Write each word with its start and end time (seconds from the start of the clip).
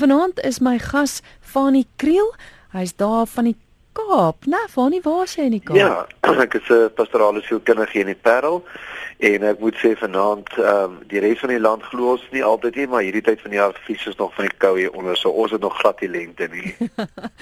Vanaand 0.00 0.38
is 0.44 0.60
my 0.60 0.78
gas 0.78 1.20
Fanie 1.40 1.86
Kriel. 1.96 2.30
Hy's 2.72 2.94
daar 2.96 3.26
van 3.26 3.50
die 3.50 3.56
Kaap. 3.92 4.46
Nou, 4.48 4.62
Fanie, 4.72 5.00
waar 5.04 5.26
is 5.26 5.34
jy 5.36 5.44
in 5.50 5.56
die 5.58 5.60
Kaap? 5.60 5.76
Ja, 5.76 6.06
ek 6.44 6.56
is 6.56 6.70
'n 6.72 6.88
pastorale 6.96 7.42
sielkundige 7.44 8.00
in 8.00 8.08
die 8.08 8.16
Parel 8.16 8.62
en 9.20 9.44
ek 9.44 9.60
moet 9.60 9.76
sê 9.76 9.92
vanaand 10.00 10.48
ehm 10.56 10.84
um, 10.84 10.94
die 11.10 11.20
res 11.20 11.42
van 11.44 11.52
die 11.52 11.60
land 11.60 11.84
glo 11.84 12.14
ons 12.14 12.24
nie 12.32 12.44
altyd 12.44 12.80
nie, 12.80 12.86
maar 12.88 13.04
hierdie 13.04 13.24
tyd 13.26 13.42
van 13.44 13.52
die 13.52 13.60
jaar 13.60 13.76
vies 13.84 14.06
is 14.08 14.16
nog 14.16 14.32
van 14.38 14.48
die 14.48 14.56
koue 14.56 14.88
onder, 14.96 15.16
so 15.20 15.28
ons 15.28 15.52
het 15.52 15.60
nog 15.60 15.76
glad 15.82 16.00
die 16.00 16.08
lente 16.08 16.48
nie. 16.48 16.72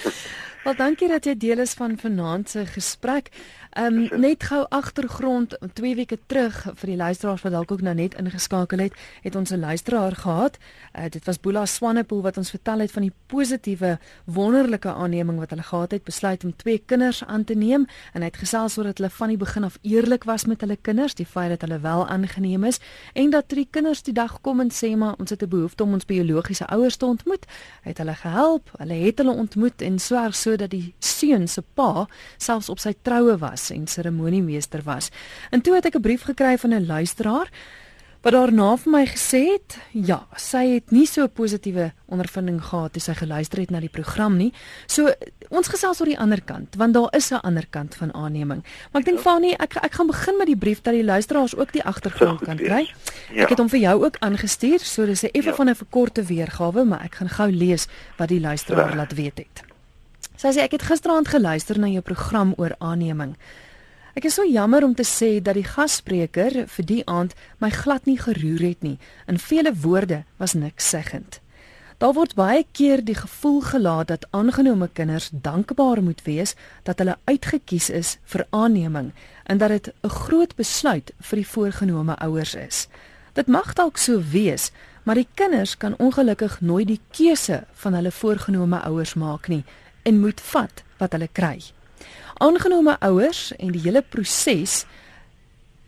Wel 0.64 0.74
dankie 0.74 1.08
dat 1.08 1.30
jy 1.30 1.36
deel 1.38 1.62
is 1.62 1.78
van 1.78 1.94
vanaand 1.94 2.50
se 2.50 2.66
gesprek. 2.66 3.30
Ehm 3.70 4.08
um, 4.12 4.20
net 4.20 4.42
gou 4.42 4.66
agtergrond 4.68 5.58
2 5.72 5.94
weke 5.94 6.18
terug 6.26 6.56
vir 6.74 6.88
die 6.88 6.96
luisteraars 6.96 7.42
wat 7.44 7.52
dalk 7.52 7.72
ook 7.72 7.82
nou 7.84 7.94
net 7.94 8.14
ingeskakel 8.16 8.78
het, 8.78 8.94
het 9.22 9.36
ons 9.36 9.50
'n 9.50 9.60
luisteraar 9.60 10.16
gehad. 10.16 10.56
Uh, 10.98 11.04
dit 11.10 11.24
was 11.24 11.40
Boela 11.40 11.66
Swanepoel 11.66 12.22
wat 12.22 12.36
ons 12.36 12.50
vertel 12.50 12.78
het 12.78 12.90
van 12.90 13.02
die 13.02 13.12
positiewe 13.26 13.98
wonderlike 14.24 14.88
aanneming 14.88 15.38
wat 15.38 15.50
hulle 15.50 15.62
gehad 15.62 15.90
het, 15.90 16.04
besluit 16.04 16.44
om 16.44 16.56
twee 16.56 16.78
kinders 16.78 17.24
aan 17.24 17.44
te 17.44 17.54
neem 17.54 17.86
en 18.12 18.20
hy 18.20 18.26
het 18.26 18.36
gesels 18.36 18.78
oor 18.78 18.84
dat 18.84 18.98
hulle 18.98 19.10
van 19.10 19.28
die 19.28 19.36
begin 19.36 19.64
af 19.64 19.78
eerlik 19.82 20.24
was 20.24 20.44
met 20.44 20.60
hulle 20.60 20.76
kinders, 20.76 21.14
die 21.14 21.26
feit 21.26 21.48
dat 21.48 21.60
hulle 21.60 21.80
wel 21.80 22.08
aangeneem 22.08 22.64
is 22.64 22.80
en 23.12 23.30
dat 23.30 23.48
die 23.48 23.68
kinders 23.70 24.02
die 24.02 24.14
dag 24.14 24.40
kom 24.40 24.60
en 24.60 24.70
sê 24.70 24.96
maar 24.96 25.14
ons 25.18 25.30
het 25.30 25.42
'n 25.42 25.48
behoefte 25.48 25.82
om 25.82 25.92
ons 25.92 26.04
biologiese 26.04 26.66
ouers 26.66 26.96
te 26.96 27.06
ontmoet. 27.06 27.46
Hy 27.82 27.88
het 27.88 27.98
hulle 27.98 28.14
gehelp, 28.14 28.70
hulle 28.78 28.94
het 28.94 29.18
hulle 29.18 29.32
ontmoet 29.32 29.82
en 29.82 29.98
swerg 29.98 30.36
sodat 30.36 30.70
die 30.70 30.94
seun 30.98 31.48
se 31.48 31.62
pa 31.74 32.06
selfs 32.36 32.68
op 32.68 32.78
sy 32.78 32.94
troue 33.02 33.38
was 33.38 33.67
en 33.70 33.86
seremoniemeester 33.86 34.82
was. 34.84 35.10
En 35.50 35.60
toe 35.60 35.74
het 35.74 35.86
ek 35.86 35.96
'n 35.96 36.00
brief 36.00 36.22
gekry 36.22 36.58
van 36.58 36.74
'n 36.74 36.86
luisteraar 36.86 37.50
wat 38.22 38.34
daarna 38.34 38.72
vir 38.76 38.90
my 38.90 39.04
gesê 39.06 39.40
het, 39.46 39.76
ja, 39.94 40.18
sy 40.36 40.64
het 40.74 40.90
nie 40.90 41.06
so 41.06 41.22
'n 41.22 41.30
positiewe 41.30 41.92
ondervinding 42.06 42.60
gehad 42.60 42.92
toe 42.92 43.02
sy 43.02 43.14
geluister 43.14 43.60
het 43.60 43.70
na 43.70 43.80
die 43.80 43.88
program 43.88 44.36
nie. 44.36 44.52
So 44.86 45.12
ons 45.50 45.68
gesels 45.68 46.00
oor 46.00 46.06
die 46.06 46.18
ander 46.18 46.42
kant, 46.42 46.74
want 46.76 46.94
daar 46.94 47.14
is 47.14 47.30
'n 47.30 47.40
ander 47.42 47.66
kant 47.70 47.94
van 47.94 48.14
aanneming. 48.14 48.64
Maar 48.92 49.02
ek 49.02 49.04
dink 49.04 49.20
Fanie, 49.20 49.56
ek 49.56 49.76
ek 49.76 49.92
gaan 49.92 50.06
begin 50.06 50.36
met 50.36 50.46
die 50.46 50.56
brief 50.56 50.82
dat 50.82 50.94
die 50.94 51.04
luisteraars 51.04 51.56
ook 51.56 51.72
die 51.72 51.84
agtergrond 51.84 52.40
kan 52.40 52.56
kry. 52.56 52.90
Ja. 53.32 53.42
Ek 53.42 53.48
het 53.48 53.58
hom 53.58 53.68
vir 53.68 53.80
jou 53.80 54.04
ook 54.04 54.16
aangestuur, 54.18 54.80
so 54.80 55.06
dis 55.06 55.22
'n 55.22 55.30
effe 55.32 55.50
ja. 55.50 55.54
van 55.54 55.68
'n 55.68 55.74
verkorte 55.74 56.22
weergawe, 56.22 56.84
maar 56.84 57.04
ek 57.04 57.14
gaan 57.14 57.28
gou 57.28 57.50
lees 57.50 57.86
wat 58.16 58.28
die 58.28 58.40
luisteraar 58.40 58.96
laat 58.96 59.12
weet 59.12 59.38
het. 59.38 59.67
Sy 60.38 60.52
sê 60.54 60.62
ek 60.62 60.76
het 60.76 60.86
gisteraand 60.86 61.28
geluister 61.28 61.78
na 61.78 61.88
jou 61.90 62.02
program 62.06 62.52
oor 62.58 62.76
aanneming. 62.78 63.32
Ek 64.14 64.24
is 64.26 64.34
so 64.38 64.42
jammer 64.46 64.84
om 64.86 64.94
te 64.94 65.04
sê 65.06 65.40
dat 65.42 65.54
die 65.54 65.66
gasspreker 65.66 66.64
vir 66.66 66.86
die 66.86 67.02
aand 67.06 67.34
my 67.62 67.70
glad 67.74 68.06
nie 68.06 68.18
geroer 68.18 68.62
het 68.62 68.82
nie. 68.82 68.96
In 69.26 69.38
vele 69.38 69.74
woorde 69.74 70.24
was 70.38 70.54
niks 70.58 70.88
seggend. 70.90 71.40
Daar 71.98 72.14
word 72.14 72.36
baie 72.38 72.62
keer 72.70 73.02
die 73.02 73.16
gevoel 73.18 73.60
gelaat 73.66 74.10
dat 74.10 74.26
aangenome 74.30 74.86
kinders 74.94 75.30
dankbaar 75.30 76.02
moet 76.02 76.22
wees 76.26 76.54
dat 76.86 77.02
hulle 77.02 77.18
uitget 77.26 77.66
kies 77.66 77.90
is 77.90 78.16
vir 78.30 78.46
aanneming 78.50 79.10
en 79.46 79.58
dat 79.58 79.74
dit 79.74 79.90
'n 80.02 80.08
groot 80.08 80.54
besluit 80.54 81.10
vir 81.18 81.36
die 81.36 81.50
voorgenome 81.54 82.14
ouers 82.18 82.54
is. 82.54 82.86
Dit 83.34 83.46
mag 83.46 83.74
dalk 83.74 83.98
so 83.98 84.22
wees, 84.30 84.70
maar 85.02 85.14
die 85.14 85.28
kinders 85.34 85.76
kan 85.76 85.98
ongelukkig 85.98 86.60
nooit 86.60 86.86
die 86.86 87.00
keuse 87.10 87.64
van 87.72 87.94
hulle 87.94 88.10
voorgenome 88.10 88.82
ouers 88.82 89.14
maak 89.14 89.48
nie 89.48 89.64
en 90.08 90.20
moet 90.22 90.40
vat 90.52 90.82
wat 90.98 91.12
hulle 91.16 91.28
kry. 91.32 91.58
Aangenome 92.40 92.96
ouers 93.04 93.50
en 93.58 93.74
die 93.74 93.82
hele 93.84 94.02
proses 94.02 94.84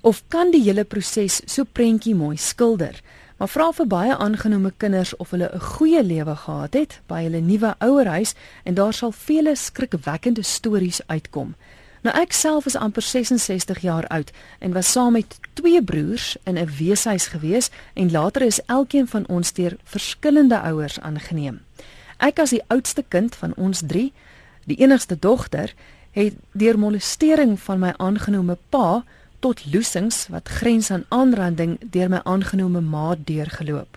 of 0.00 0.22
kan 0.32 0.52
die 0.52 0.62
hele 0.64 0.84
proses 0.84 1.40
so 1.46 1.64
prentjie 1.64 2.14
mooi 2.14 2.36
skilder. 2.36 3.00
Maar 3.40 3.48
vra 3.48 3.70
vir 3.72 3.86
baie 3.88 4.16
aangenome 4.16 4.72
kinders 4.76 5.14
of 5.16 5.30
hulle 5.32 5.48
'n 5.52 5.60
goeie 5.60 6.02
lewe 6.04 6.36
gehad 6.36 6.74
het 6.74 7.00
by 7.08 7.22
hulle 7.22 7.40
nuwe 7.40 7.74
ouerhuis 7.78 8.34
en 8.64 8.74
daar 8.74 8.92
sal 8.92 9.12
vele 9.12 9.56
skrikwekkende 9.56 10.42
stories 10.42 11.00
uitkom. 11.06 11.54
Nou 12.02 12.16
ek 12.16 12.32
self 12.32 12.66
is 12.66 12.76
amper 12.76 13.02
66 13.02 13.78
jaar 13.84 14.06
oud 14.06 14.30
en 14.58 14.72
was 14.72 14.92
saam 14.92 15.12
met 15.12 15.38
twee 15.52 15.82
broers 15.82 16.36
in 16.44 16.58
'n 16.58 16.68
weeshuis 16.78 17.26
gewees 17.26 17.70
en 17.94 18.10
later 18.10 18.42
is 18.42 18.60
elkeen 18.66 19.08
van 19.08 19.26
ons 19.28 19.52
deur 19.52 19.76
verskillende 19.84 20.60
ouers 20.60 21.00
aangeneem. 21.00 21.60
Ek 22.20 22.38
as 22.38 22.52
die 22.52 22.62
oudste 22.68 23.00
kind 23.08 23.34
van 23.40 23.54
ons 23.56 23.80
3, 23.88 24.10
die 24.68 24.76
enigste 24.84 25.16
dogter, 25.16 25.72
het 26.12 26.36
deur 26.52 26.76
molestering 26.78 27.54
van 27.60 27.80
my 27.80 27.94
aangenome 27.96 28.58
pa 28.68 29.02
tot 29.40 29.62
loosings 29.72 30.26
wat 30.28 30.50
grens 30.60 30.90
aan 30.92 31.06
aanranding 31.08 31.78
deur 31.80 32.10
my 32.12 32.20
aangenome 32.28 32.82
ma 32.84 33.14
deurgeloop. 33.16 33.96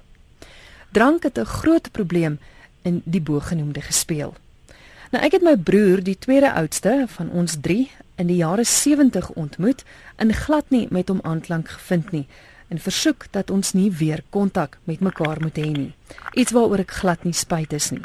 Drank 0.95 1.23
het 1.23 1.37
'n 1.37 1.45
groot 1.45 1.91
probleem 1.91 2.39
in 2.81 3.01
die 3.05 3.21
bogenoemde 3.21 3.81
gespeel. 3.81 4.33
Nou 5.11 5.23
ek 5.23 5.31
het 5.31 5.43
my 5.43 5.57
broer, 5.57 6.03
die 6.03 6.17
tweede 6.17 6.53
oudste 6.53 7.05
van 7.07 7.29
ons 7.29 7.57
3, 7.61 7.91
in 8.15 8.27
die 8.27 8.35
jare 8.35 8.63
70 8.63 9.29
ontmoet 9.29 9.83
en 10.15 10.33
glad 10.33 10.69
nie 10.69 10.87
met 10.89 11.07
hom 11.07 11.19
aanklank 11.23 11.69
gevind 11.69 12.11
nie 12.11 12.27
en 12.73 12.81
versoek 12.81 13.27
dat 13.35 13.51
ons 13.53 13.75
nie 13.77 13.91
weer 13.93 14.23
kontak 14.33 14.79
met 14.89 15.03
mekaar 15.05 15.37
moet 15.41 15.57
hê 15.61 15.69
nie. 15.69 15.91
Iets 16.33 16.55
waaroor 16.55 16.81
ek 16.81 16.97
glad 17.03 17.23
nie 17.27 17.35
spyt 17.37 17.73
is 17.77 17.91
nie. 17.93 18.01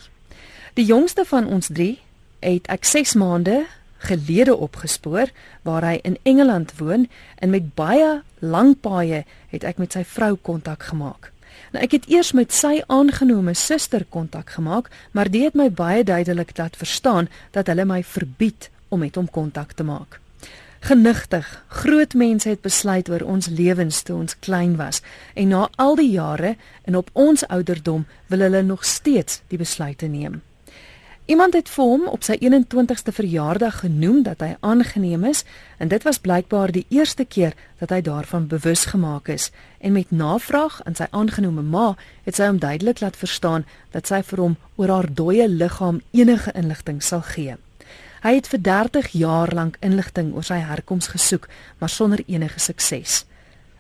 Die 0.77 0.85
jongste 0.85 1.25
van 1.25 1.49
ons 1.49 1.73
3 1.73 1.97
het 2.45 2.69
ek 2.69 2.85
6 2.85 3.17
maande 3.19 3.65
gelede 4.05 4.55
opgespoor 4.55 5.33
waar 5.67 5.87
hy 5.89 5.97
in 6.07 6.19
Engeland 6.29 6.77
woon 6.79 7.09
en 7.41 7.51
met 7.51 7.73
baie 7.75 8.21
lang 8.39 8.77
paaie 8.81 9.25
het 9.51 9.65
ek 9.65 9.81
met 9.83 9.97
sy 9.97 10.05
vrou 10.07 10.37
kontak 10.37 10.85
gemaak. 10.93 11.33
Nou 11.73 11.83
ek 11.83 11.97
het 11.97 12.07
eers 12.13 12.35
met 12.37 12.53
sy 12.55 12.79
aangenome 12.87 13.57
suster 13.57 14.05
kontak 14.05 14.55
gemaak, 14.55 14.93
maar 15.13 15.33
dit 15.33 15.49
het 15.49 15.57
my 15.59 15.71
baie 15.73 16.05
duidelik 16.05 16.55
laat 16.61 16.77
verstaan 16.77 17.33
dat 17.57 17.67
hulle 17.73 17.89
my 17.89 18.03
verbied 18.05 18.71
om 18.89 19.03
met 19.03 19.17
hom 19.17 19.29
kontak 19.29 19.73
te 19.73 19.85
maak. 19.85 20.21
Genigtig, 20.81 21.65
groot 21.69 22.15
mense 22.15 22.49
het 22.49 22.61
besluit 22.63 23.09
oor 23.11 23.23
ons 23.27 23.49
lewens 23.51 24.03
toe 24.03 24.17
ons 24.17 24.37
klein 24.39 24.77
was 24.79 25.03
en 25.35 25.51
na 25.51 25.69
al 25.77 25.97
die 25.99 26.11
jare 26.11 26.55
en 26.85 26.97
op 26.97 27.11
ons 27.13 27.43
ouderdom 27.47 28.07
wil 28.27 28.45
hulle 28.47 28.63
nog 28.63 28.85
steeds 28.85 29.43
die 29.49 29.59
besluite 29.59 30.07
neem. 30.07 30.41
Iemand 31.29 31.53
het 31.53 31.69
vir 31.69 31.85
hom 31.85 32.07
op 32.09 32.23
sy 32.25 32.39
21ste 32.41 33.13
verjaardag 33.13 33.83
genoem 33.83 34.23
dat 34.25 34.41
hy 34.41 34.55
aangeneem 34.65 35.27
is 35.29 35.43
en 35.77 35.91
dit 35.93 36.07
was 36.07 36.23
blykbaar 36.25 36.73
die 36.73 36.87
eerste 36.89 37.27
keer 37.27 37.53
dat 37.83 37.91
hy 37.93 38.01
daarvan 38.01 38.47
bewus 38.49 38.87
gemaak 38.95 39.29
is 39.29 39.51
en 39.85 39.93
met 39.93 40.11
navraag 40.11 40.81
aan 40.87 40.97
sy 40.97 41.11
aangenome 41.11 41.63
ma 41.63 41.89
het 42.25 42.39
sy 42.39 42.49
hom 42.49 42.63
duidelik 42.65 43.03
laat 43.05 43.19
verstaan 43.21 43.67
dat 43.93 44.09
sy 44.09 44.23
vir 44.31 44.47
hom 44.47 44.57
oor 44.81 44.95
haar 44.95 45.13
dooie 45.13 45.49
liggaam 45.49 46.01
enige 46.17 46.55
inligting 46.55 47.03
sal 47.05 47.27
gee. 47.35 47.59
Hy 48.23 48.35
het 48.35 48.49
vir 48.51 48.61
30 48.67 49.09
jaar 49.15 49.53
lank 49.55 49.77
inligting 49.81 50.33
oor 50.35 50.43
sy 50.43 50.59
herkoms 50.59 51.13
gesoek, 51.15 51.49
maar 51.79 51.91
sonder 51.93 52.23
enige 52.27 52.59
sukses. 52.59 53.25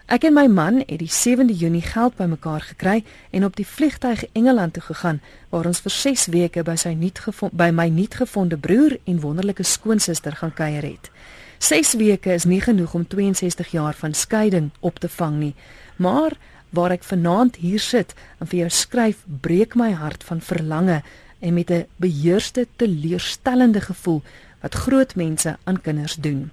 Ek 0.08 0.24
en 0.24 0.32
my 0.32 0.46
man 0.48 0.78
het 0.86 1.02
die 1.02 1.10
7de 1.12 1.52
Junie 1.52 1.82
geld 1.84 2.14
bymekaar 2.16 2.62
gekry 2.70 3.02
en 3.30 3.44
op 3.44 3.58
die 3.58 3.66
vliegtyg 3.66 4.22
Engeland 4.32 4.72
toe 4.78 4.82
gegaan 4.86 5.18
waar 5.50 5.66
ons 5.68 5.82
vir 5.84 5.92
6 5.92 6.26
weke 6.32 6.62
by 6.64 6.78
sy 6.80 6.94
nuut 6.96 7.20
by 7.52 7.68
my 7.70 7.88
nuutgevonde 7.92 8.56
broer 8.56 8.96
en 9.04 9.20
wonderlike 9.20 9.62
skoonsister 9.62 10.32
gaan 10.32 10.54
kuier 10.54 10.82
het. 10.82 11.10
6 11.58 11.92
weke 11.98 12.32
is 12.32 12.46
nie 12.46 12.60
genoeg 12.60 12.94
om 12.94 13.04
62 13.06 13.74
jaar 13.74 13.94
van 13.94 14.14
skeiding 14.14 14.70
op 14.80 14.98
te 14.98 15.08
vang 15.08 15.36
nie, 15.38 15.54
maar 15.96 16.38
waar 16.70 16.94
ek 16.94 17.04
vanaand 17.04 17.56
hier 17.56 17.80
sit 17.80 18.14
en 18.40 18.46
vir 18.46 18.62
jou 18.62 18.70
skryf, 18.70 19.24
breek 19.26 19.74
my 19.74 19.90
hart 19.92 20.24
van 20.24 20.40
verlange 20.40 21.02
en 21.38 21.54
met 21.54 21.70
'n 21.70 21.86
beheerste 21.96 22.66
teleurstellende 22.76 23.80
gevoel 23.80 24.22
wat 24.60 24.74
groot 24.74 25.14
mense 25.14 25.56
aan 25.64 25.80
kinders 25.80 26.14
doen. 26.14 26.50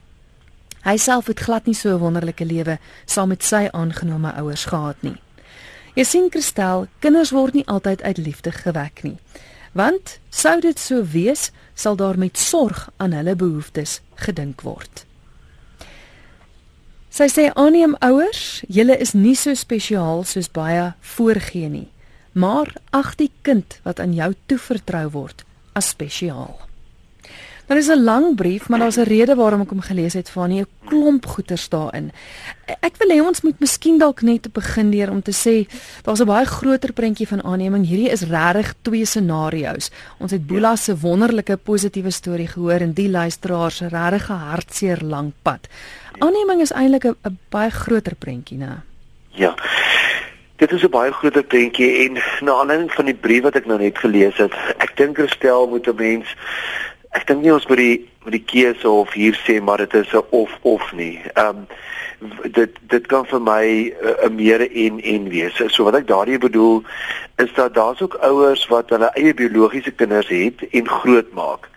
Hy 0.81 0.97
self 0.97 1.25
het 1.25 1.39
glad 1.39 1.65
nie 1.65 1.75
so 1.75 1.89
'n 1.95 1.99
wonderlike 1.99 2.45
lewe 2.45 2.77
saam 3.05 3.27
met 3.27 3.43
sy 3.43 3.67
aangenome 3.71 4.33
ouers 4.33 4.65
gehad 4.65 4.95
nie. 4.99 5.17
Jy 5.93 6.03
sien 6.03 6.27
Christel, 6.29 6.87
kinders 6.99 7.31
word 7.31 7.53
nie 7.53 7.67
altyd 7.67 8.01
uit 8.01 8.17
liefde 8.17 8.51
gewek 8.51 9.03
nie. 9.03 9.17
Want 9.71 10.19
sou 10.29 10.59
dit 10.61 10.79
so 10.79 11.03
wees, 11.03 11.51
sal 11.73 11.95
daar 11.95 12.17
met 12.17 12.37
sorg 12.37 12.91
aan 12.97 13.11
hulle 13.11 13.35
behoeftes 13.35 14.01
gedink 14.15 14.61
word. 14.61 15.05
Sy 17.09 17.27
sê 17.27 17.53
aanneem 17.53 17.95
ouers, 17.99 18.63
julle 18.67 18.97
is 18.97 19.13
nie 19.13 19.35
so 19.35 19.53
spesiaal 19.53 20.23
soos 20.23 20.51
baie 20.51 20.93
voorgee 20.99 21.69
nie 21.69 21.94
maar 22.35 22.73
ag 22.91 23.15
die 23.15 23.31
kind 23.47 23.79
wat 23.87 23.99
aan 24.03 24.13
jou 24.13 24.33
toevertrou 24.51 25.07
word 25.13 25.45
as 25.73 25.93
spesiaal. 25.95 26.59
Daar 27.65 27.77
is 27.77 27.87
'n 27.87 28.03
lang 28.03 28.35
brief, 28.35 28.69
maar 28.69 28.79
daar's 28.79 28.97
'n 28.97 29.09
rede 29.09 29.35
waarom 29.35 29.61
ek 29.61 29.69
hom 29.69 29.81
gelees 29.81 30.13
het 30.13 30.29
van 30.29 30.49
nie 30.49 30.61
'n 30.61 30.67
klomp 30.85 31.25
goeters 31.25 31.69
daarin. 31.69 32.11
Ek 32.79 32.97
wil 32.97 33.09
hê 33.09 33.25
ons 33.25 33.41
moet 33.41 33.59
miskien 33.59 33.97
dalk 33.97 34.21
net 34.21 34.53
begin 34.53 34.91
deur 34.91 35.09
om 35.09 35.21
te 35.21 35.31
sê 35.31 35.67
daar's 36.03 36.19
'n 36.19 36.25
baie 36.25 36.45
groter 36.45 36.93
prentjie 36.93 37.27
van 37.27 37.43
aanneming. 37.43 37.87
Hierdie 37.87 38.09
is 38.09 38.21
regtig 38.21 38.73
twee 38.81 39.05
scenario's. 39.05 39.89
Ons 40.17 40.31
het 40.31 40.47
Boela 40.47 40.75
se 40.75 40.99
wonderlike 40.99 41.57
positiewe 41.57 42.11
storie 42.11 42.47
gehoor 42.47 42.79
en 42.79 42.93
die 42.93 43.09
luisteraars 43.09 43.75
se 43.75 43.87
regtig 43.87 44.27
hartseer 44.27 45.03
lank 45.03 45.33
pad. 45.41 45.67
Aanneming 46.19 46.61
is 46.61 46.71
eintlik 46.71 47.05
'n 47.05 47.39
baie 47.49 47.71
groter 47.71 48.15
prentjie, 48.15 48.57
né? 48.57 48.81
Ja. 49.29 49.55
Dit 50.55 50.71
is 50.71 50.83
'n 50.83 50.89
baie 50.89 51.11
groter 51.11 51.43
prentjie 51.43 52.07
en 52.07 52.13
na 52.41 52.51
aanleiding 52.51 52.91
van 52.93 53.05
die 53.05 53.15
brief 53.15 53.43
wat 53.43 53.55
ek 53.55 53.65
nou 53.65 53.79
net 53.79 53.97
gelees 53.97 54.37
het, 54.37 54.53
ek 54.77 54.97
dink 54.97 55.17
Christel 55.17 55.67
moet 55.67 55.87
'n 55.87 55.95
mens 55.95 56.35
ek 57.15 57.27
dink 57.27 57.43
nie 57.43 57.53
ons 57.53 57.67
moet 57.67 57.79
die 57.79 57.97
met 58.25 58.33
die 58.35 58.43
keuse 58.43 58.89
of 58.89 59.13
hier 59.13 59.37
sê 59.45 59.61
maar 59.63 59.77
dit 59.77 59.93
is 59.93 60.13
'n 60.13 60.23
of 60.29 60.51
of 60.61 60.91
nie. 60.93 61.21
Ehm 61.33 61.47
um, 61.47 61.67
dit 62.51 62.71
dit 62.81 63.07
kan 63.07 63.25
vir 63.25 63.41
my 63.41 63.65
'n 63.65 63.93
uh, 64.25 64.29
meer 64.29 64.61
en 64.71 64.99
en 65.01 65.29
wees. 65.29 65.61
So 65.67 65.83
wat 65.83 65.95
ek 65.95 66.07
daardie 66.07 66.37
bedoel 66.37 66.83
is 67.37 67.53
dat 67.53 67.73
daar's 67.73 68.01
ook 68.01 68.15
ouers 68.15 68.67
wat 68.67 68.89
hulle 68.89 69.11
eie 69.13 69.33
biologiese 69.33 69.91
kinders 69.91 70.27
het 70.27 70.67
en 70.71 70.87
grootmaak. 70.89 71.69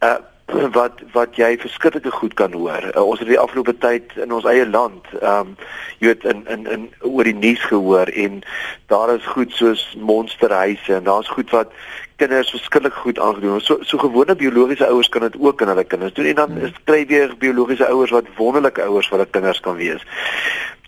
Uh 0.00 0.16
wat 0.48 1.00
wat 1.12 1.36
jy 1.36 1.58
verskillende 1.60 2.10
goed 2.10 2.34
kan 2.34 2.52
hoor. 2.52 2.90
Uh, 2.94 3.02
ons 3.02 3.18
het 3.18 3.28
die 3.28 3.38
afgelope 3.38 3.74
tyd 3.78 4.14
in 4.16 4.32
ons 4.32 4.48
eie 4.48 4.66
land, 4.68 5.06
ehm 5.20 5.52
um, 5.52 5.56
jy 5.98 6.12
weet 6.12 6.24
in 6.24 6.44
in 6.46 6.66
in 6.66 6.88
oor 7.02 7.26
die 7.26 7.34
nuus 7.34 7.64
gehoor 7.68 8.08
en 8.08 8.42
daar 8.86 9.14
is 9.14 9.26
goed 9.26 9.52
soos 9.52 9.82
monsterhuise 9.98 10.94
en 10.94 11.04
daar's 11.04 11.28
goed 11.28 11.50
wat 11.50 11.72
kinders 12.16 12.50
verskillik 12.50 12.94
goed 12.94 13.18
aangedoen. 13.18 13.60
So 13.60 13.78
so 13.82 13.98
gewone 13.98 14.36
biologiese 14.36 14.86
ouers 14.86 15.08
kan 15.08 15.26
dit 15.26 15.36
ook 15.38 15.62
aan 15.62 15.68
hulle 15.74 15.84
kinders 15.84 16.14
doen 16.14 16.24
en 16.24 16.34
dan 16.34 16.50
hmm. 16.50 16.64
is 16.64 16.80
kry 16.84 17.06
weer 17.06 17.34
biologiese 17.38 17.86
ouers 17.88 18.10
wat 18.10 18.30
wonderlike 18.36 18.82
ouers 18.82 19.08
vir 19.08 19.18
hulle 19.18 19.30
kinders 19.30 19.60
kan 19.60 19.76
wees. 19.76 20.06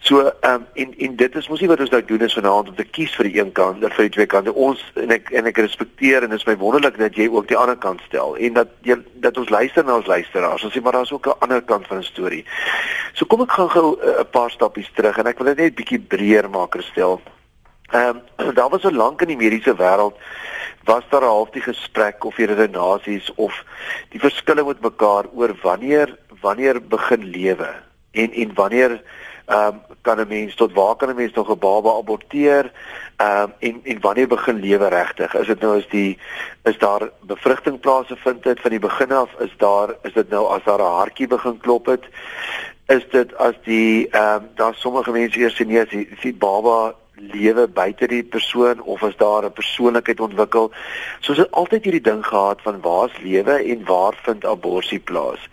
So 0.02 0.20
ehm 0.40 0.54
um, 0.54 0.66
en 0.74 0.94
en 0.98 1.16
dit 1.16 1.34
is 1.36 1.48
mos 1.48 1.60
nie 1.60 1.68
wat 1.68 1.80
ons 1.84 1.90
nou 1.92 2.00
doen 2.04 2.22
is 2.24 2.34
vanaand 2.34 2.68
om 2.68 2.76
te 2.76 2.84
kies 2.88 3.12
vir 3.18 3.26
die 3.28 3.40
een 3.40 3.50
kant 3.52 3.84
of 3.84 3.92
vir 3.98 4.06
die 4.06 4.12
twee 4.14 4.26
kante. 4.32 4.54
Ons 4.54 4.80
en 4.96 5.10
ek 5.12 5.28
en 5.36 5.50
ek 5.50 5.60
respekteer 5.60 6.24
en 6.24 6.32
dit 6.32 6.40
is 6.40 6.46
my 6.48 6.54
wonderlik 6.62 6.96
dat 6.98 7.18
jy 7.20 7.26
ook 7.28 7.50
die 7.50 7.58
ander 7.60 7.76
kant 7.76 8.00
stel 8.06 8.32
en 8.36 8.56
dat 8.56 8.72
jy 8.88 8.96
dat 9.20 9.36
ons 9.36 9.52
luister 9.52 9.84
na 9.84 9.98
ons 10.00 10.08
luisteraars. 10.08 10.64
Ons 10.64 10.72
sê 10.72 10.80
maar 10.80 10.96
daar's 10.96 11.12
ook 11.12 11.28
'n 11.28 11.44
ander 11.44 11.60
kant 11.62 11.86
van 11.86 11.98
'n 11.98 12.08
storie. 12.08 12.44
So 13.12 13.26
kom 13.26 13.42
ek 13.42 13.52
gaan 13.52 13.70
gou 13.70 14.00
eh, 14.00 14.20
'n 14.20 14.30
paar 14.30 14.50
stappies 14.50 14.90
terug 14.94 15.18
en 15.18 15.26
ek 15.26 15.38
wil 15.38 15.54
dit 15.54 15.58
net 15.64 15.74
bietjie 15.74 16.00
breër 16.00 16.50
maak 16.50 16.74
herstel. 16.74 17.20
Ehm 17.92 18.22
um, 18.38 18.54
daar 18.58 18.70
was 18.70 18.80
so 18.82 18.90
lank 18.90 19.20
in 19.20 19.28
die 19.28 19.36
mediese 19.36 19.76
wêreld 19.76 20.16
was 20.84 21.04
daar 21.10 21.22
'n 21.22 21.36
halfte 21.36 21.60
gesprek 21.60 22.24
of 22.24 22.36
hierdie 22.36 22.56
renasies 22.56 23.32
of 23.36 23.64
die 24.08 24.20
verskille 24.20 24.64
met 24.64 24.80
mekaar 24.80 25.24
oor 25.34 25.54
wanneer 25.62 26.18
wanneer 26.40 26.80
begin 26.82 27.24
lewe 27.24 27.68
en 28.12 28.32
en 28.32 28.54
wanneer 28.54 29.02
ehm 29.50 29.74
um, 29.74 29.80
kan 30.02 30.20
'n 30.20 30.28
mens 30.28 30.54
tot 30.54 30.72
waar 30.72 30.96
kan 30.96 31.08
'n 31.08 31.16
mens 31.16 31.32
nog 31.32 31.50
'n 31.50 31.58
baba 31.58 31.90
aborteer 31.96 32.72
ehm 33.16 33.42
um, 33.42 33.52
en 33.58 33.80
en 33.84 34.00
wanneer 34.00 34.28
begin 34.28 34.60
lewe 34.60 34.88
regtig 34.88 35.34
is 35.34 35.46
dit 35.46 35.60
nou 35.60 35.76
as 35.78 35.88
die 35.88 36.18
is 36.62 36.78
daar 36.78 37.10
bevrugting 37.20 37.80
plaasvind 37.80 38.42
dit 38.42 38.60
van 38.60 38.70
die 38.70 38.78
begin 38.78 39.12
af 39.12 39.30
is 39.38 39.54
daar 39.56 39.88
is 40.02 40.12
dit 40.12 40.30
nou 40.30 40.46
as 40.54 40.64
daar 40.64 40.78
'n 40.78 40.96
hartjie 41.00 41.26
begin 41.26 41.58
klop 41.58 41.86
het 41.86 42.04
is 42.86 43.04
dit 43.10 43.36
as 43.36 43.54
die 43.64 44.08
ehm 44.10 44.34
um, 44.34 44.48
daar 44.54 44.74
sommige 44.74 45.10
mense 45.10 45.38
eers 45.38 45.56
sien 45.56 45.68
nee 45.68 45.82
as 45.82 45.88
die, 45.88 46.08
die 46.20 46.34
baba 46.34 46.94
lewe 47.20 47.66
buite 47.68 48.06
die 48.06 48.22
persoon 48.22 48.80
of 48.82 49.02
as 49.02 49.16
daar 49.16 49.44
'n 49.44 49.52
persoonlikheid 49.52 50.20
ontwikkel. 50.20 50.72
Soos 51.20 51.36
dit 51.36 51.50
altyd 51.50 51.84
hierdie 51.84 52.08
ding 52.10 52.26
gehad 52.26 52.62
van 52.62 52.80
waar's 52.80 53.18
lewe 53.22 53.64
en 53.72 53.84
waar 53.84 54.14
vind 54.22 54.44
abortus 54.44 54.98
plaas. 55.04 55.48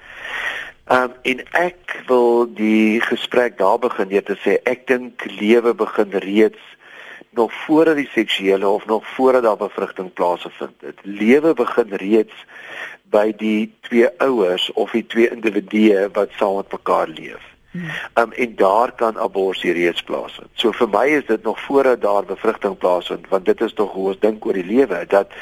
Um 0.88 1.12
en 1.22 1.44
ek 1.52 1.98
wil 2.08 2.46
die 2.56 3.02
gesprek 3.04 3.58
daar 3.58 3.80
begin 3.80 4.08
deur 4.08 4.24
te 4.24 4.38
sê 4.40 4.56
ek 4.64 4.86
dink 4.88 5.26
lewe 5.40 5.74
begin 5.76 6.16
reeds 6.24 6.64
nog 7.38 7.52
voordat 7.66 8.00
die 8.00 8.10
seksuele 8.14 8.68
of 8.68 8.86
nog 8.86 9.08
voordat 9.16 9.44
daar 9.44 9.58
bevrugting 9.58 10.14
plaasvind. 10.14 10.80
Dit 10.80 11.00
lewe 11.04 11.54
begin 11.54 11.94
reeds 11.94 12.46
by 13.12 13.34
die 13.38 13.74
twee 13.88 14.08
ouers 14.24 14.72
of 14.74 14.92
die 14.96 15.06
twee 15.06 15.30
individue 15.30 16.08
wat 16.16 16.34
saam 16.40 16.56
met 16.56 16.72
mekaar 16.72 17.08
leef. 17.08 17.44
Um, 18.16 18.32
en 18.32 18.56
daar 18.56 18.92
kan 18.92 19.20
abortus 19.20 19.64
reeds 19.64 20.02
plaasvind. 20.04 20.50
So 20.56 20.72
vir 20.72 20.90
my 20.90 21.06
is 21.20 21.26
dit 21.28 21.44
nog 21.44 21.60
voordat 21.62 22.02
daar 22.02 22.26
bevrugting 22.26 22.78
plaasvind 22.78 23.28
want 23.30 23.46
dit 23.46 23.62
is 23.62 23.74
tog 23.74 23.92
hoe 23.92 24.08
ons 24.14 24.24
dink 24.24 24.46
oor 24.46 24.58
die 24.58 24.66
lewe 24.66 25.04
dat 25.12 25.36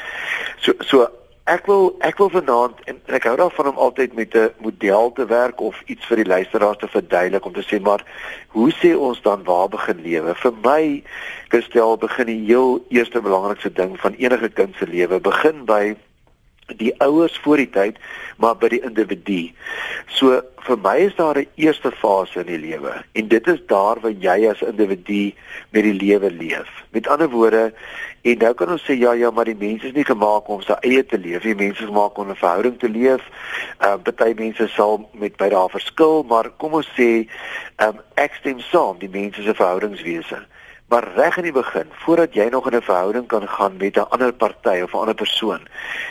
so 0.58 0.74
so 0.90 1.06
ek 1.46 1.66
wil 1.70 1.92
ek 2.02 2.18
wil 2.18 2.30
vanaand 2.34 2.80
en 2.90 2.96
ek 3.14 3.26
hou 3.28 3.36
daarvan 3.38 3.68
om 3.70 3.76
altyd 3.86 4.14
met 4.18 4.34
'n 4.34 4.50
model 4.58 5.12
te 5.12 5.26
werk 5.26 5.60
of 5.60 5.82
iets 5.86 6.06
vir 6.06 6.16
die 6.16 6.30
luisteraars 6.32 6.78
te 6.78 6.88
verduidelik 6.88 7.44
om 7.46 7.52
te 7.52 7.62
sê 7.62 7.80
maar 7.80 8.02
hoe 8.48 8.70
sê 8.72 8.96
ons 8.98 9.22
dan 9.22 9.44
waar 9.44 9.68
begin 9.68 10.00
lewe? 10.02 10.34
Vir 10.34 10.52
my 10.62 11.02
Christel 11.48 11.96
begin 11.96 12.26
die 12.26 12.44
heel 12.46 12.84
eerste 12.88 13.20
belangrikste 13.20 13.72
ding 13.72 14.00
van 14.00 14.14
enige 14.18 14.48
kind 14.48 14.74
se 14.76 14.86
lewe 14.86 15.20
begin 15.20 15.64
by 15.64 15.94
die 16.66 16.92
ouers 17.00 17.38
voor 17.42 17.56
die 17.56 17.70
tyd 17.70 17.98
maar 18.36 18.56
by 18.58 18.68
die 18.68 18.82
individu. 18.84 19.52
So 20.18 20.42
vir 20.66 20.78
my 20.82 20.96
is 21.06 21.14
daar 21.14 21.38
'n 21.38 21.46
eerste 21.54 21.90
fase 21.90 22.40
in 22.40 22.46
die 22.46 22.58
lewe 22.58 23.04
en 23.12 23.28
dit 23.28 23.46
is 23.46 23.60
daar 23.66 24.00
waar 24.00 24.10
jy 24.12 24.48
as 24.50 24.62
individu 24.62 25.34
met 25.70 25.82
die 25.82 25.94
lewe 25.94 26.30
leef. 26.30 26.68
Met 26.90 27.08
ander 27.08 27.28
woorde, 27.28 27.72
en 28.22 28.38
nou 28.38 28.54
kan 28.54 28.68
ons 28.68 28.82
sê 28.82 28.98
ja 28.98 29.12
ja, 29.12 29.30
maar 29.30 29.44
die 29.44 29.54
mens 29.58 29.84
is 29.84 29.92
nie 29.92 30.04
gemaak 30.04 30.48
om 30.48 30.62
sy 30.62 30.74
eie 30.80 31.06
te 31.06 31.18
leef 31.18 31.44
nie. 31.44 31.54
Mense 31.54 31.82
is 31.82 31.88
gemaak 31.88 32.18
om 32.18 32.30
'n 32.30 32.34
verhouding 32.34 32.78
te 32.78 32.88
leef. 32.88 33.22
Ehm 33.78 34.00
uh, 34.06 34.12
baie 34.16 34.34
mense 34.34 34.68
sal 34.68 35.08
met 35.12 35.36
by 35.36 35.48
daar 35.48 35.70
verskil, 35.70 36.24
maar 36.28 36.50
kom 36.56 36.72
ons 36.72 36.88
sê 36.98 37.28
ehm 37.76 37.88
um, 37.88 38.00
ek 38.14 38.34
stem 38.34 38.60
saam, 38.60 38.98
die 38.98 39.08
mens 39.08 39.38
is 39.38 39.46
'n 39.46 39.54
verhoudingswese. 39.54 40.46
Maar 40.88 41.08
reg 41.14 41.36
in 41.36 41.42
die 41.42 41.52
begin, 41.52 41.88
voordat 41.90 42.34
jy 42.34 42.48
nog 42.48 42.70
in 42.70 42.76
'n 42.76 42.82
verhouding 42.82 43.26
kan 43.26 43.48
gaan 43.48 43.76
met 43.76 43.96
'n 43.96 44.08
ander 44.08 44.32
party 44.32 44.80
of 44.82 44.92
'n 44.92 44.98
ander 44.98 45.14
persoon, 45.14 45.68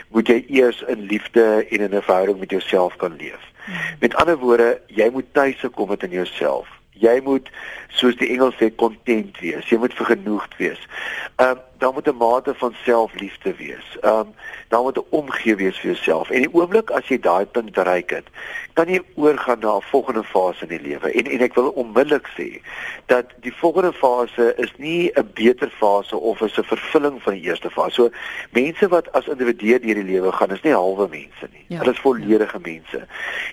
moet 0.09 0.27
jy 0.27 0.45
eers 0.47 0.81
in 0.81 0.99
liefde 0.99 1.65
en 1.69 1.79
in 1.79 1.95
'n 1.95 2.01
verhouding 2.01 2.39
met 2.39 2.49
jouself 2.49 2.95
kan 2.95 3.15
leef. 3.15 3.39
Hmm. 3.65 3.75
Met 3.99 4.15
ander 4.15 4.37
woorde, 4.37 4.81
jy 4.87 5.09
moet 5.09 5.25
tuise 5.31 5.69
kom 5.69 5.89
met 5.89 6.03
in 6.03 6.09
jouself. 6.09 6.67
Jy 6.89 7.21
moet 7.23 7.49
soos 7.87 8.15
die 8.15 8.29
Engels 8.29 8.55
sê 8.55 8.75
content 8.75 9.39
wees. 9.39 9.69
Jy 9.69 9.77
moet 9.77 9.93
vergenoegd 9.93 10.57
wees. 10.57 10.87
Ehm 11.35 11.49
um, 11.49 11.57
daar 11.77 11.93
moet 11.93 12.07
'n 12.07 12.17
mate 12.17 12.53
van 12.55 12.75
selfliefde 12.83 13.55
wees. 13.55 13.97
Ehm 14.01 14.13
um, 14.13 14.33
daar 14.67 14.81
moet 14.81 14.97
'n 14.97 15.07
omgee 15.09 15.55
wees 15.55 15.79
vir 15.79 15.91
jouself. 15.91 16.29
En 16.29 16.41
die 16.41 16.53
oomblik 16.53 16.89
as 16.89 17.07
jy 17.07 17.19
daai 17.19 17.45
punt 17.45 17.71
bereik 17.71 18.09
het, 18.09 18.27
kan 18.75 18.89
jy 18.91 18.99
oorgaan 19.15 19.59
na 19.63 19.77
'n 19.77 19.81
volgende 19.91 20.23
fase 20.23 20.61
in 20.67 20.67
die 20.67 20.81
lewe. 20.81 21.11
En 21.11 21.25
en 21.31 21.41
ek 21.41 21.53
wil 21.55 21.69
onmiddellik 21.69 22.27
sê 22.37 22.61
dat 23.05 23.25
die 23.41 23.53
volgende 23.53 23.93
fase 23.93 24.53
is 24.57 24.71
nie 24.77 25.11
'n 25.15 25.29
beter 25.33 25.69
fase 25.69 26.17
of 26.17 26.41
is 26.41 26.57
'n 26.57 26.63
vervulling 26.63 27.21
van 27.23 27.33
die 27.33 27.41
eerste 27.41 27.69
fase. 27.69 27.93
So 27.93 28.09
mense 28.51 28.87
wat 28.87 29.11
as 29.11 29.27
individue 29.27 29.79
deur 29.79 29.95
die 29.95 30.03
lewe 30.03 30.31
gaan, 30.31 30.51
is 30.51 30.61
nie 30.61 30.73
halwe 30.73 31.07
mense 31.07 31.47
nie. 31.51 31.65
Ja, 31.67 31.77
Hulle 31.77 31.91
is 31.91 31.99
volledige 31.99 32.59
ja. 32.63 32.69
mense. 32.71 33.07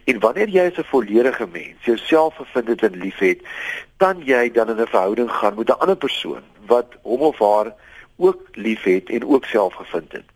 En 0.04 0.18
wanneer 0.18 0.48
jy 0.48 0.66
as 0.66 0.78
'n 0.78 0.84
volledige 0.84 1.46
mens 1.46 1.84
jouself 1.84 2.36
bevind 2.36 2.68
het 2.68 2.82
en 2.82 2.98
liefhet, 2.98 3.40
kan 3.96 4.22
jy 4.24 4.50
dan 4.50 4.68
in 4.68 4.80
'n 4.80 4.86
verhouding 4.86 5.30
gaan 5.30 5.54
met 5.54 5.68
'n 5.68 5.78
ander 5.78 5.96
persoon 5.96 6.42
wat 6.66 6.86
hom 7.02 7.20
of 7.20 7.38
haar 7.38 7.74
ook 8.16 8.40
liefhet 8.52 9.10
en 9.10 9.26
ook 9.26 9.44
self 9.44 9.74
gevind 9.74 10.12
het. 10.12 10.28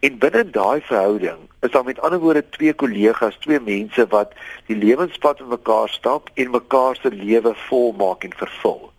En 0.00 0.18
binne 0.18 0.50
daai 0.50 0.80
verhouding 0.80 1.38
is 1.60 1.70
daar 1.70 1.84
met 1.84 2.00
ander 2.00 2.18
woorde 2.18 2.48
twee 2.48 2.74
kollegas, 2.74 3.36
twee 3.40 3.60
mense 3.60 4.06
wat 4.06 4.32
die 4.66 4.76
lewenspad 4.76 5.40
met 5.40 5.48
mekaar 5.48 5.88
stap 5.88 6.30
en 6.34 6.50
mekaar 6.50 6.96
se 6.96 7.10
lewe 7.10 7.54
volmaak 7.54 8.24
en 8.24 8.34
vervul. 8.36 8.92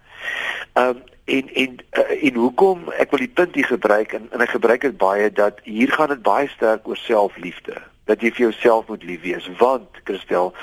Um 0.74 1.04
en 1.26 1.54
en 1.54 1.78
uh, 1.92 2.24
en 2.24 2.34
hoekom 2.34 2.90
ek 3.02 3.10
wil 3.10 3.24
die 3.24 3.34
punt 3.34 3.56
hier 3.58 3.66
gebruik 3.66 4.14
en, 4.14 4.28
en 4.32 4.44
ek 4.46 4.54
gebruik 4.54 4.84
dit 4.86 4.98
baie 5.02 5.32
dat 5.34 5.62
hier 5.66 5.92
gaan 5.92 6.14
dit 6.14 6.22
baie 6.22 6.48
sterk 6.54 6.86
oor 6.88 7.00
selfliefde 7.02 7.82
dat 8.06 8.22
jy 8.22 8.30
vir 8.30 8.44
jouself 8.44 8.92
moet 8.92 9.04
lief 9.10 9.24
wees 9.26 9.48
want 9.58 10.02
Christel 10.06 10.54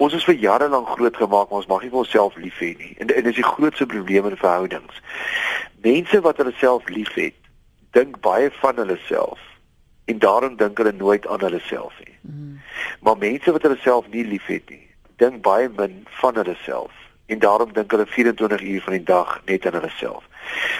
ons 0.00 0.16
is 0.16 0.24
vir 0.24 0.38
jare 0.40 0.70
lank 0.72 0.88
groot 0.94 1.16
gemaak 1.20 1.50
maar 1.50 1.60
ons 1.60 1.68
mag 1.68 1.84
nie 1.84 1.92
vir 1.92 2.00
onsself 2.00 2.38
lief 2.40 2.56
hê 2.64 2.72
nie 2.80 2.94
en, 2.96 3.12
en 3.12 3.28
dis 3.28 3.36
die 3.42 3.44
grootste 3.44 3.88
probleem 3.92 4.30
in 4.30 4.40
verhoudings 4.40 5.02
mense 5.88 6.20
wat 6.26 6.40
hulle 6.42 6.54
self 6.60 6.88
liefhet 6.98 7.38
dink 7.98 8.20
baie 8.26 8.50
van 8.60 8.82
hulle 8.82 8.98
self 9.08 9.42
en 10.12 10.18
daarom 10.24 10.56
dink 10.62 10.78
hulle 10.78 10.92
nooit 10.92 11.26
aan 11.26 11.44
hulle 11.46 11.62
self 11.68 11.98
nie 12.04 12.16
mm. 12.20 12.54
maar 13.00 13.18
mense 13.22 13.56
wat 13.56 13.66
hulle 13.66 13.80
self 13.84 14.08
nie 14.14 14.24
liefhet 14.34 14.70
nie 14.74 14.84
dink 15.22 15.42
baie 15.46 15.68
min 15.80 16.00
van 16.20 16.40
hulle 16.42 16.56
self 16.64 17.04
en 17.26 17.42
daarom 17.44 17.72
dink 17.78 17.94
hulle 17.94 18.06
24 18.16 18.66
uur 18.72 18.82
van 18.88 18.98
die 18.98 19.06
dag 19.12 19.36
net 19.50 19.66
aan 19.66 19.78
hulle 19.80 19.92
self 19.98 20.24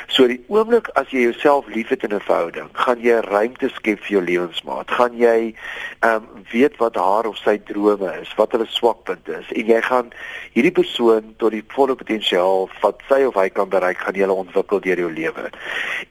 So 0.09 0.27
die 0.31 0.41
oomblik 0.49 0.89
as 0.95 1.11
jy 1.11 1.27
jouself 1.27 1.67
liefhet 1.67 2.05
in 2.05 2.15
'n 2.15 2.21
verhouding, 2.21 2.69
gaan 2.73 3.01
jy 3.01 3.21
ruimte 3.21 3.69
skep 3.75 4.01
vir 4.01 4.13
jou 4.17 4.23
lewensmaat. 4.23 4.91
Gaan 4.91 5.17
jy 5.19 5.55
ehm 6.01 6.17
um, 6.17 6.45
weet 6.53 6.77
wat 6.77 6.95
haar 6.95 7.27
of 7.27 7.37
sy 7.37 7.59
drome 7.59 8.13
is, 8.21 8.35
wat 8.37 8.53
hulle 8.53 8.67
swakpunte 8.71 9.39
is 9.39 9.49
en 9.53 9.67
jy 9.67 9.81
gaan 9.83 10.13
hierdie 10.55 10.73
persoon 10.73 11.35
tot 11.41 11.51
die 11.51 11.65
volle 11.75 11.97
potensiaal 11.99 12.69
wat 12.83 13.03
sy 13.09 13.23
of 13.27 13.35
hy 13.35 13.49
kan 13.49 13.69
bereik, 13.69 13.99
gaan 13.99 14.15
jy 14.15 14.25
hulle 14.27 14.39
ontwikkel 14.45 14.81
deur 14.81 15.03
jou 15.05 15.11
lewe. 15.13 15.51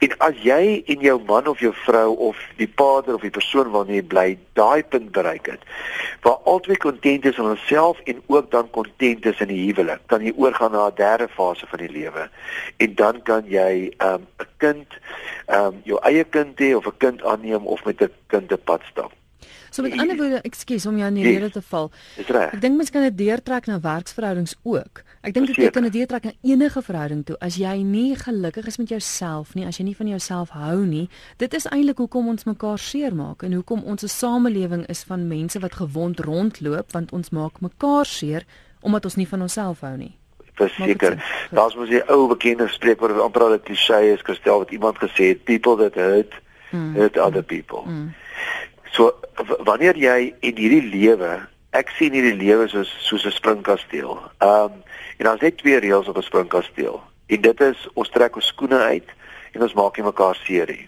En 0.06 0.16
as 0.28 0.42
jy 0.44 0.84
en 0.92 1.06
jou 1.08 1.16
man 1.28 1.48
of 1.48 1.60
jou 1.64 1.74
vrou 1.86 2.16
of 2.30 2.42
die 2.58 2.68
partner 2.68 3.16
of 3.16 3.22
die 3.22 3.34
persoon 3.34 3.72
waarmee 3.72 4.02
jy 4.02 4.08
bly, 4.12 4.28
daai 4.60 4.84
punt 4.84 5.12
bereik 5.16 5.48
het, 5.54 5.64
waar 6.26 6.42
albei 6.50 6.78
kontent 6.82 7.26
is 7.26 7.38
in 7.38 7.50
hulself 7.50 8.00
en 8.06 8.22
ook 8.28 8.52
dan 8.52 8.70
kontent 8.76 9.26
is 9.26 9.42
in 9.44 9.52
die 9.54 9.62
huwelik, 9.68 10.04
kan 10.12 10.26
jy 10.26 10.34
oorgaan 10.36 10.72
na 10.72 10.88
'n 10.90 10.96
derde 11.00 11.28
fase 11.28 11.68
van 11.68 11.80
die 11.80 11.92
lewe. 11.92 12.30
En 12.78 12.96
dan 12.96 13.22
kan 13.24 13.45
kan 13.46 13.52
jy 13.52 13.92
'n 14.00 14.06
um, 14.06 14.28
kind, 14.58 14.88
ehm 15.48 15.66
um, 15.66 15.82
jou 15.84 16.00
eie 16.04 16.24
kind 16.24 16.58
hê 16.60 16.76
of 16.76 16.86
'n 16.86 16.98
kind 16.98 17.24
aanneem 17.24 17.68
of 17.68 17.86
met 17.86 18.02
'n 18.02 18.10
kind 18.28 18.52
'n 18.52 18.64
pad 18.64 18.82
stap. 18.92 19.12
So 19.70 19.82
met 19.82 20.00
ander 20.00 20.16
woorde, 20.16 20.42
ekskuus 20.42 20.86
om 20.86 20.98
jou 20.98 21.08
in 21.08 21.14
die 21.14 21.24
rede 21.24 21.50
te 21.52 21.62
val. 21.62 21.92
Dis 22.16 22.28
reg. 22.28 22.54
Ek 22.54 22.62
dink 22.62 22.78
mens 22.78 22.90
kan 22.90 23.02
dit 23.02 23.18
deurtrek 23.18 23.66
na 23.66 23.80
werksverhoudings 23.80 24.56
ook. 24.64 25.04
Ek 25.22 25.34
dink 25.34 25.56
dit 25.56 25.72
kan 25.72 25.84
dit 25.84 25.94
deurtrek 25.94 26.24
na 26.24 26.32
enige 26.42 26.82
verhouding 26.82 27.26
toe. 27.26 27.36
As 27.40 27.56
jy 27.56 27.84
nie 27.84 28.16
gelukkig 28.16 28.68
is 28.68 28.78
met 28.78 28.90
jouself 28.90 29.54
nie, 29.54 29.66
as 29.66 29.78
jy 29.78 29.84
nie 29.84 29.96
van 29.96 30.08
jouself 30.08 30.50
hou 30.50 30.86
nie, 30.86 31.10
dit 31.38 31.54
is 31.54 31.68
eintlik 31.68 31.98
hoekom 31.98 32.28
ons 32.28 32.44
mekaar 32.44 32.80
seermaak 32.80 33.44
en 33.44 33.54
hoekom 33.54 33.84
ons 33.84 34.04
'n 34.04 34.08
samelewing 34.08 34.86
is 34.88 35.04
van 35.04 35.28
mense 35.28 35.60
wat 35.60 35.76
gewond 35.76 36.20
rondloop 36.20 36.92
want 36.92 37.12
ons 37.12 37.30
maak 37.30 37.60
mekaar 37.60 38.06
seer 38.06 38.46
omdat 38.82 39.06
ons 39.06 39.16
nie 39.16 39.28
van 39.28 39.42
onsself 39.42 39.80
hou 39.82 39.98
nie 39.98 40.18
verseker. 40.56 41.18
Daar's 41.52 41.76
mos 41.76 41.90
'n 41.90 42.04
ou 42.08 42.28
bekende 42.28 42.68
spreekwoord 42.68 43.16
wat 43.16 43.24
amper 43.24 43.42
al 43.42 43.54
'n 43.54 43.64
klise 43.64 44.12
is, 44.14 44.22
Christel 44.22 44.58
wat 44.58 44.72
iemand 44.72 44.98
gesê 44.98 45.24
het, 45.34 45.44
people 45.44 45.76
that 45.76 45.96
hurt 45.96 46.34
mm. 46.70 46.96
hurt 46.96 47.18
other 47.18 47.44
people. 47.44 47.84
Mm. 47.86 48.14
So 48.92 49.14
wanneer 49.64 49.96
jy 49.96 50.34
in 50.40 50.56
hierdie 50.56 50.90
lewe, 50.90 51.48
ek 51.76 51.92
sien 51.98 52.16
hierdie 52.16 52.38
lewe 52.40 52.68
soos 52.68 52.92
soos 53.04 53.26
'n 53.26 53.32
springkasteel. 53.32 54.20
Um 54.40 54.84
en 55.18 55.26
daar's 55.26 55.42
net 55.42 55.58
twee 55.58 55.80
reëls 55.80 56.08
op 56.08 56.18
'n 56.18 56.22
springkasteel. 56.22 57.02
En 57.28 57.42
dit 57.42 57.62
is 57.62 57.88
ons 57.94 58.10
trek 58.10 58.36
ons 58.36 58.48
skoene 58.48 58.80
uit 58.80 59.10
en 59.52 59.62
ons 59.62 59.74
maak 59.74 59.98
nie 59.98 60.06
mekaar 60.06 60.36
seer 60.36 60.68
nie. 60.68 60.88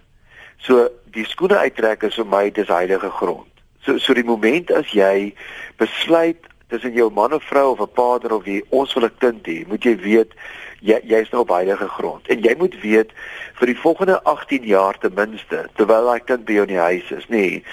So 0.57 0.89
die 1.15 1.25
skoene 1.25 1.57
uittrek 1.57 2.03
is 2.03 2.15
vir 2.15 2.25
my 2.25 2.49
dis 2.51 2.67
heilige 2.67 3.09
grond. 3.09 3.51
So 3.85 3.97
so 3.97 4.13
die 4.13 4.25
oomblik 4.27 4.71
as 4.71 4.91
jy 4.91 5.33
besluit 5.77 6.43
tussen 6.67 6.93
jou 6.93 7.11
man 7.13 7.33
of 7.33 7.43
vrou 7.43 7.71
of 7.71 7.79
'n 7.79 7.93
vader 7.93 8.33
of 8.33 8.43
wie 8.43 8.65
ons 8.69 8.93
wil 8.93 9.03
'n 9.03 9.17
kind 9.17 9.45
hê, 9.47 9.67
moet 9.67 9.83
jy 9.83 9.95
weet 9.97 10.33
jy 10.81 10.99
jy's 11.03 11.29
nou 11.29 11.41
op 11.41 11.49
heilige 11.49 11.87
grond. 11.87 12.27
En 12.27 12.39
jy 12.39 12.55
moet 12.57 12.81
weet 12.81 13.11
vir 13.53 13.67
die 13.67 13.79
volgende 13.79 14.23
18 14.23 14.63
jaar 14.63 14.97
ten 14.97 15.13
minste, 15.13 15.65
terwyl 15.75 16.05
daai 16.05 16.19
kind 16.19 16.45
by 16.45 16.53
jou 16.53 16.65
in 16.67 16.75
die 16.75 16.85
huis 16.89 17.11
is, 17.11 17.25
nê, 17.27 17.37
nee, 17.37 17.63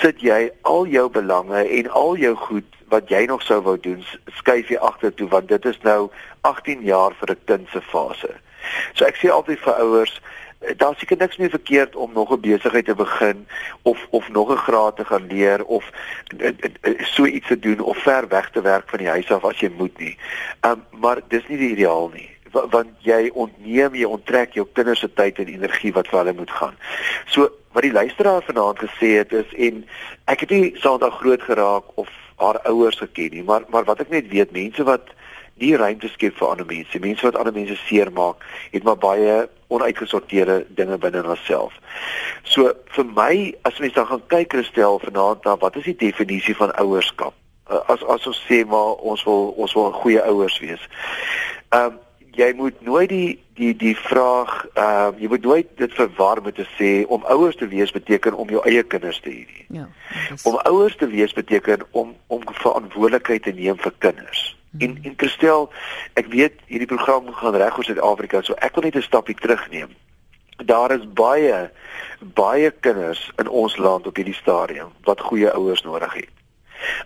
sit 0.00 0.20
jy 0.20 0.50
al 0.62 0.86
jou 0.86 1.08
belange 1.10 1.68
en 1.68 1.90
al 1.90 2.16
jou 2.16 2.34
goed 2.34 2.64
wat 2.88 3.08
jy 3.08 3.26
nog 3.26 3.42
sou 3.42 3.60
wou 3.60 3.76
doen, 3.80 4.04
skuif 4.38 4.68
jy 4.68 4.78
agtertoe 4.78 5.28
want 5.28 5.48
dit 5.48 5.64
is 5.64 5.78
nou 5.82 6.10
18 6.40 6.82
jaar 6.82 7.14
vir 7.20 7.30
'n 7.30 7.44
kind 7.44 7.68
se 7.72 7.80
fase. 7.80 8.34
So 8.94 9.04
ek 9.04 9.16
sê 9.16 9.30
altyd 9.30 9.58
vir 9.58 9.74
ouers, 9.82 10.20
daar 10.76 10.94
seker 10.96 11.16
niks 11.16 11.36
meer 11.36 11.50
verkeerd 11.50 11.96
om 11.96 12.12
nog 12.12 12.30
'n 12.30 12.40
besigheid 12.40 12.84
te 12.84 12.94
begin 12.94 13.46
of 13.82 14.06
of 14.10 14.28
nog 14.28 14.50
'n 14.50 14.56
graad 14.56 14.96
te 14.96 15.04
gaan 15.04 15.26
leer 15.26 15.64
of 15.64 15.90
eh, 16.38 16.48
eh, 16.48 16.70
eh, 16.80 17.04
so 17.04 17.24
iets 17.24 17.46
te 17.46 17.58
doen 17.58 17.80
of 17.80 17.98
ver 17.98 18.28
weg 18.28 18.50
te 18.50 18.60
werk 18.60 18.88
van 18.88 18.98
die 18.98 19.08
huis 19.08 19.30
af 19.30 19.44
as 19.44 19.60
jy 19.60 19.70
moet 19.76 19.98
nie. 19.98 20.18
Um 20.60 20.84
maar 20.90 21.20
dis 21.28 21.46
nie 21.48 21.58
die 21.58 21.70
ideaal 21.70 22.10
nie 22.14 22.34
want 22.50 22.88
jy 23.04 23.30
ontneem 23.34 23.94
jy 23.94 24.04
onttrek 24.04 24.54
jou 24.56 24.66
kinders 24.72 25.00
se 25.00 25.12
tyd 25.12 25.38
en 25.38 25.46
energie 25.46 25.92
wat 25.92 26.08
vir 26.08 26.18
hulle 26.18 26.32
moet 26.32 26.50
gaan. 26.50 26.76
So 27.26 27.50
wat 27.72 27.82
die 27.82 27.92
luisteraar 27.92 28.42
vanaand 28.42 28.78
gesê 28.78 29.16
het 29.20 29.32
is 29.32 29.52
en 29.68 29.84
ek 30.24 30.40
het 30.40 30.50
nie 30.50 30.72
Sondag 30.80 31.18
groot 31.20 31.42
geraak 31.42 31.84
of 31.94 32.08
haar 32.36 32.60
ouers 32.68 32.98
geken 32.98 33.30
nie, 33.30 33.44
maar 33.44 33.64
maar 33.68 33.84
wat 33.84 34.00
ek 34.00 34.12
net 34.12 34.28
weet 34.28 34.52
mense 34.52 34.84
wat 34.84 35.12
nie 35.62 35.76
ruimte 35.76 36.08
skep 36.12 36.36
vir 36.38 36.48
ander 36.48 36.66
mense. 36.68 36.98
Mense 37.00 37.26
wat 37.26 37.36
ander 37.40 37.54
mense 37.56 37.76
seermaak, 37.86 38.44
het 38.72 38.84
maar 38.84 38.98
baie 39.00 39.36
onuitgesorteerde 39.72 40.66
dinge 40.78 40.98
binne 40.98 41.22
in 41.22 41.30
hulself. 41.30 41.74
So 42.44 42.72
vir 42.94 43.08
my, 43.16 43.32
as 43.68 43.80
mens 43.82 43.96
dan 43.96 44.06
gaan 44.06 44.22
kyk 44.32 44.52
Christel 44.52 45.00
vanaand 45.02 45.44
na 45.44 45.56
wat 45.62 45.76
is 45.80 45.88
die 45.88 45.98
definisie 46.06 46.56
van 46.56 46.74
ouerskap? 46.80 47.34
Uh, 47.66 47.80
as 47.90 48.02
as 48.06 48.26
ons 48.30 48.42
sê 48.46 48.62
maar 48.62 49.00
ons 49.02 49.24
wil 49.26 49.48
ons 49.58 49.72
wil 49.74 49.90
goeie 50.02 50.22
ouers 50.22 50.58
wees. 50.62 50.82
Ehm 51.70 51.96
um, 51.96 52.02
jy 52.36 52.50
moet 52.52 52.80
nooit 52.84 53.08
die 53.08 53.38
die 53.56 53.72
die 53.76 53.94
vraag 53.96 54.52
ehm 54.74 54.84
uh, 54.84 55.20
jy 55.20 55.28
moet 55.32 55.42
nooit 55.42 55.68
dit 55.80 55.94
verwar 55.98 56.42
met 56.44 56.54
te 56.54 56.66
sê 56.76 56.90
om 57.08 57.24
ouers 57.24 57.56
te 57.56 57.66
wees 57.68 57.90
beteken 57.90 58.36
om 58.36 58.52
jou 58.52 58.62
eie 58.68 58.82
kinders 58.82 59.18
te 59.24 59.32
hê 59.32 59.42
nie. 59.48 59.66
Ja. 59.80 59.88
Is... 60.34 60.44
Om 60.44 60.60
ouers 60.70 60.96
te 60.96 61.08
wees 61.10 61.32
beteken 61.32 61.82
om 61.90 62.14
om 62.26 62.44
verantwoordelikheid 62.52 63.42
te 63.42 63.56
neem 63.56 63.82
vir 63.82 63.94
kinders. 63.98 64.44
En 64.78 64.98
en 65.02 65.14
Christel, 65.16 65.70
ek 66.14 66.26
weet 66.32 66.60
hierdie 66.66 66.90
program 66.90 67.32
gaan 67.32 67.56
reg 67.56 67.76
oor 67.76 67.84
Suid-Afrika, 67.84 68.42
so 68.42 68.54
ek 68.60 68.74
wil 68.74 68.88
net 68.88 68.96
'n 68.96 69.02
stapie 69.02 69.34
terugneem. 69.34 69.90
Daar 70.64 70.92
is 70.92 71.04
baie 71.12 71.70
baie 72.20 72.70
kinders 72.70 73.32
in 73.36 73.48
ons 73.48 73.76
land 73.76 74.06
op 74.06 74.16
hierdie 74.16 74.34
stadium 74.34 74.92
wat 75.04 75.20
goeie 75.20 75.50
ouers 75.52 75.82
nodig 75.82 76.14
het. 76.14 76.34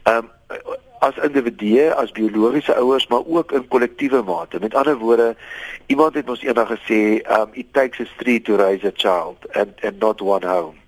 Ehm 0.03 0.17
um, 0.17 0.31
as 1.01 1.17
individue, 1.25 1.95
as 1.95 2.13
biologiese 2.13 2.75
ouers, 2.75 3.07
maar 3.07 3.25
ook 3.27 3.53
in 3.53 3.69
kollektiewe 3.69 4.23
mate. 4.23 4.59
Met 4.61 4.75
ander 4.75 4.99
woorde, 4.99 5.37
iemand 5.87 6.15
het 6.15 6.29
ons 6.29 6.43
eendag 6.43 6.69
gesê, 6.69 7.25
um 7.39 7.49
it 7.53 7.73
takes 7.73 8.01
a 8.01 8.05
street 8.05 8.45
to 8.45 8.57
raise 8.57 8.87
a 8.87 8.93
child 8.95 9.49
and 9.57 9.81
and 9.81 9.99
not 9.99 10.21
one 10.21 10.47
home. 10.47 10.80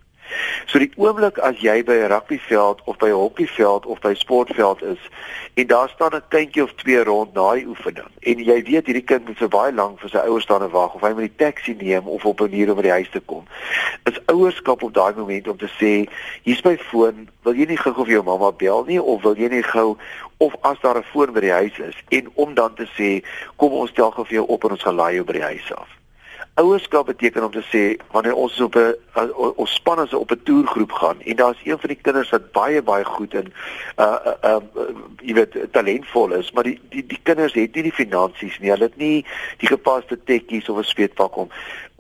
So 0.67 0.79
die 0.79 0.93
oomblik 0.97 1.39
as 1.39 1.59
jy 1.61 1.83
by 1.85 1.93
'n 1.93 2.11
rugbyveld 2.13 2.81
of 2.85 2.97
by 2.97 3.09
'n 3.09 3.21
hokkieveld 3.23 3.87
of 3.87 4.01
by 4.01 4.11
'n 4.11 4.17
sportveld 4.17 4.83
is 4.83 5.03
en 5.55 5.67
daar 5.67 5.89
staan 5.89 6.15
'n 6.15 6.29
kindjie 6.29 6.63
of 6.63 6.73
twee 6.75 7.05
rond 7.05 7.35
na 7.35 7.55
die 7.55 7.67
oefening 7.67 8.11
en 8.21 8.39
jy 8.39 8.63
weet 8.63 8.87
hierdie 8.87 9.05
kind 9.05 9.27
moet 9.27 9.39
so 9.39 9.49
baie 9.49 9.73
lank 9.73 10.01
vir 10.01 10.09
sy 10.09 10.19
ouers 10.19 10.45
staan 10.45 10.63
en 10.63 10.71
wag 10.71 10.95
of 10.95 11.01
hy 11.01 11.13
moet 11.13 11.29
die 11.29 11.45
taxi 11.45 11.75
neem 11.75 12.07
of 12.07 12.25
op 12.25 12.41
'n 12.41 12.51
manier 12.53 12.71
om 12.71 12.77
by 12.77 12.83
die 12.83 12.99
huis 12.99 13.11
te 13.11 13.21
kom. 13.21 13.45
Is 14.05 14.21
ouerskap 14.27 14.83
op 14.83 14.95
daai 14.95 15.15
oomblik 15.17 15.49
om 15.49 15.57
te 15.57 15.71
sê, 15.81 16.09
hier's 16.43 16.65
my 16.65 16.77
foon, 16.79 17.29
wil 17.43 17.55
jy 17.55 17.67
nie 17.67 17.81
gou 17.81 17.95
of 17.97 18.09
jou 18.09 18.23
mamma 18.23 18.53
bel 18.53 18.85
nie 18.85 19.01
of 19.03 19.23
wil 19.23 19.37
jy 19.37 19.49
nie 19.49 19.63
gou 19.63 19.97
of 20.39 20.55
as 20.63 20.79
daar 20.83 20.99
'n 20.99 21.11
foon 21.13 21.33
by 21.33 21.41
die 21.41 21.53
huis 21.53 21.79
is 21.79 21.97
en 22.09 22.29
om 22.35 22.55
dan 22.55 22.75
te 22.75 22.87
sê, 22.99 23.25
kom 23.57 23.73
ons 23.73 23.93
tel 23.93 24.11
gou 24.11 24.25
vir 24.25 24.35
jou 24.35 24.47
op 24.47 24.65
en 24.65 24.71
ons 24.71 24.83
gaan 24.83 24.97
laai 24.97 25.15
jou 25.15 25.25
by 25.25 25.33
die 25.33 25.49
huis 25.53 25.73
af. 25.75 26.02
Ouerskap 26.55 27.07
beteken 27.07 27.45
om 27.45 27.51
te 27.51 27.63
sê 27.65 27.97
wanneer 28.13 28.35
ons 28.35 28.61
op 28.61 28.75
'n 28.77 28.95
ons 29.57 29.75
span 29.75 29.99
as 29.99 30.13
op 30.13 30.31
'n 30.31 30.43
toergroep 30.43 30.93
gaan 30.93 31.21
en 31.21 31.37
daar's 31.37 31.61
een 31.65 31.79
van 31.79 31.89
die 31.89 31.99
kinders 32.03 32.31
wat 32.31 32.53
baie 32.53 32.83
baie 32.83 33.05
goed 33.05 33.35
in 33.35 33.53
uh 33.97 34.17
uh, 34.27 34.57
uh 34.77 34.87
jy 35.23 35.35
weet 35.35 35.57
talentvol 35.73 36.33
is, 36.33 36.53
maar 36.53 36.65
die 36.65 36.81
die 36.89 37.07
die 37.07 37.21
kinders 37.23 37.53
het 37.53 37.75
nie 37.75 37.83
die 37.83 37.93
finansies 37.93 38.59
nie. 38.59 38.71
Hulle 38.71 38.85
het 38.85 38.97
nie 38.97 39.25
die 39.59 39.69
gepaste 39.69 40.19
tekkies 40.25 40.69
of 40.69 40.79
'n 40.79 40.85
sweetpak 40.85 41.37
om 41.37 41.49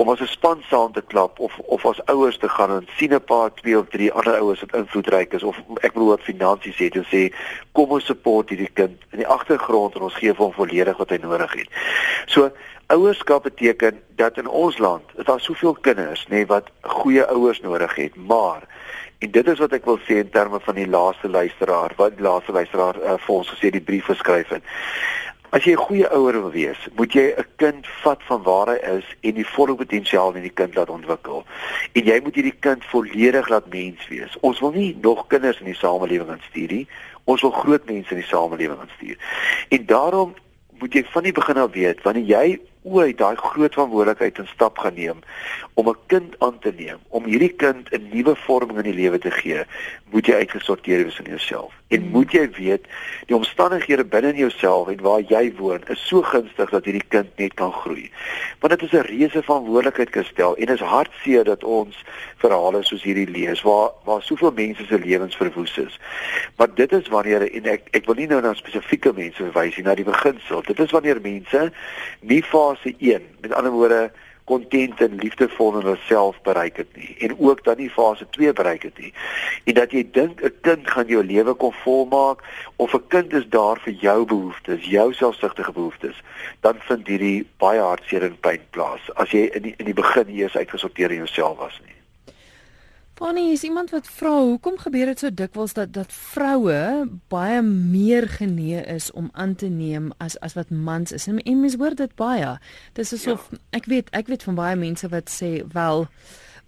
om 0.02 0.11
as 0.11 0.21
'n 0.21 0.26
span 0.26 0.62
saam 0.71 0.92
te 0.92 1.02
klap 1.02 1.38
of 1.38 1.59
of 1.59 1.87
as 1.87 2.04
ouers 2.04 2.38
te 2.38 2.49
gaan 2.49 2.71
en 2.71 2.88
sien 2.97 3.14
'n 3.14 3.25
paar 3.25 3.54
twee 3.54 3.78
of 3.78 3.88
drie 3.88 4.12
ander 4.12 4.37
ouers 4.40 4.61
wat 4.61 4.75
invloedryk 4.75 5.32
is 5.32 5.42
of 5.42 5.56
ek 5.80 5.92
bedoel 5.92 6.14
wat 6.14 6.28
finansies 6.30 6.78
het 6.78 6.94
en 6.94 7.06
sê 7.14 7.23
kom 7.73 7.90
ons 7.90 8.04
support 8.04 8.49
hierdie 8.49 8.73
kind 8.75 8.97
in 9.11 9.18
die 9.18 9.32
agtergrond 9.37 9.94
en 9.94 10.02
ons 10.09 10.18
gee 10.21 10.35
vir 10.35 10.44
hom 10.44 10.52
volledig 10.52 10.97
wat 10.97 11.11
hy 11.11 11.18
nodig 11.23 11.52
het. 11.52 11.68
So 12.26 12.50
ouerskap 12.87 13.42
beteken 13.42 14.02
dat 14.16 14.38
in 14.38 14.49
ons 14.49 14.78
land 14.78 15.04
is 15.16 15.25
daar 15.25 15.40
soveel 15.40 15.75
kinders 15.75 16.26
nê 16.26 16.42
nee, 16.42 16.47
wat 16.47 16.71
goeie 16.80 17.25
ouers 17.26 17.61
nodig 17.61 17.94
het, 17.94 18.16
maar 18.16 18.62
en 19.18 19.30
dit 19.30 19.47
is 19.47 19.59
wat 19.59 19.73
ek 19.73 19.85
wil 19.85 19.99
sê 20.02 20.18
in 20.18 20.30
terme 20.30 20.59
van 20.61 20.75
die 20.75 20.88
laaste 20.88 21.28
luisteraar, 21.28 21.92
wat 21.97 22.16
die 22.16 22.26
laaste 22.26 22.52
luisteraar 22.52 22.99
uh, 22.99 23.14
vir 23.26 23.35
ons 23.35 23.50
gesê 23.54 23.71
die 23.71 23.87
brief 23.90 24.11
geskryf 24.11 24.49
het. 24.49 24.62
As 25.52 25.66
jy 25.68 25.73
'n 25.73 25.85
goeie 25.85 26.09
ouer 26.09 26.32
wil 26.40 26.50
wees, 26.50 26.80
moet 26.97 27.12
jy 27.12 27.35
'n 27.37 27.44
kind 27.56 27.87
vat 28.02 28.23
van 28.25 28.42
waar 28.42 28.68
hy 28.73 28.78
is 28.97 29.04
en 29.21 29.35
die 29.35 29.47
volle 29.47 29.75
potensiaal 29.75 30.32
in 30.35 30.42
die 30.42 30.56
kind 30.61 30.75
laat 30.75 30.88
ontwikkel. 30.88 31.44
En 31.92 32.04
jy 32.04 32.21
moet 32.25 32.35
hierdie 32.35 32.56
kind 32.61 32.85
volledig 32.85 33.49
laat 33.49 33.68
mens 33.68 34.09
wees. 34.09 34.37
Ons 34.40 34.61
wil 34.61 34.73
nie 34.73 34.97
nog 35.02 35.26
kinders 35.26 35.61
in 35.61 35.66
die 35.66 35.75
samelewing 35.75 36.30
instuur 36.30 36.73
nie. 36.73 36.87
Ons 37.25 37.42
wil 37.42 37.50
groot 37.50 37.85
mense 37.85 38.11
in 38.11 38.21
die 38.21 38.26
samelewing 38.26 38.80
instuur. 38.80 39.16
En 39.68 39.87
daarom 39.87 40.35
moet 40.80 40.92
jy 40.92 41.04
van 41.04 41.23
die 41.23 41.32
begin 41.32 41.56
af 41.56 41.73
weet 41.73 42.02
wanneer 42.02 42.25
jy 42.25 42.61
ooit 42.83 43.19
daai 43.19 43.37
groot 43.37 43.73
verantwoordelikheid 43.73 44.39
in 44.39 44.47
stap 44.47 44.79
gaan 44.79 44.95
neem 44.95 45.21
om 45.75 45.89
'n 45.89 45.97
kind 46.07 46.35
aan 46.39 46.59
te 46.59 46.73
neem, 46.77 46.99
om 47.09 47.25
hierdie 47.25 47.55
kind 47.57 47.89
'n 47.91 48.09
nuwe 48.12 48.37
vorming 48.37 48.79
in 48.79 48.91
die 48.91 49.01
lewe 49.03 49.19
te 49.19 49.31
gee, 49.31 49.65
moet 50.11 50.27
jy 50.27 50.35
uitgesorteer 50.35 51.05
wees 51.05 51.19
in 51.19 51.31
jouself. 51.31 51.73
En 51.89 52.01
hmm. 52.01 52.11
moet 52.11 52.33
jy 52.33 52.51
weet 52.51 52.85
die 53.27 53.37
omstandighede 53.37 54.05
binne 54.05 54.29
in 54.29 54.37
jouself 54.37 54.89
en 54.89 55.01
waar 55.01 55.21
jy 55.21 55.53
woon 55.57 55.81
is 55.89 56.07
so 56.07 56.23
gunstig 56.23 56.71
dat 56.71 56.85
hierdie 56.85 57.09
kind 57.09 57.29
net 57.37 57.55
kan 57.55 57.73
groei. 57.73 58.11
Want 58.61 58.79
dit 58.79 58.83
is 58.83 58.99
'n 58.99 59.07
reuse 59.07 59.43
verantwoordelikheid 59.43 60.12
gestel 60.12 60.57
en 60.57 60.67
is 60.67 60.81
hartseer 60.81 61.45
dat 61.45 61.65
ons 61.65 62.05
verhale 62.43 62.83
soos 62.87 63.05
hierdie 63.07 63.29
lees 63.31 63.63
waar 63.67 63.93
waar 64.09 64.23
soveel 64.27 64.53
mense 64.57 64.87
se 64.89 64.99
lewens 64.99 65.39
verwoes 65.39 65.77
is. 65.79 65.99
Maar 66.57 66.75
dit 66.75 66.93
is 66.93 67.09
wanneer 67.09 67.47
en 67.47 67.71
ek 67.77 67.89
ek 67.99 68.11
wil 68.11 68.19
nie 68.19 68.29
nou 68.31 68.41
na 68.43 68.55
spesifieke 68.59 69.15
mense 69.17 69.43
verwys 69.43 69.79
nie, 69.79 69.87
na 69.87 69.95
die 69.99 70.09
beginsel. 70.09 70.65
Dit 70.67 70.83
is 70.83 70.95
wanneer 70.95 71.23
mense 71.23 71.71
nie 72.21 72.43
fase 72.43 72.95
1. 72.99 73.31
Met 73.41 73.57
ander 73.59 73.75
woorde, 73.75 74.11
kontent 74.45 75.01
en 75.01 75.15
liefdevol 75.23 75.79
in 75.79 75.87
hulself 75.87 76.41
bereik 76.43 76.77
het 76.77 76.97
nie 76.97 77.15
en 77.27 77.39
ook 77.39 77.65
dan 77.65 77.77
nie 77.79 77.91
fase 77.91 78.27
2 78.31 78.53
bereik 78.53 78.83
het 78.83 78.99
nie. 78.99 79.13
En 79.65 79.75
dat 79.79 79.95
jy 79.95 80.03
dink 80.13 80.43
'n 80.43 80.55
kind 80.61 80.91
gaan 80.91 81.07
jou 81.07 81.25
lewe 81.25 81.55
kon 81.55 81.73
volmaak 81.85 82.43
of 82.77 82.95
'n 82.95 83.07
kind 83.09 83.33
is 83.33 83.49
daar 83.49 83.81
vir 83.81 83.93
jou 83.93 84.25
behoeftes, 84.25 84.85
jou 84.85 85.13
selfsugtige 85.13 85.73
behoeftes, 85.73 86.23
dan 86.61 86.75
vind 86.79 87.07
hierdie 87.07 87.47
baie 87.57 87.81
hartseer 87.81 88.23
en 88.23 88.37
pyn 88.41 88.61
plaas 88.71 89.15
as 89.15 89.31
jy 89.31 89.49
in 89.53 89.63
die, 89.63 89.75
in 89.77 89.85
die 89.85 90.01
begin 90.03 90.29
eers 90.29 90.57
uitgesorteer 90.57 91.11
in 91.11 91.17
jouself 91.17 91.59
was 91.59 91.81
nie. 91.85 92.01
Fanny, 93.14 93.50
is 93.52 93.62
iemand 93.62 93.90
wat 93.90 94.07
vra 94.09 94.33
hoekom 94.40 94.78
gebeur 94.81 95.07
dit 95.12 95.19
so 95.21 95.31
dikwels 95.31 95.75
dat 95.76 95.92
dat 95.92 96.12
vroue 96.12 97.09
baie 97.28 97.61
meer 97.62 98.28
genee 98.28 98.81
is 98.88 99.11
om 99.12 99.28
aan 99.33 99.54
te 99.54 99.69
neem 99.69 100.12
as 100.16 100.38
as 100.40 100.57
wat 100.57 100.71
mans 100.71 101.12
is. 101.12 101.26
En, 101.26 101.38
en 101.38 101.61
mens 101.61 101.76
hoor 101.76 101.95
dit 101.95 102.14
baie. 102.16 102.57
Dis 102.97 103.12
asof 103.12 103.49
ja. 103.50 103.61
ek 103.71 103.90
weet 103.92 104.09
ek 104.16 104.33
weet 104.33 104.42
van 104.49 104.57
baie 104.57 104.76
mense 104.76 105.09
wat 105.12 105.31
sê 105.31 105.61
wel 105.76 106.09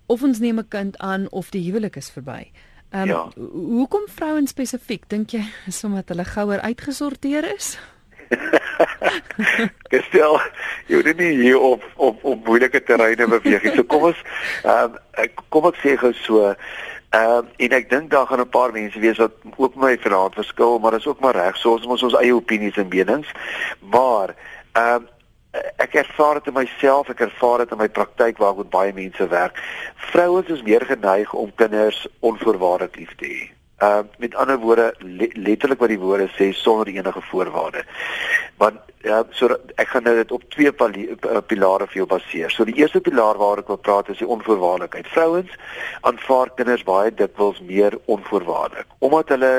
of 0.06 0.22
ons 0.22 0.38
neem 0.38 0.60
'n 0.60 0.68
kind 0.68 0.98
aan 0.98 1.30
of 1.30 1.50
die 1.50 1.64
huwelik 1.64 1.96
is 1.96 2.10
verby. 2.10 2.52
Um, 2.94 3.08
ja. 3.08 3.30
Hoekom 3.52 4.04
vrouens 4.06 4.50
spesifiek 4.50 5.08
dink 5.08 5.30
jy 5.30 5.42
is 5.70 5.84
omdat 5.84 6.08
hulle 6.08 6.24
gouer 6.24 6.60
uitgesorteer 6.60 7.54
is? 7.54 7.78
Gestel, 9.92 10.40
jy 10.86 11.00
moet 11.00 11.16
nie 11.18 11.30
hier 11.42 11.60
op 11.60 11.84
op 11.96 12.24
op 12.24 12.46
moeilike 12.46 12.82
terreine 12.82 13.28
beweeg 13.28 13.62
nie. 13.62 13.74
So 13.76 13.84
kom 13.84 14.10
ons 14.10 14.20
ehm 14.64 14.98
um, 15.22 15.30
kom 15.54 15.70
ek 15.70 15.80
sê 15.82 15.96
gou 16.00 16.12
so 16.20 16.44
ehm 16.48 17.30
um, 17.38 17.50
en 17.66 17.76
ek 17.78 17.90
dink 17.90 18.10
daar 18.10 18.26
gaan 18.26 18.42
'n 18.42 18.54
paar 18.56 18.72
mense 18.72 18.98
wees 18.98 19.18
wat 19.22 19.32
ook 19.56 19.74
my 19.74 19.96
verhaal 19.98 20.30
verskil, 20.34 20.78
maar 20.78 20.90
dit 20.90 21.00
is 21.00 21.06
ook 21.06 21.20
maar 21.20 21.36
reg. 21.36 21.56
So 21.56 21.72
ons 21.72 21.86
moet 21.86 22.02
ons 22.02 22.20
eie 22.20 22.34
opinies 22.34 22.76
en 22.76 22.88
menings. 22.88 23.30
Maar 23.80 24.34
ehm 24.72 24.94
um, 24.94 25.08
ek 25.76 25.94
ervaar 25.94 26.34
dit 26.34 26.46
in 26.46 26.58
myself, 26.58 27.08
ek 27.08 27.20
ervaar 27.20 27.58
dit 27.58 27.70
in 27.70 27.78
my 27.78 27.88
praktyk 27.88 28.38
waar 28.38 28.50
ek 28.50 28.64
met 28.64 28.70
baie 28.70 28.92
mense 28.92 29.28
werk. 29.28 29.60
Vrouens 30.10 30.48
is 30.48 30.62
meer 30.62 30.82
geneig 30.86 31.32
om 31.32 31.54
kinders 31.54 32.06
onvoorwaardelik 32.20 32.96
lief 32.96 33.14
te 33.16 33.26
hê. 33.26 33.63
Uh 33.82 34.02
met 34.18 34.34
ander 34.34 34.58
woorde 34.58 34.94
le 34.98 35.28
letterlik 35.32 35.78
wat 35.78 35.88
die 35.88 35.98
woorde 35.98 36.28
sê 36.38 36.52
sonder 36.52 36.86
enige 36.86 37.20
voorwaarde. 37.20 37.84
Want 38.56 38.78
ja, 39.02 39.22
so 39.30 39.56
ek 39.74 39.88
gaan 39.88 40.06
nou 40.06 40.14
dit 40.16 40.32
op 40.32 40.44
twee 40.54 40.70
uh, 40.70 41.40
pilare 41.46 41.86
vir 41.86 42.00
jou 42.02 42.06
baseer. 42.06 42.50
So 42.50 42.64
die 42.64 42.76
eerste 42.78 43.00
pilaar 43.00 43.36
waar 43.36 43.58
ek 43.58 43.72
wil 43.72 43.80
praat 43.82 44.08
is 44.08 44.22
die 44.22 44.30
onvoorwaardelikheid. 44.30 45.10
Vrouens 45.10 45.50
aanvaar 46.00 46.54
kinders 46.54 46.86
baie 46.86 47.10
dikwels 47.14 47.60
meer 47.60 47.98
onvoorwaardelik 48.04 48.86
omdat 48.98 49.34
hulle 49.34 49.52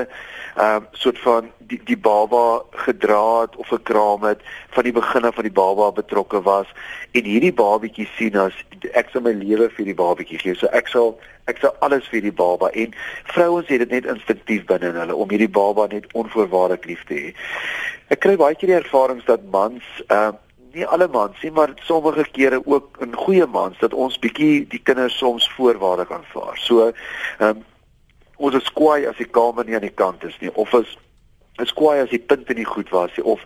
ehm 0.56 0.76
um, 0.76 0.88
soort 0.92 1.20
van 1.20 1.50
die 1.68 1.82
die 1.84 1.98
baba 1.98 2.64
gedra 2.88 3.42
het 3.42 3.56
of 3.56 3.68
gekraam 3.68 4.24
het 4.24 4.42
van 4.72 4.84
die 4.88 4.94
begin 4.96 5.26
af 5.28 5.36
van 5.36 5.44
die 5.44 5.58
baba 5.60 5.92
betrokke 5.92 6.42
was 6.42 6.72
en 7.12 7.28
hierdie 7.28 7.54
babatjie 7.54 8.08
sien 8.16 8.38
as 8.40 8.56
ek 8.94 9.12
sal 9.12 9.26
my 9.26 9.34
lewe 9.36 9.68
vir 9.70 9.90
die 9.92 9.98
babatjie 9.98 10.40
gee. 10.40 10.56
So 10.56 10.72
ek 10.72 10.88
sal 10.88 11.18
ek 11.52 11.62
sal 11.62 11.76
alles 11.86 12.08
vir 12.10 12.24
die 12.26 12.34
baba 12.34 12.72
en 12.74 12.96
vrouens 13.34 13.68
het 13.70 13.84
dit 13.84 13.92
net 13.94 14.08
instinktief 14.10 14.66
binne 14.70 14.90
in 14.94 14.98
hulle 15.02 15.16
om 15.16 15.30
hierdie 15.30 15.52
baba 15.52 15.88
net 15.92 16.08
onvoorwaardelik 16.14 16.88
lief 16.90 17.04
te 17.10 17.20
hê. 17.20 17.36
Ek 18.14 18.24
kry 18.26 18.36
baie 18.42 18.58
keer 18.58 18.74
die 18.74 18.80
ervarings 18.80 19.28
dat 19.30 19.46
mans 19.54 19.86
uh, 20.10 20.34
nie 20.76 20.86
alle 20.86 21.08
mans 21.08 21.40
nie, 21.44 21.54
maar 21.56 21.72
sommige 21.88 22.26
kere 22.36 22.60
ook 22.66 22.98
in 23.06 23.16
goeie 23.16 23.46
mans 23.48 23.80
dat 23.80 23.94
ons 23.94 24.18
bietjie 24.20 24.66
die 24.72 24.82
kinders 24.84 25.18
soms 25.22 25.48
voorwaardelik 25.56 26.12
aanvaar. 26.18 26.60
So 26.66 26.92
ehm 26.92 27.56
um, 27.56 27.64
ons 28.36 28.58
is 28.58 28.72
kwaai 28.76 29.06
as 29.08 29.16
die 29.16 29.30
kamer 29.32 29.64
nie 29.64 29.78
aan 29.78 29.86
die 29.86 29.96
kant 29.96 30.24
is 30.28 30.36
nie 30.42 30.50
of 30.60 30.74
is 30.76 30.98
is 31.64 31.72
kwaai 31.74 32.02
as 32.04 32.12
die 32.12 32.20
punte 32.20 32.54
nie 32.54 32.66
goed 32.68 32.90
was 32.92 33.14
nie 33.16 33.24
of 33.24 33.44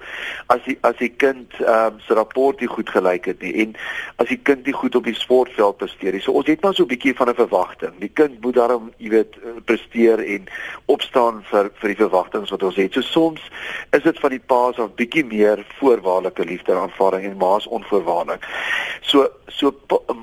as 0.49 0.61
die 0.65 0.77
as 0.87 0.97
die 1.01 1.11
kind 1.21 1.53
ehm 1.59 1.93
um, 1.93 1.99
se 2.05 2.13
rapport 2.17 2.59
nie 2.61 2.69
goed 2.69 2.89
gelyk 2.89 3.29
het 3.29 3.41
nie 3.45 3.53
en 3.63 3.75
as 4.17 4.31
die 4.31 4.39
kind 4.49 4.65
nie 4.65 4.73
goed 4.73 4.95
op 4.95 5.05
die 5.05 5.15
sportveld 5.15 5.77
presteer 5.77 6.17
nie. 6.17 6.21
So 6.21 6.33
ons 6.33 6.49
het 6.49 6.61
maar 6.63 6.73
so 6.73 6.83
'n 6.83 6.93
bietjie 6.93 7.15
van 7.15 7.29
'n 7.29 7.35
verwagting. 7.35 7.99
Die 7.99 8.13
kind 8.13 8.41
moet 8.41 8.55
daarom, 8.55 8.91
jy 8.97 9.09
weet, 9.09 9.35
eh, 9.35 9.61
presteer 9.65 10.19
en 10.19 10.47
opstaan 10.85 11.43
vir 11.51 11.71
vir 11.73 11.89
die 11.89 12.01
verwagtinge 12.03 12.49
wat 12.49 12.63
ons 12.63 12.75
het. 12.75 12.93
So 12.93 13.01
soms 13.01 13.41
is 13.91 14.03
dit 14.03 14.19
van 14.19 14.29
die 14.29 14.45
paas 14.45 14.79
af 14.79 14.95
bietjie 14.95 15.25
meer 15.25 15.65
voorwaardelike 15.79 16.45
liefde 16.45 16.71
en 16.71 16.77
aanvaarding 16.77 17.23
en 17.23 17.37
ma's 17.37 17.67
onvoorwaardelik. 17.67 18.45
So 19.01 19.29
so 19.47 19.73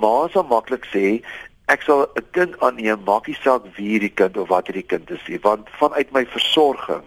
ma's 0.00 0.32
sal 0.32 0.44
maklik 0.44 0.86
sê 0.92 1.22
ek 1.68 1.82
sal 1.82 2.06
'n 2.14 2.24
kind 2.32 2.54
aanneem, 2.60 3.02
maak 3.04 3.26
nie 3.26 3.38
saak 3.42 3.62
wie 3.76 3.88
hierdie 3.98 4.14
kind 4.14 4.36
of 4.36 4.48
wat 4.48 4.66
hierdie 4.66 4.86
kind 4.86 5.10
is 5.10 5.22
nie, 5.28 5.38
want 5.42 5.68
vanuit 5.80 6.12
my 6.12 6.24
versorging 6.24 7.02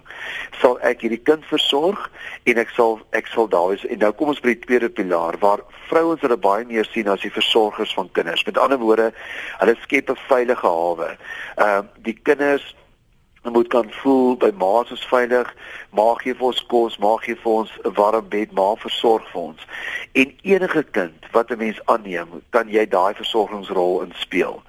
sal 0.62 0.78
ek 0.84 1.02
hierdie 1.02 1.24
kind 1.24 1.46
versorg 1.46 2.10
en 2.46 2.58
ek 2.58 2.70
sal 2.76 3.00
ek 3.16 3.28
sal 3.28 3.48
daar 3.48 3.70
wees. 3.72 3.86
En 3.86 4.00
nou 4.00 4.12
kom 4.12 4.34
ons 4.34 4.42
by 4.44 4.54
die 4.54 4.66
tweede 4.66 4.90
pilaar 4.90 5.38
waar 5.40 5.64
vrouens 5.88 6.22
hulle 6.22 6.38
baie 6.38 6.66
meer 6.66 6.86
sien 6.86 7.08
as 7.08 7.22
die 7.22 7.32
versorgers 7.32 7.94
van 7.94 8.12
kinders. 8.12 8.46
Met 8.46 8.58
ander 8.58 8.78
woorde, 8.78 9.14
hulle 9.60 9.76
skep 9.84 10.10
'n 10.10 10.20
veilige 10.28 10.68
hawe. 10.68 11.16
Ehm 11.58 11.68
uh, 11.68 11.84
die 12.04 12.18
kinders 12.24 12.76
moet 13.52 13.68
kan 13.68 13.92
voel 14.02 14.36
by 14.38 14.52
ma 14.58 14.84
is 14.92 15.06
veilig, 15.12 15.50
ma 15.96 16.14
gee 16.22 16.34
vir 16.34 16.48
ons 16.52 16.62
kos, 16.72 16.98
ma 17.00 17.16
gee 17.24 17.36
vir 17.44 17.52
ons 17.52 17.72
'n 17.86 17.94
warm 17.98 18.30
bed, 18.30 18.52
ma 18.52 18.76
versorg 18.76 19.26
vir 19.32 19.42
ons. 19.42 19.68
En 20.14 20.34
enige 20.44 20.84
kind 20.84 21.26
wat 21.32 21.52
'n 21.52 21.58
mens 21.58 21.80
aanneem, 21.86 22.42
kan 22.50 22.70
jy 22.70 22.86
daai 22.88 23.14
versorgingsrol 23.14 24.02
inspeel. 24.02 24.62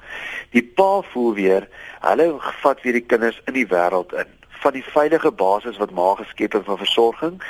Die 0.50 0.62
pa 0.62 1.02
voel 1.12 1.34
weer, 1.34 1.68
hulle 2.00 2.37
vat 2.62 2.82
weer 2.82 2.92
die 2.92 3.06
kinders 3.06 3.40
in 3.46 3.54
die 3.54 3.66
wêreld 3.66 4.12
in 4.12 4.39
van 4.61 4.73
die 4.76 4.85
veilige 4.85 5.31
basis 5.33 5.79
wat 5.81 5.90
ma 5.97 6.15
geskep 6.19 6.52
het 6.52 6.67
vir 6.67 6.78
versorging 6.78 7.41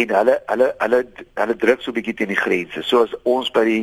en 0.00 0.14
hulle 0.18 0.36
hulle 0.46 0.68
hulle 0.78 1.00
hulle 1.40 1.56
druk 1.64 1.82
so 1.82 1.92
bietjie 1.92 2.14
teen 2.18 2.32
die 2.32 2.40
grense. 2.40 2.82
So 2.82 3.04
as 3.04 3.14
ons 3.22 3.50
by 3.54 3.64
die 3.68 3.82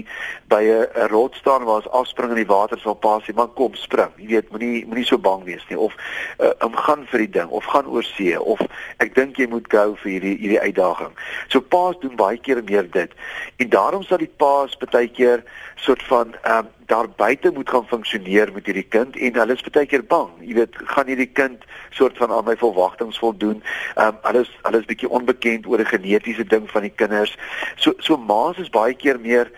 by 0.54 0.62
'n 0.64 1.08
rot 1.14 1.36
staan 1.36 1.66
waar 1.68 1.82
ons 1.82 1.92
afspring 2.02 2.34
in 2.34 2.42
die 2.44 2.54
water 2.54 2.80
sal 2.80 2.96
pas, 2.96 3.26
jy 3.26 3.34
maar 3.36 3.54
kom 3.60 3.76
spring. 3.76 4.12
Jy 4.18 4.28
weet, 4.28 4.52
moenie 4.52 4.86
moenie 4.86 5.06
so 5.06 5.18
bang 5.18 5.44
wees 5.44 5.66
nie 5.70 5.78
of 5.78 5.96
uh, 6.40 6.52
om 6.66 6.76
gaan 6.76 7.06
vir 7.12 7.26
die 7.26 7.34
ding 7.40 7.50
of 7.50 7.66
gaan 7.66 7.88
oor 7.88 8.04
see 8.04 8.40
of 8.40 8.60
ek 8.98 9.16
dink 9.16 9.38
jy 9.38 9.48
moet 9.48 9.70
gou 9.70 9.96
vir 10.04 10.12
hierdie 10.12 10.38
hierdie 10.38 10.62
uitdaging. 10.62 11.14
So 11.48 11.62
paas 11.62 11.96
doen 12.02 12.16
baie 12.16 12.38
keer 12.38 12.64
meer 12.64 12.90
dit. 12.92 13.12
En 13.58 13.70
daarom 13.70 14.04
sal 14.04 14.18
die 14.18 14.34
paas 14.38 14.78
baie 14.78 15.08
keer 15.08 15.44
soort 15.76 16.04
van 16.04 16.36
ehm 16.44 16.66
um, 16.66 16.70
daar 16.92 17.10
buite 17.10 17.52
moet 17.56 17.70
gaan 17.70 17.88
funksioneer 17.88 18.52
met 18.54 18.66
hierdie 18.68 18.88
kind 18.96 19.16
en 19.16 19.40
hulle 19.40 19.56
is 19.56 19.64
baie 19.64 19.88
keer 19.88 20.04
bang. 20.04 20.30
Jy 20.44 20.58
weet, 20.60 20.76
gaan 20.94 21.08
hierdie 21.08 21.30
kind 21.32 21.64
soort 21.96 22.18
van 22.20 22.34
aan 22.36 22.48
my 22.50 22.58
verwagtinge 22.60 23.16
voldoen? 23.20 23.64
Ehm 23.96 24.08
um, 24.08 24.22
alles 24.28 24.52
alles 24.68 24.88
bietjie 24.90 25.10
onbekend 25.10 25.68
oor 25.68 25.80
'n 25.80 25.94
genetiese 25.96 26.46
ding 26.54 26.70
van 26.72 26.82
die 26.88 26.96
kinders. 26.96 27.38
So 27.76 27.94
so 27.98 28.18
ma's 28.18 28.58
is 28.58 28.70
baie 28.70 28.94
keer 28.94 29.20
meer 29.20 29.52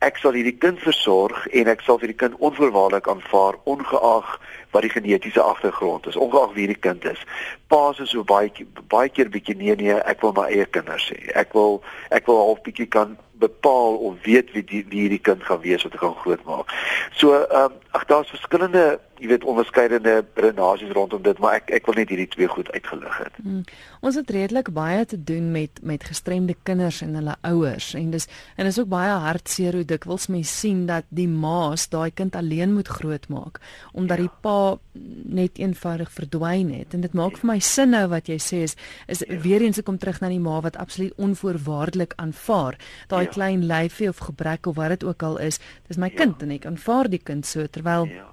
ek 0.00 0.16
sal 0.16 0.32
hierdie 0.32 0.56
kind 0.56 0.78
versorg 0.80 1.46
en 1.52 1.68
ek 1.68 1.82
sal 1.84 1.98
vir 2.00 2.08
die 2.08 2.20
kind 2.22 2.36
onvoorwaardelik 2.40 3.08
aanvaar 3.08 3.58
ongeag 3.68 4.28
wat 4.72 4.82
die 4.82 4.92
genetiese 4.92 5.42
agtergrond 5.42 6.06
is, 6.06 6.16
ongeag 6.16 6.54
wie 6.56 6.66
die 6.70 6.78
kind 6.86 7.04
is. 7.04 7.20
Pa's 7.68 8.00
is 8.00 8.14
so 8.14 8.24
baie 8.24 8.48
baie 8.88 9.10
keer 9.12 9.28
bietjie 9.28 9.56
nee 9.60 9.76
nee, 9.76 9.98
ek 10.12 10.22
wil 10.24 10.32
my 10.32 10.46
eie 10.48 10.64
kinders 10.64 11.10
hê. 11.12 11.20
Ek 11.36 11.52
wil 11.52 11.82
ek 12.10 12.30
wil 12.30 12.40
half 12.46 12.62
bietjie 12.64 12.88
kan 12.88 13.18
bepaal 13.40 13.96
of 13.96 14.22
weet 14.22 14.52
wie 14.52 14.64
die 14.64 14.84
wie 14.88 15.00
hierdie 15.04 15.22
kind 15.28 15.44
gaan 15.44 15.62
wees 15.64 15.82
wat 15.86 15.96
ek 15.96 16.04
gaan 16.04 16.18
grootmaak. 16.22 16.74
So 17.18 17.34
ehm 17.34 17.72
um, 17.72 17.78
ag 17.96 18.04
daar's 18.10 18.28
verskillende, 18.28 19.00
jy 19.20 19.28
weet, 19.28 19.44
onderskeidende 19.44 20.24
renasies 20.34 20.92
rondom 20.96 21.22
dit, 21.22 21.38
maar 21.38 21.60
ek 21.60 21.70
ek 21.80 21.86
wil 21.86 21.98
net 22.00 22.12
hierdie 22.12 22.28
twee 22.32 22.48
goed 22.48 22.70
uitgelig 22.72 23.18
het. 23.20 23.40
Hmm. 23.42 23.64
Ons 24.00 24.16
het 24.16 24.30
redelik 24.32 24.72
baie 24.74 25.04
te 25.06 25.18
doen 25.18 25.50
met 25.52 25.80
met 25.82 26.04
gestremde 26.04 26.56
kinders 26.62 27.00
en 27.04 27.14
hulle 27.18 27.36
ouers 27.46 27.92
en 27.94 28.10
dis 28.10 28.26
en 28.56 28.66
is 28.66 28.78
ook 28.80 28.88
baie 28.88 29.12
hartseer 29.24 29.76
hoe 29.76 29.84
dikwels 29.84 30.28
mense 30.32 30.52
sien 30.52 30.86
dat 30.88 31.04
die 31.08 31.28
ma's 31.28 31.88
daai 31.92 32.10
kind 32.10 32.36
alleen 32.36 32.74
moet 32.74 32.88
grootmaak 32.88 33.60
omdat 33.92 34.18
ja. 34.18 34.26
die 34.26 34.32
pa 34.44 34.78
net 35.40 35.58
eenvoudig 35.58 36.10
verdwyn 36.12 36.72
het 36.74 36.96
en 36.96 37.04
dit 37.06 37.14
maak 37.16 37.38
vir 37.40 37.50
my 37.52 37.58
sin 37.64 37.94
nou 37.94 38.06
wat 38.12 38.28
jy 38.30 38.38
sê 38.42 38.62
is 38.66 38.76
is 39.06 39.22
ja. 39.26 39.38
weer 39.44 39.64
eens 39.66 39.80
ek 39.80 39.88
kom 39.88 40.00
terug 40.00 40.20
na 40.22 40.32
die 40.32 40.42
ma 40.42 40.60
wat 40.64 40.78
absoluut 40.80 41.16
onvoorwaardelik 41.28 42.16
aanvaar 42.22 42.78
daai 43.12 43.24
ja. 43.26 43.32
klein 43.36 43.66
lyfie 43.70 44.10
of 44.10 44.24
gebrek 44.30 44.66
of 44.70 44.78
wat 44.80 44.96
dit 44.96 45.06
ook 45.08 45.22
al 45.22 45.40
is 45.50 45.60
dis 45.88 46.00
my 46.00 46.10
ja. 46.12 46.22
kind 46.24 46.42
en 46.42 46.56
ek 46.58 46.68
aanvaar 46.70 47.10
die 47.12 47.22
kind 47.22 47.46
so 47.46 47.66
terwyl 47.66 48.08
ja. 48.10 48.28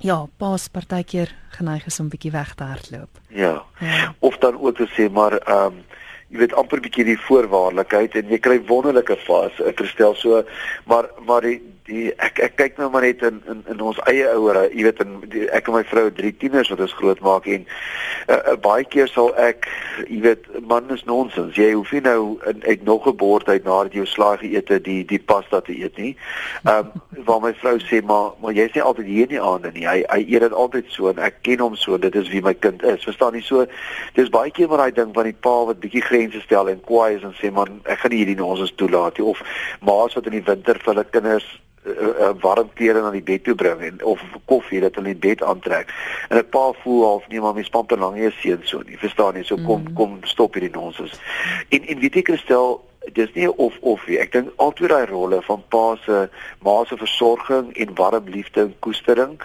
Ja, 0.00 0.26
paas 0.40 0.68
partykeer 0.72 1.34
geneig 1.56 1.86
is 1.86 2.00
om 2.00 2.08
bietjie 2.08 2.32
weg 2.32 2.54
te 2.56 2.64
hardloop. 2.64 3.20
Ja. 3.28 3.62
ja. 3.80 4.14
Of 4.18 4.38
dan 4.40 4.56
ook 4.60 4.76
te 4.76 4.88
sê 4.96 5.10
maar 5.12 5.36
ehm 5.38 5.66
um, 5.66 5.82
jy 6.30 6.38
weet 6.38 6.52
amper 6.54 6.78
bietjie 6.80 7.04
die 7.08 7.18
voorwaardelikheid 7.18 8.14
en 8.14 8.28
jy 8.30 8.38
kry 8.38 8.60
wonderlike 8.68 9.16
fas 9.26 9.56
ek 9.66 9.80
stel 9.90 10.14
so 10.14 10.44
maar 10.86 11.08
maar 11.26 11.42
die 11.42 11.58
die 11.90 12.10
ek 12.22 12.38
ek 12.46 12.56
kyk 12.60 12.78
nou 12.80 12.90
maar 12.90 13.04
net 13.06 13.22
in 13.26 13.42
in, 13.50 13.62
in 13.72 13.82
ons 13.90 13.98
eie 14.10 14.28
ouere 14.32 14.68
jy 14.70 14.86
weet 14.86 15.02
in 15.04 15.16
die, 15.32 15.46
ek 15.56 15.68
en 15.70 15.78
my 15.78 15.84
vrou 15.90 16.06
drie 16.14 16.32
tieners 16.42 16.70
wat 16.72 16.82
ons 16.86 16.96
grootmaak 16.98 17.48
en 17.50 17.66
uh, 17.66 18.36
uh, 18.36 18.56
baie 18.62 18.86
keer 18.88 19.10
sal 19.10 19.32
ek 19.40 19.68
jy 20.06 20.20
weet 20.24 20.48
man 20.70 20.90
is 20.94 21.04
nonsens. 21.08 21.56
Jy 21.58 21.72
hoef 21.74 21.92
nie 21.94 22.02
nou 22.04 22.38
in, 22.50 22.62
uit 22.66 22.84
nog 22.86 23.06
'n 23.08 23.16
bord 23.16 23.48
uit 23.48 23.64
nadat 23.64 23.92
jy 23.92 24.02
jou 24.02 24.06
slaag 24.06 24.40
geëet 24.40 24.68
het 24.68 24.84
die 24.84 25.04
die 25.04 25.18
pasta 25.18 25.60
te 25.60 25.76
eet 25.76 25.96
nie. 25.98 26.16
Ehm 26.64 26.90
um, 26.90 26.92
waar 27.28 27.40
my 27.40 27.52
vrou 27.54 27.76
sê 27.78 28.02
maar 28.02 28.32
maar 28.40 28.52
jy's 28.52 28.72
nie 28.74 28.82
altyd 28.82 29.06
hier 29.06 29.22
in 29.28 29.34
die 29.34 29.42
aande 29.42 29.70
nie. 29.74 29.86
Hy 29.86 30.04
hy 30.08 30.20
eet 30.26 30.46
dit 30.46 30.52
altyd 30.52 30.86
so 30.88 31.08
en 31.10 31.18
ek 31.18 31.42
ken 31.42 31.60
hom 31.60 31.74
so. 31.76 31.98
Dit 31.98 32.14
is 32.14 32.28
wie 32.28 32.42
my 32.42 32.54
kind 32.54 32.82
is. 32.82 33.04
Verstaan 33.04 33.34
jy 33.34 33.42
so 33.42 33.66
dis 34.14 34.28
baie 34.28 34.50
keer 34.50 34.68
maar 34.68 34.84
daai 34.84 34.94
ding 34.94 35.14
van 35.14 35.24
die 35.24 35.36
pa 35.40 35.64
wat 35.64 35.80
bietjie 35.80 36.02
grense 36.02 36.40
stel 36.40 36.68
en 36.68 36.80
kwaai 36.80 37.16
is 37.16 37.26
en 37.26 37.34
sê 37.40 37.50
man 37.52 37.80
ek 37.84 37.98
gaan 37.98 38.14
nie 38.14 38.22
hierdie 38.22 38.38
nonsens 38.38 38.74
toelaat 38.76 39.18
nie. 39.18 39.26
Of 39.26 39.42
ma's 39.80 40.14
wat 40.14 40.26
in 40.26 40.38
die 40.38 40.46
winter 40.46 40.78
vir 40.78 40.94
hulle 40.94 41.04
kinders 41.10 41.48
uh, 41.84 42.32
warm 42.40 42.70
klere 42.74 43.00
na 43.00 43.10
die 43.10 43.22
bed 43.22 43.44
toe 43.44 43.54
bring 43.54 43.80
en 43.80 44.04
of 44.04 44.20
koffie 44.44 44.80
dat 44.80 44.94
hulle 44.94 45.14
in 45.14 45.18
bed 45.18 45.42
aantrek. 45.42 45.94
En 46.28 46.38
'n 46.38 46.48
pa 46.48 46.72
voel 46.82 47.04
half 47.04 47.28
nee 47.28 47.40
maar 47.40 47.54
my 47.54 47.62
spanper 47.62 47.98
lank 47.98 48.16
nie 48.16 48.30
seën 48.30 48.60
so 48.62 48.82
nie. 48.86 48.98
Verstaan 48.98 49.34
jy? 49.34 49.42
So 49.42 49.56
kom 49.56 49.82
mm. 49.82 49.94
kom 49.94 50.18
stop 50.22 50.54
hierdie 50.54 50.74
nonsens. 50.76 51.20
En 51.68 51.86
en 51.86 51.98
weet 51.98 52.16
ek 52.16 52.36
stel 52.36 52.89
dis 53.12 53.32
nie 53.34 53.48
of 53.56 53.76
of 53.80 54.06
nie. 54.06 54.18
Ek 54.20 54.32
dink 54.32 54.50
altyd 54.60 54.92
daai 54.92 55.06
rolle 55.08 55.40
van 55.46 55.62
pa 55.72 55.84
se 56.04 56.18
ma 56.64 56.74
se 56.84 56.98
versorging 57.00 57.72
en 57.72 57.94
warm 57.96 58.28
liefde 58.28 58.60
en 58.66 58.74
koestering 58.84 59.38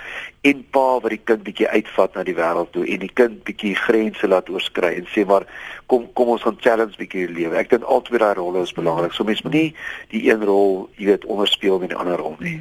en 0.45 0.63
pa 0.75 0.99
wat 0.99 1.13
die 1.13 1.21
kind 1.23 1.43
bietjie 1.47 1.69
uitvat 1.71 2.15
na 2.15 2.25
die 2.27 2.35
wêreld 2.35 2.73
toe 2.75 2.83
en 2.83 3.01
die 3.05 3.13
kind 3.21 3.41
bietjie 3.47 3.73
grense 3.79 4.27
laat 4.27 4.51
oorskry 4.51 4.91
en 4.99 5.07
sê 5.13 5.25
maar 5.25 5.47
kom 5.87 6.09
kom 6.13 6.33
ons 6.35 6.43
gaan 6.43 6.59
challenge 6.59 6.99
bietjie 6.99 7.27
die 7.27 7.39
lewe. 7.39 7.57
Ek 7.57 7.71
dink 7.71 7.87
altyd 7.87 8.19
daai 8.25 8.35
rolle 8.41 8.65
is 8.67 8.75
belangrik. 8.75 9.15
So 9.15 9.23
mens 9.23 9.43
moet 9.47 9.55
nie 9.55 9.69
die 10.11 10.25
een 10.29 10.43
rol, 10.43 10.89
jy 10.99 11.13
weet, 11.13 11.25
onderspeel 11.25 11.79
met 11.79 11.95
die 11.95 11.99
ander 11.99 12.19
rol 12.19 12.35
nie. 12.43 12.59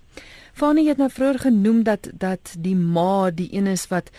Fanie 0.54 0.88
het 0.88 0.96
nou 0.96 1.10
vroeër 1.10 1.38
genoem 1.38 1.82
dat 1.82 2.08
dat 2.12 2.54
die 2.58 2.76
ma 2.76 3.30
die 3.30 3.48
een 3.52 3.66
is 3.66 3.86
wat 3.90 4.10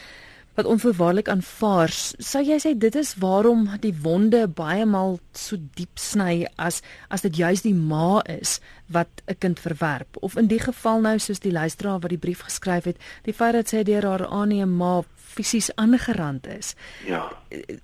wat 0.55 0.65
onvoorwaardelik 0.65 1.29
aanvaar. 1.29 1.91
Sou 2.17 2.43
jy 2.43 2.57
sê 2.63 2.73
dit 2.77 2.95
is 2.95 3.15
waarom 3.19 3.67
die 3.83 3.93
wonde 4.01 4.45
baie 4.47 4.85
maal 4.85 5.19
so 5.35 5.59
diep 5.75 5.99
sny 5.99 6.45
as 6.55 6.81
as 7.09 7.25
dit 7.25 7.37
juis 7.43 7.65
die 7.65 7.75
ma 7.75 8.21
is 8.31 8.59
wat 8.87 9.21
'n 9.27 9.35
kind 9.39 9.59
verwerp 9.59 10.17
of 10.21 10.35
in 10.35 10.47
die 10.47 10.59
geval 10.59 11.01
nou 11.01 11.19
soos 11.19 11.39
die 11.39 11.51
luisteraar 11.51 11.99
wat 11.99 12.09
die 12.09 12.23
brief 12.25 12.41
geskryf 12.41 12.83
het, 12.83 12.97
die 13.23 13.33
feit 13.33 13.53
dat 13.53 13.69
sy 13.69 13.83
deur 13.83 14.05
haar 14.05 14.27
aanneem 14.27 14.75
ma 14.77 15.03
fisies 15.15 15.75
aangerand 15.75 16.47
is. 16.47 16.75
Ja. 17.05 17.31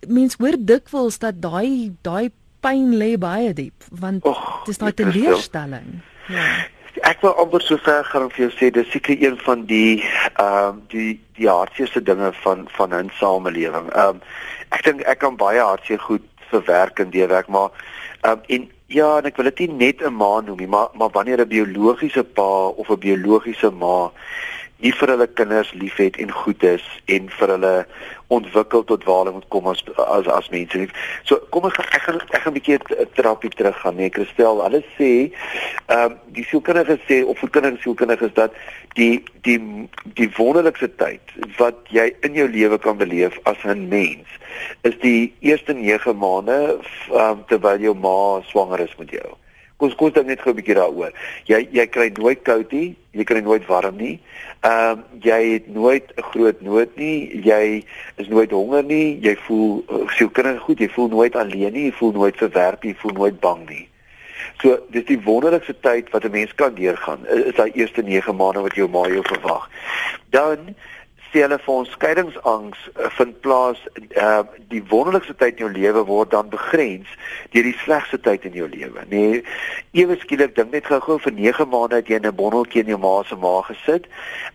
Mens 0.07 0.35
hoor 0.39 0.55
dikwels 0.59 1.19
dat 1.19 1.41
daai 1.41 1.95
daai 2.01 2.31
pyn 2.61 2.93
lê 2.95 3.17
baie 3.17 3.53
diep 3.53 3.83
want 3.89 4.23
dit 4.23 4.67
is 4.67 4.77
daai 4.77 4.93
teleurstelling. 4.93 6.01
Ja. 6.29 6.67
Ek 6.99 7.21
wil 7.21 7.31
amper 7.39 7.61
so 7.63 7.77
ver 7.77 8.03
gaan 8.03 8.25
om 8.27 8.31
vir 8.35 8.49
jou 8.49 8.51
sê 8.57 8.67
dis 8.75 8.89
seker 8.91 9.15
een 9.15 9.37
van 9.45 9.63
die 9.65 10.03
ehm 10.35 10.43
uh, 10.43 10.73
die 10.91 11.19
die 11.39 11.47
hartseerste 11.47 12.03
dinge 12.03 12.33
van 12.43 12.67
van 12.75 12.93
'n 12.93 13.11
samelewing. 13.19 13.87
Ehm 13.93 14.19
um, 14.19 14.21
ek 14.69 14.83
dink 14.83 15.01
ek 15.01 15.19
kan 15.19 15.35
baie 15.35 15.59
hartseer 15.59 15.99
goed 15.99 16.27
verwerk 16.51 16.99
in 16.99 17.09
die 17.09 17.25
werk, 17.27 17.47
maar 17.47 17.71
ehm 18.21 18.31
um, 18.31 18.41
en 18.47 18.69
ja, 18.85 19.17
en 19.17 19.25
ek 19.25 19.37
wil 19.39 19.47
dit 19.51 19.59
nie 19.59 19.87
net 19.87 20.03
'n 20.03 20.13
ma 20.13 20.41
noem 20.41 20.57
nie, 20.57 20.67
maar 20.67 20.89
maar 20.93 21.09
wanneer 21.15 21.39
'n 21.39 21.47
biologiese 21.47 22.23
pa 22.23 22.67
of 22.67 22.89
'n 22.89 22.99
biologiese 22.99 23.71
ma 23.71 24.11
nie 24.81 24.91
vir 24.97 25.13
hulle 25.13 25.27
kinders 25.27 25.71
liefhet 25.77 26.17
en 26.17 26.31
goed 26.31 26.63
is 26.63 26.85
en 27.05 27.29
vir 27.37 27.53
hulle 27.55 27.73
ontwikkel 28.31 28.83
tot 28.89 29.03
waar 29.07 29.23
hulle 29.23 29.35
moet 29.37 29.47
kom 29.53 29.67
as 29.71 29.83
as 30.05 30.27
as 30.27 30.49
mense. 30.53 30.87
So 31.29 31.39
kom 31.53 31.67
ek 31.69 31.79
ek 31.83 32.01
gaan 32.05 32.21
ek 32.21 32.41
gaan 32.41 32.53
'n 32.53 32.57
bietjie 32.59 32.79
terapie 33.15 33.51
terug 33.55 33.77
gaan 33.81 33.95
nee 33.95 34.09
Christel. 34.09 34.63
Hulle 34.63 34.83
sê 34.97 35.11
ehm 35.87 36.11
um, 36.11 36.17
die 36.37 36.45
sielkundige 36.49 36.97
sê 37.07 37.23
of 37.25 37.37
sielkundige 37.39 37.81
sielkundige 37.83 38.25
is 38.25 38.33
dat 38.33 38.53
die 38.95 39.23
die 39.47 39.59
die 40.19 40.29
wonderlikste 40.37 40.89
tyd 40.95 41.35
wat 41.57 41.75
jy 41.89 42.11
in 42.21 42.33
jou 42.33 42.47
lewe 42.47 42.77
kan 42.77 42.97
beleef 42.97 43.37
as 43.43 43.57
'n 43.63 43.87
mens 43.89 44.27
is 44.81 44.97
die 45.01 45.33
eerste 45.39 45.73
9 45.73 46.17
maande 46.17 46.79
um, 47.13 47.43
terwyl 47.47 47.79
jou 47.79 47.95
ma 47.95 48.41
swanger 48.49 48.79
is 48.79 48.95
met 48.97 49.09
jou. 49.09 49.29
Kom 49.81 49.89
ons 49.89 50.13
kyk 50.13 50.27
net 50.29 50.41
gou 50.45 50.51
'n 50.53 50.57
bietjie 50.61 50.75
daaroor. 50.77 51.09
Jy 51.49 51.67
jy 51.73 51.85
kry 51.89 52.11
nooit 52.13 52.41
koud 52.45 52.71
nie, 52.71 52.95
jy 53.17 53.23
kry 53.25 53.41
nooit 53.41 53.65
warm 53.65 53.97
nie. 53.97 54.19
Ehm 54.61 54.91
um, 54.91 55.03
jy 55.25 55.53
het 55.53 55.67
nooit 55.73 56.05
'n 56.17 56.21
groot 56.21 56.61
nood 56.61 56.91
nie. 56.95 57.41
Jy 57.41 57.83
is 58.21 58.27
nooit 58.27 58.51
honger 58.51 58.83
nie. 58.83 59.17
Jy 59.21 59.35
voel 59.47 59.83
uh, 59.89 60.05
sielkundig 60.13 60.61
goed. 60.61 60.79
Jy 60.79 60.89
voel 60.89 61.09
nooit 61.09 61.35
alleen 61.35 61.73
nie. 61.73 61.85
Jy 61.89 61.93
voel 61.97 62.11
nooit 62.11 62.37
verwerp 62.37 62.83
nie. 62.83 62.93
Jy 62.93 62.99
voel 63.01 63.13
nooit 63.13 63.39
bang 63.39 63.69
nie. 63.69 63.87
So 64.61 64.77
dis 64.93 65.05
die 65.05 65.17
wonderlikste 65.25 65.73
tyd 65.81 66.13
wat 66.13 66.25
'n 66.25 66.31
mens 66.31 66.53
kan 66.53 66.75
deurgaan. 66.75 67.25
Is 67.25 67.55
daai 67.55 67.71
eerste 67.73 68.03
9 68.03 68.35
maande 68.35 68.61
wat 68.61 68.75
jou 68.75 68.87
ma 68.89 69.07
jou 69.07 69.23
verwag. 69.25 69.69
Dan 70.29 70.75
sê 71.31 71.43
hulle 71.45 71.57
vir 71.63 71.73
ons 71.73 71.91
skeidingsangs 71.95 72.79
uh, 72.91 73.09
vind 73.17 73.37
plaas 73.45 73.79
uh 74.19 74.43
die 74.71 74.81
wonderlikste 74.87 75.33
tyd 75.35 75.59
in 75.59 75.65
jou 75.65 75.69
lewe 75.73 76.03
word 76.07 76.31
dan 76.31 76.47
begrens 76.51 77.09
deur 77.51 77.65
die 77.67 77.75
slegste 77.83 78.17
tyd 78.23 78.45
in 78.47 78.53
jou 78.55 78.67
lewe. 78.71 79.03
Nee, 79.11 79.41
ewe 79.99 80.15
skielik 80.21 80.53
dink 80.55 80.71
net 80.71 80.87
gou-gou 80.87 81.17
vir 81.19 81.33
9 81.35 81.67
maande 81.71 81.99
het 81.99 82.07
jy 82.07 82.19
in 82.21 82.27
'n 82.27 82.35
bonneltjie 82.35 82.83
in 82.83 82.93
jou 82.93 82.99
ma 82.99 83.23
se 83.27 83.35
maag 83.35 83.67
gesit. 83.71 84.07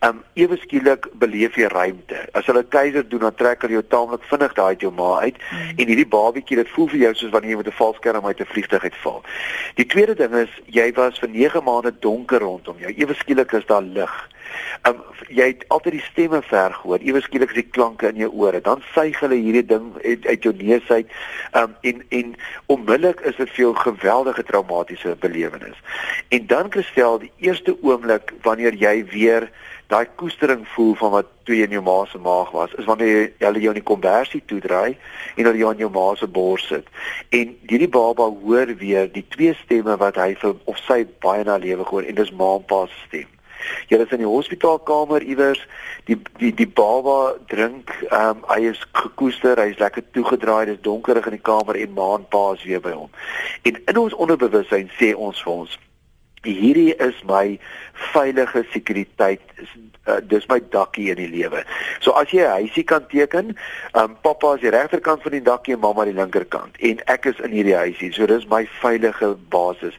Um 0.08 0.22
ewe 0.34 0.56
skielik 0.56 1.08
beleef 1.20 1.56
jy 1.56 1.68
ruimte. 1.72 2.28
As 2.32 2.46
hulle 2.46 2.64
keiser 2.64 3.08
doen 3.08 3.20
dan 3.28 3.34
trek 3.34 3.62
hulle 3.62 3.76
jou 3.80 3.86
taamlik 3.88 4.24
vinnig 4.30 4.54
daai 4.54 4.76
uit 4.76 4.80
jou 4.80 4.92
ma 4.92 5.20
uit 5.20 5.36
mm. 5.36 5.78
en 5.78 5.86
hierdie 5.86 6.08
babietjie 6.08 6.56
dit 6.56 6.68
voel 6.68 6.88
vir 6.88 6.98
jou 6.98 7.14
soos 7.14 7.32
wanneer 7.32 7.50
jy 7.50 7.56
met 7.56 7.68
'n 7.68 7.80
valskerm 7.80 8.26
uit 8.26 8.40
'n 8.40 8.52
vliegtuig 8.52 8.84
uitval. 8.84 9.22
Die 9.74 9.86
tweede 9.86 10.14
ding 10.14 10.34
is 10.34 10.52
jy 10.66 10.92
was 10.92 11.18
vir 11.18 11.28
9 11.28 11.64
maande 11.64 11.92
donker 12.00 12.40
rondom 12.40 12.76
jou. 12.78 12.92
Ewe 12.96 13.14
skielik 13.14 13.52
is 13.52 13.66
daar 13.66 13.82
lig. 13.82 14.28
Um 14.88 15.02
jy 15.28 15.46
het 15.50 15.64
altyd 15.74 15.96
die 15.98 16.04
stemme 16.06 16.42
ver 16.42 16.74
gehoor. 16.74 17.02
Ewe 17.02 17.20
skielik 17.20 17.50
is 17.54 17.62
die 17.62 17.70
klanke 17.76 18.08
in 18.08 18.20
jou 18.20 18.30
ore. 18.30 18.60
Dan 18.60 18.82
suig 18.94 19.18
hulle 19.20 19.34
hierdie 19.34 19.64
ding 19.66 19.92
uit, 20.04 20.26
uit 20.26 20.42
jou 20.42 20.54
neus 20.56 20.90
uit. 20.90 21.14
Um 21.52 21.76
en 21.80 22.02
en 22.08 22.34
onmiddellik 22.66 23.20
is 23.20 23.36
dit 23.36 23.50
vir 23.50 23.64
jou 23.64 23.72
'n 23.72 23.86
geweldige 23.86 24.42
traumatiese 24.42 25.16
belewenis. 25.20 25.78
En 26.28 26.46
dan 26.46 26.68
kristel 26.68 27.18
die 27.18 27.32
eerste 27.38 27.76
oomblik 27.82 28.32
wanneer 28.42 28.74
jy 28.74 29.04
weer 29.04 29.50
daai 29.86 30.06
koestering 30.18 30.68
voel 30.68 30.94
van 30.94 31.10
wat 31.10 31.28
toe 31.46 31.56
in 31.62 31.70
jou 31.70 31.82
ma 31.82 32.04
se 32.10 32.18
maag 32.18 32.50
was, 32.50 32.72
is 32.74 32.88
wanneer 32.90 33.30
jy 33.38 33.46
hulle 33.46 33.62
jou 33.62 33.74
in 33.74 33.78
die 33.78 33.90
konversie 33.90 34.42
toedraai 34.50 34.96
en 35.36 35.44
hulle 35.44 35.60
jou 35.60 35.70
aan 35.70 35.84
jou 35.84 35.90
ma 35.94 36.08
se 36.18 36.26
bors 36.26 36.66
sit. 36.66 36.90
En 37.30 37.54
hierdie 37.70 37.90
baba 37.98 38.26
hoor 38.42 38.74
weer 38.82 39.06
die 39.12 39.24
twee 39.36 39.54
stemme 39.62 39.96
wat 40.02 40.18
hy 40.18 40.34
vir 40.42 40.56
of 40.64 40.82
sy 40.88 41.04
baie 41.22 41.46
na 41.46 41.58
lewe 41.62 41.86
gehoor 41.86 42.08
en 42.08 42.18
dis 42.18 42.34
ma 42.34 42.56
en 42.58 42.66
pa 42.66 42.84
se 42.90 43.02
stem. 43.06 43.35
Jy 43.88 44.00
is 44.02 44.12
in 44.14 44.22
die 44.24 44.30
hospitaalkamer 44.30 45.22
iewers, 45.22 45.62
die 46.06 46.18
die 46.38 46.52
die 46.54 46.68
baba 46.68 47.34
drink, 47.46 47.90
ehm 48.10 48.36
um, 48.36 48.44
hy 48.50 48.60
is 48.72 48.82
gekoester, 48.92 49.58
hy's 49.62 49.78
lekker 49.78 50.04
toegedraai, 50.12 50.66
dit 50.66 50.76
is 50.76 50.84
donkerig 50.84 51.26
in 51.26 51.38
die 51.38 51.46
kamer 51.50 51.76
en 51.80 51.92
ma 51.94 52.14
en 52.18 52.28
pa 52.28 52.52
is 52.52 52.64
weer 52.64 52.80
by 52.80 52.94
hom. 52.94 53.10
En 53.62 53.82
in 53.86 53.98
ons 54.04 54.14
onderbewussyn 54.14 54.90
sê 55.00 55.14
ons 55.14 55.42
vir 55.42 55.52
ons 55.52 55.78
hierdie 56.46 56.94
is 57.02 57.18
my 57.26 57.58
veilige 58.12 58.62
sekuriteit 58.70 59.42
uh, 60.06 60.20
dis 60.30 60.46
my 60.48 60.60
dakkie 60.70 61.10
in 61.10 61.20
die 61.20 61.30
lewe. 61.30 61.62
So 62.00 62.14
as 62.18 62.30
jy 62.30 62.44
'n 62.44 62.62
huisie 62.62 62.84
kan 62.84 63.06
teken, 63.10 63.56
um, 63.94 64.16
pappa 64.22 64.54
is 64.54 64.60
die 64.60 64.70
regterkant 64.70 65.22
van 65.22 65.32
die 65.32 65.42
dakkie 65.42 65.74
en 65.74 65.80
mamma 65.80 66.04
die 66.04 66.16
linkerkant 66.16 66.76
en 66.80 67.00
ek 67.06 67.26
is 67.26 67.40
in 67.40 67.50
hierdie 67.50 67.76
huisie. 67.76 68.12
So 68.12 68.26
dis 68.26 68.46
my 68.46 68.66
veilige 68.80 69.36
basis. 69.50 69.94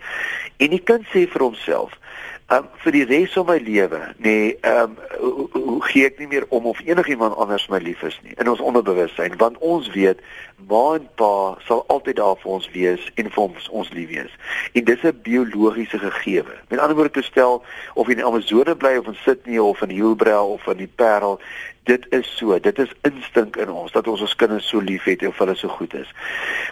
En 0.58 0.70
die 0.70 0.84
kind 0.84 1.06
sê 1.13 1.28
vir 1.28 1.41
homself, 1.41 1.91
um, 2.54 2.68
vir 2.84 2.96
die 2.96 3.06
res 3.06 3.34
van 3.38 3.48
my 3.50 3.58
lewe, 3.64 4.02
nee, 4.24 4.58
ehm 4.62 4.96
um, 4.98 5.46
hoe 5.78 5.82
gee 5.92 6.08
ek 6.08 6.20
nie 6.22 6.30
meer 6.32 6.46
om 6.50 6.66
of 6.66 6.80
enigiemand 6.86 7.36
anders 7.38 7.68
my 7.70 7.78
lief 7.84 8.02
is 8.08 8.16
nie 8.24 8.34
in 8.42 8.50
ons 8.50 8.64
onderbewussyn, 8.64 9.36
want 9.38 9.58
ons 9.62 9.90
weet 9.94 10.22
ma 10.65 10.96
en 10.96 11.08
pa 11.15 11.58
sal 11.67 11.84
altyd 11.88 12.15
daar 12.17 12.38
vir 12.41 12.52
ons 12.52 12.67
wees 12.74 13.04
en 13.22 13.30
vir 13.30 13.43
ons 13.43 13.70
ons 13.82 13.89
lief 13.93 14.10
wees. 14.10 14.34
En 14.74 14.84
dis 14.84 15.04
'n 15.04 15.20
biologiese 15.24 16.00
gegewe. 16.00 16.56
Met 16.67 16.80
ander 16.80 16.96
woorde 16.96 17.12
te 17.12 17.22
stel 17.22 17.63
of 17.93 18.08
jy 18.08 18.13
in 18.13 18.26
Amazone 18.26 18.76
bly 18.76 18.96
of 18.98 19.08
in 19.08 19.17
Sydney 19.22 19.60
of 19.60 19.82
in 19.82 19.89
Hillbrow 19.89 20.52
of 20.52 20.67
in 20.67 20.78
die 20.78 20.91
Parel, 20.96 21.39
dit 21.84 22.06
is 22.10 22.38
so, 22.38 22.60
dit 22.60 22.80
is 22.80 22.91
instink 23.02 23.56
in 23.56 23.70
ons 23.70 23.91
dat 23.91 24.08
ons 24.08 24.22
ons 24.22 24.36
kinders 24.36 24.67
so 24.67 24.80
liefhet 24.80 25.22
en 25.22 25.28
of 25.28 25.38
hulle 25.38 25.56
so 25.56 25.67
goed 25.67 25.93
is. 25.93 26.10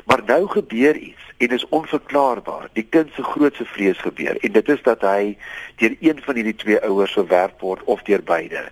Maar 0.06 0.22
nou 0.26 0.48
gebeur 0.48 0.96
iets 0.96 1.22
en 1.38 1.50
is 1.50 1.68
onverklaarbaar. 1.70 2.70
Die 2.74 2.88
kind 2.90 3.12
se 3.14 3.24
grootste 3.24 3.66
vrees 3.66 3.98
gebeur 3.98 4.38
en 4.42 4.52
dit 4.52 4.70
is 4.70 4.82
dat 4.82 5.02
hy 5.02 5.38
deur 5.76 5.96
een 6.00 6.22
van 6.22 6.36
hierdie 6.36 6.56
twee 6.56 6.82
ouers 6.82 7.14
verwerp 7.14 7.62
word 7.62 7.84
of 7.84 8.02
deur 8.02 8.24
beide. 8.24 8.66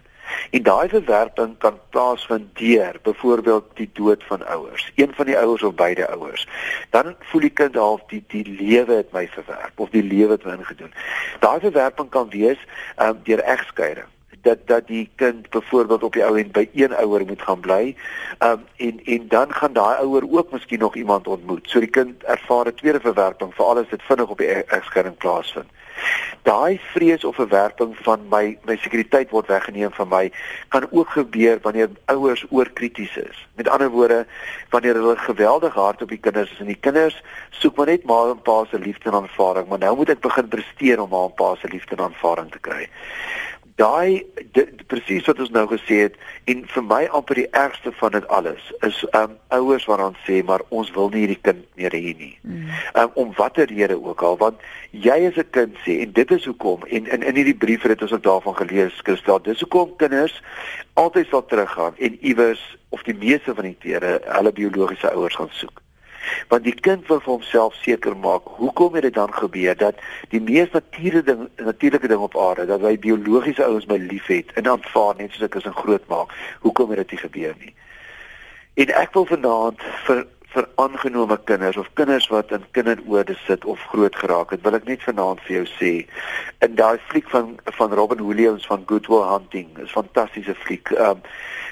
En 0.52 0.64
daai 0.64 0.90
verwerping 0.90 1.58
kan 1.58 1.80
plaasvind 1.90 2.58
deur 2.58 3.00
byvoorbeeld 3.02 3.66
die 3.74 3.90
dood 3.94 4.24
van 4.24 4.46
ouers, 4.46 4.92
een 4.96 5.12
van 5.16 5.26
die 5.26 5.38
ouers 5.38 5.64
of 5.64 5.76
beide 5.76 6.08
ouers. 6.08 6.48
Dan 6.90 7.16
voel 7.20 7.42
die 7.42 7.50
kind 7.50 7.76
half 7.76 8.02
die 8.08 8.24
die 8.28 8.46
lewe 8.60 8.94
het 8.94 9.12
my 9.12 9.28
verwerp 9.28 9.80
of 9.80 9.90
die 9.90 10.04
lewe 10.04 10.32
het 10.32 10.46
my 10.46 10.58
ingedoen. 10.58 10.94
Daai 11.40 11.60
verwerping 11.60 12.10
kan 12.10 12.30
wees 12.30 12.60
um, 12.98 13.20
deur 13.24 13.40
egskeiding 13.40 14.12
dat 14.44 14.58
dat 14.66 14.88
die 14.88 15.10
kind 15.16 15.50
byvoorbeeld 15.50 16.04
op 16.04 16.14
die 16.14 16.24
ou 16.26 16.38
end 16.38 16.52
by 16.52 16.68
een 16.74 16.96
ouer 16.96 17.26
moet 17.26 17.42
gaan 17.42 17.60
bly. 17.60 17.96
Um 18.40 18.66
en 18.76 19.00
en 19.04 19.28
dan 19.28 19.54
gaan 19.54 19.74
daai 19.74 19.98
ouer 19.98 20.26
ook 20.32 20.52
miskien 20.52 20.80
nog 20.80 20.96
iemand 20.96 21.28
ontmoet. 21.28 21.70
So 21.70 21.80
die 21.80 21.90
kind 21.90 22.24
ervaar 22.24 22.68
'n 22.68 22.76
tweede 22.76 23.00
verwerping 23.00 23.54
vir 23.56 23.66
alles 23.66 23.90
dit 23.90 24.04
vinnig 24.04 24.30
op 24.30 24.38
die 24.38 24.48
e-, 24.48 24.66
egskeiding 24.68 25.18
plaasvind. 25.18 25.70
Daai 26.44 26.80
vrees 26.92 27.24
of 27.24 27.36
verwerping 27.36 27.96
van 28.04 28.26
my 28.30 28.58
my 28.68 28.76
sekuriteit 28.84 29.30
word 29.32 29.48
weggeneem 29.48 29.94
van 29.96 30.10
my 30.12 30.32
kan 30.68 30.88
ook 30.92 31.10
gebeur 31.10 31.60
wanneer 31.62 31.90
ouers 32.06 32.46
oorkrities 32.50 33.16
is. 33.18 33.48
Met 33.56 33.70
ander 33.70 33.90
woorde, 33.90 34.26
wanneer 34.70 35.00
hulle 35.00 35.18
geweldig 35.18 35.74
hard 35.74 36.02
op 36.02 36.10
die 36.10 36.20
kinders 36.20 36.52
is 36.52 36.60
en 36.60 36.72
die 36.72 36.80
kinders 36.80 37.24
soek 37.50 37.76
maar 37.78 37.94
net 37.94 38.04
ma 38.04 38.20
en 38.30 38.42
pa 38.42 38.64
se 38.70 38.80
liefde 38.80 39.10
en 39.10 39.22
aanvaarding, 39.22 39.68
maar 39.68 39.80
nou 39.80 39.96
moet 39.96 40.10
ek 40.10 40.26
begin 40.26 40.48
presteer 40.48 41.02
om 41.02 41.10
ma 41.10 41.24
en 41.30 41.34
pa 41.40 41.56
se 41.56 41.72
liefde 41.72 41.96
en 41.96 42.06
aanvaarding 42.10 42.52
te 42.52 42.60
kry 42.60 42.90
daai 43.84 44.24
presies 44.92 45.26
wat 45.28 45.40
ons 45.44 45.52
nou 45.56 45.66
gesê 45.72 46.00
het 46.06 46.16
en 46.52 46.64
vir 46.74 46.86
my 46.88 47.02
amper 47.20 47.42
die 47.42 47.50
ergste 47.60 47.92
van 48.00 48.16
dit 48.16 48.28
alles 48.38 48.70
is 48.88 49.02
um 49.20 49.36
ouers 49.58 49.88
wat 49.90 50.02
dan 50.04 50.18
sê 50.28 50.40
maar 50.48 50.64
ons 50.70 50.92
wil 50.98 51.12
nie 51.14 51.24
hierdie 51.26 51.42
kind 51.48 51.64
meer 51.80 51.96
hê 51.96 52.14
nie. 52.20 52.34
Mm. 52.42 52.72
Um 53.02 53.20
om 53.24 53.36
watter 53.40 53.68
rede 53.72 53.98
ook 54.00 54.24
al 54.30 54.40
want 54.44 54.64
jy 55.06 55.18
as 55.30 55.40
'n 55.42 55.50
kind 55.58 55.78
sê 55.86 56.00
en 56.06 56.12
dit 56.20 56.32
is 56.32 56.46
hoekom 56.46 56.86
en 56.88 57.12
in 57.18 57.24
in 57.24 57.36
hierdie 57.36 57.60
brief 57.66 57.84
het 57.84 58.02
ons 58.02 58.14
ook 58.14 58.24
daarvan 58.24 58.56
gelees 58.56 59.04
Christel 59.04 59.42
dis 59.42 59.64
hoekom 59.66 59.96
kinders 59.98 60.42
altyd 60.94 61.28
sal 61.28 61.46
teruggaan 61.46 61.94
en 61.98 62.18
iewers 62.22 62.64
of 62.90 63.04
die 63.04 63.18
meeste 63.18 63.56
van 63.56 63.66
die 63.72 63.78
kere 63.80 64.22
hulle 64.26 64.52
biologiese 64.52 65.12
ouers 65.12 65.36
gaan 65.36 65.52
soek 65.52 65.82
want 66.48 66.64
die 66.64 66.76
kind 66.88 67.08
wil 67.08 67.20
vir 67.20 67.34
homself 67.34 67.76
seker 67.82 68.18
maak 68.18 68.48
hoekom 68.60 68.94
het 68.94 69.08
dit 69.08 69.14
dan 69.14 69.34
gebeur 69.34 69.78
dat 69.78 69.96
die 70.30 70.42
mees 70.42 70.72
natuurlike 70.72 71.24
ding 71.24 71.48
natuurlike 71.58 72.08
ding 72.08 72.20
op 72.20 72.38
aarde 72.38 72.66
dat 72.66 72.82
hy 72.82 72.98
biologiese 72.98 73.66
ouers 73.66 73.90
my 73.92 73.98
liefhet 73.98 74.54
en 74.54 74.70
aanvaar 74.76 75.16
net 75.18 75.32
soos 75.32 75.48
ek 75.50 75.60
is 75.62 75.70
en 75.70 75.82
groot 75.84 76.08
maak 76.08 76.36
hoekom 76.66 76.90
het 76.90 77.04
dit 77.04 77.12
nie 77.12 77.24
gebeur 77.26 77.58
nie? 77.60 77.74
En 78.74 78.90
ek 78.98 79.14
wil 79.14 79.26
vanaand 79.30 79.82
vir 80.08 80.26
vir 80.54 80.68
aangenome 80.78 81.38
kinders 81.50 81.78
of 81.82 81.90
kinders 81.98 82.28
wat 82.30 82.52
in 82.54 82.66
kinderoorde 82.78 83.36
sit 83.48 83.66
of 83.66 83.82
groot 83.90 84.16
geraak 84.16 84.52
het 84.54 84.62
wil 84.66 84.78
ek 84.78 84.86
net 84.90 85.02
vanaand 85.06 85.42
vir 85.48 85.56
jou 85.56 85.66
sê 85.72 85.92
in 86.66 86.76
daai 86.78 87.00
fliek 87.10 87.30
van 87.34 87.56
van 87.80 87.96
Robin 88.00 88.22
Williams 88.28 88.68
van 88.70 88.84
Good 88.92 89.10
Will 89.10 89.26
Hunting 89.26 89.72
is 89.86 89.96
fantastiese 89.98 90.54
fliek 90.66 90.94
um, 90.94 91.24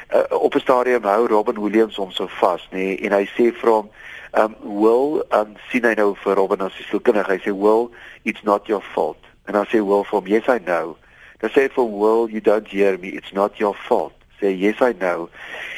uh, 0.09 0.25
op 0.29 0.55
'n 0.55 0.65
stadium 0.65 1.05
hou 1.05 1.27
Robin 1.29 1.61
Williams 1.61 1.99
hom 2.01 2.11
so 2.11 2.27
vas 2.41 2.65
nê 2.71 2.77
nee, 2.77 2.97
en 3.05 3.13
hy 3.19 3.25
sê 3.35 3.51
vir 3.61 3.69
hom 3.69 3.91
um 4.33 4.55
will 4.63 5.23
um 5.31 5.55
sien 5.71 5.85
hy 5.85 5.93
nou 5.99 6.13
vir 6.23 6.35
Robin 6.39 6.63
as 6.65 6.75
hy 6.79 6.87
so 6.89 6.99
kindig 6.99 7.27
hy 7.27 7.37
sê 7.43 7.53
will 7.53 7.91
it's 8.23 8.43
not 8.47 8.69
your 8.71 8.83
fault. 8.93 9.19
En 9.47 9.57
dan 9.57 9.67
sê 9.67 9.81
will 9.83 10.03
for 10.07 10.21
him 10.21 10.31
yes 10.31 10.49
i 10.49 10.57
know. 10.59 10.97
Dan 11.41 11.53
sê 11.55 11.67
vir 11.75 11.87
will 12.03 12.29
you 12.29 12.41
don't 12.41 12.67
hear 12.67 12.97
me. 12.97 13.15
It's 13.19 13.33
not 13.33 13.59
your 13.59 13.75
fault. 13.87 14.15
Sê 14.39 14.53
yes 14.55 14.81
i 14.81 14.93
know. 14.93 15.29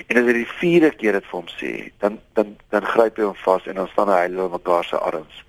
En 0.10 0.22
as 0.22 0.28
hy 0.30 0.38
die 0.42 0.50
vierde 0.60 0.92
keer 0.98 1.18
dit 1.18 1.30
vir 1.30 1.40
hom 1.40 1.50
sê 1.58 1.74
dan 2.04 2.20
dan 2.38 2.56
dan 2.76 2.86
gryp 2.94 3.18
hy 3.18 3.30
hom 3.32 3.40
vas 3.46 3.68
en 3.68 3.82
dan 3.82 3.90
staan 3.96 4.12
hy 4.14 4.22
hulle 4.28 4.50
mekaar 4.58 4.86
se 4.86 5.00
arms. 5.00 5.42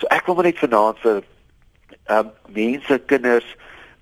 So 0.00 0.08
ek 0.14 0.30
wil 0.30 0.40
net 0.46 0.62
vanaand 0.62 1.04
vir 1.04 1.22
um 2.18 2.32
mense 2.56 2.98
kinders 3.12 3.46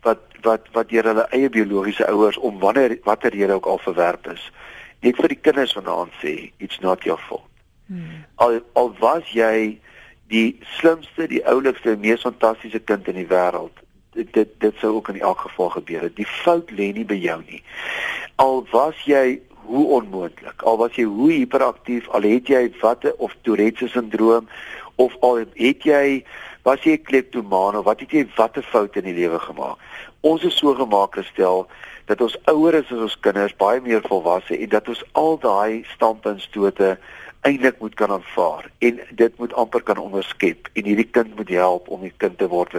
wat 0.06 0.22
wat 0.46 0.70
wat 0.72 0.88
deur 0.90 1.10
hulle 1.10 1.26
eie 1.34 1.50
biologiese 1.50 2.06
ouers 2.06 2.38
om 2.38 2.58
wanneer 2.62 2.98
watter 3.04 3.34
rede 3.34 3.58
ook 3.58 3.66
al 3.66 3.82
verwerp 3.82 4.30
is 4.32 4.50
net 5.02 5.18
vir 5.20 5.34
die 5.34 5.42
kinders 5.48 5.74
vanaand 5.76 6.14
sê 6.22 6.34
it's 6.58 6.80
not 6.84 7.04
your 7.08 7.18
fault 7.28 7.55
Hmm. 7.86 8.24
Al 8.34 8.60
al 8.72 8.92
was 8.98 9.28
jy 9.30 9.78
die 10.32 10.58
slimste, 10.78 11.28
die 11.30 11.42
oulikste, 11.46 11.96
mees 11.96 12.24
fantastiese 12.26 12.80
kind 12.82 13.06
in 13.08 13.20
die 13.20 13.28
wêreld, 13.30 13.84
dit 14.16 14.32
dit 14.34 14.54
dit 14.60 14.80
sou 14.82 14.96
ook 14.96 15.12
in 15.12 15.20
elk 15.20 15.44
geval 15.46 15.70
gebeur 15.76 16.08
het. 16.08 16.16
Die 16.16 16.26
fout 16.42 16.72
lê 16.74 16.90
nie 16.96 17.06
by 17.06 17.18
jou 17.20 17.38
nie. 17.46 17.62
Al 18.42 18.64
was 18.72 18.98
jy 19.06 19.38
hoe 19.66 19.86
onmoontlik, 19.98 20.62
al 20.62 20.78
was 20.78 20.98
jy 20.98 21.06
hoe 21.10 21.30
hiperaktief, 21.32 22.08
al 22.14 22.26
het 22.26 22.50
jy 22.50 22.66
watte 22.80 23.14
of 23.18 23.34
Tourette 23.42 23.88
syndroom 23.90 24.48
of 24.96 25.16
al 25.20 25.42
het 25.44 25.84
jy 25.84 26.22
was 26.66 26.82
jy 26.82 26.96
kleptomaan 26.98 27.76
of 27.78 27.86
wat 27.86 28.00
het 28.02 28.14
jy 28.14 28.24
watte 28.36 28.62
foute 28.62 28.98
in 29.02 29.10
die 29.10 29.18
lewe 29.20 29.38
gemaak. 29.42 29.78
Ons 30.26 30.46
is 30.48 30.56
so 30.58 30.74
gemaak 30.74 31.14
gestel 31.18 31.66
dat 32.06 32.22
ons 32.22 32.36
ouer 32.50 32.78
is 32.80 32.90
as 32.94 33.04
ons 33.08 33.18
kinders 33.22 33.54
baie 33.58 33.80
meer 33.82 34.02
volwasse 34.06 34.54
en 34.54 34.70
dat 34.70 34.88
ons 34.90 35.02
al 35.18 35.38
daai 35.42 35.84
standpuntstote 35.94 36.96
eintlik 37.40 37.78
moet 37.78 37.94
kan 37.94 38.10
aanvaar 38.10 38.70
en 38.78 39.00
dit 39.10 39.38
moet 39.38 39.52
amper 39.54 39.82
kan 39.82 39.98
onderskep 39.98 40.68
en 40.72 40.84
hierdie 40.84 41.08
kind 41.10 41.36
moet 41.36 41.48
help 41.48 41.88
om 41.88 42.04
'n 42.04 42.12
kind 42.16 42.38
te 42.38 42.48
word. 42.48 42.74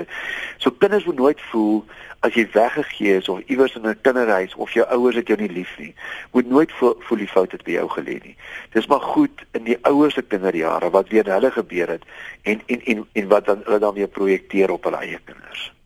So 0.58 0.72
kinders 0.72 1.06
moet 1.06 1.16
nooit 1.16 1.42
voel 1.42 1.86
as 2.20 2.34
jy 2.34 2.48
weggegee 2.52 3.18
is 3.18 3.30
of 3.30 3.40
iewers 3.46 3.76
in 3.76 3.88
'n 3.88 4.02
kinderhuis 4.02 4.56
of 4.56 4.74
jou 4.74 4.86
ouers 4.88 5.16
het 5.16 5.28
jou 5.28 5.40
nie 5.40 5.52
lief 5.52 5.78
nie, 5.78 5.96
moet 6.32 6.50
nooit 6.50 6.72
voel, 6.72 6.96
voel 7.00 7.18
die 7.18 7.28
fout 7.28 7.52
het 7.52 7.64
by 7.64 7.72
jou 7.72 7.90
gelê 7.90 8.20
nie. 8.24 8.36
Dis 8.72 8.88
maar 8.88 9.02
goed 9.02 9.46
in 9.52 9.64
die 9.64 9.78
ouers 9.82 10.14
se 10.14 10.22
kinderjare 10.22 10.90
wat 10.90 11.10
weer 11.10 11.26
hulle 11.26 11.52
gebeur 11.52 11.88
het 11.88 12.04
en 12.42 12.62
en 12.66 12.82
en 12.86 13.08
en 13.14 13.28
wat 13.28 13.46
dan 13.46 13.62
hulle 13.64 13.80
dan 13.80 13.94
weer 13.94 14.08
projekteer 14.08 14.72
op 14.72 14.84
hulle 14.84 14.98
eie 14.98 15.20
kinders. 15.24 15.77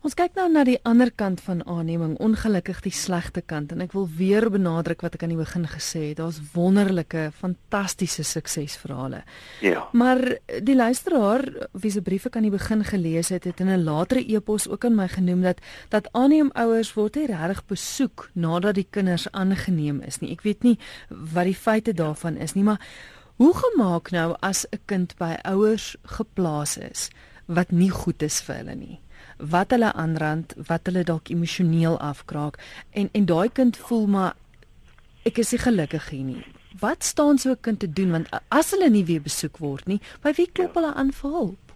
Ons 0.00 0.14
kyk 0.16 0.32
nou 0.32 0.46
na 0.48 0.62
die 0.64 0.78
ander 0.88 1.10
kant 1.12 1.42
van 1.44 1.58
aanneming, 1.68 2.14
ongelukkig 2.24 2.78
die 2.86 2.92
slegte 2.96 3.42
kant 3.44 3.74
en 3.74 3.82
ek 3.84 3.92
wil 3.92 4.06
weer 4.16 4.46
benadruk 4.48 5.02
wat 5.04 5.18
ek 5.18 5.26
aan 5.26 5.34
die 5.34 5.36
begin 5.36 5.66
gesê 5.68 6.06
het, 6.06 6.16
daar's 6.22 6.38
wonderlike, 6.54 7.26
fantastiese 7.36 8.24
suksesverhale. 8.24 9.20
Ja. 9.60 9.82
Maar 9.92 10.22
die 10.64 10.76
luisteraar 10.78 11.44
wie 11.76 11.92
se 11.92 12.00
briewe 12.00 12.32
kan 12.32 12.46
nie 12.48 12.52
begin 12.54 12.80
gelees 12.88 13.28
het, 13.28 13.44
het 13.44 13.60
in 13.60 13.68
'n 13.68 13.84
latere 13.84 14.24
e-pos 14.24 14.70
ook 14.72 14.86
aan 14.88 14.96
my 14.96 15.08
genoem 15.08 15.42
dat 15.42 15.60
dat 15.90 16.08
aanneemouers 16.12 16.94
word 16.94 17.16
nie 17.16 17.26
regtig 17.26 17.66
besoek 17.66 18.30
nadat 18.32 18.74
die 18.74 18.88
kinders 18.90 19.28
aangeneem 19.32 20.00
is 20.00 20.20
nie. 20.20 20.32
Ek 20.32 20.42
weet 20.42 20.62
nie 20.62 20.78
wat 21.10 21.44
die 21.44 21.54
feite 21.54 21.92
daarvan 21.92 22.36
is 22.36 22.54
nie, 22.54 22.64
maar 22.64 22.80
hoe 23.36 23.52
gemaak 23.52 24.10
nou 24.10 24.36
as 24.40 24.64
'n 24.72 24.80
kind 24.86 25.14
by 25.18 25.36
ouers 25.44 25.96
geplaas 26.04 26.78
is 26.78 27.10
wat 27.46 27.70
nie 27.70 27.90
goed 27.90 28.22
is 28.22 28.40
vir 28.40 28.56
hulle 28.56 28.74
nie? 28.74 29.00
Wat 29.40 29.70
hulle 29.70 29.92
aanrand, 29.92 30.54
wat 30.66 30.86
hulle 30.88 31.04
dalk 31.04 31.30
emosioneel 31.30 31.98
afkraak 31.98 32.58
en 32.90 33.08
en 33.12 33.26
daai 33.26 33.48
kind 33.48 33.76
voel 33.76 34.06
maar 34.06 34.34
ek 35.28 35.38
is 35.38 35.52
nie 35.52 35.60
gelukkig 35.60 36.08
hier 36.10 36.24
nie. 36.24 36.44
Wat 36.80 37.04
staan 37.04 37.38
so 37.38 37.50
'n 37.50 37.60
kind 37.60 37.80
te 37.80 37.92
doen 37.92 38.10
want 38.10 38.28
as 38.48 38.70
hulle 38.70 38.90
nie 38.90 39.04
weer 39.04 39.22
besoek 39.22 39.58
word 39.58 39.86
nie, 39.86 40.00
by 40.22 40.32
wie 40.36 40.50
klop 40.52 40.74
hulle 40.74 40.94
aan 40.94 41.12
vir 41.12 41.30
hulp? 41.30 41.69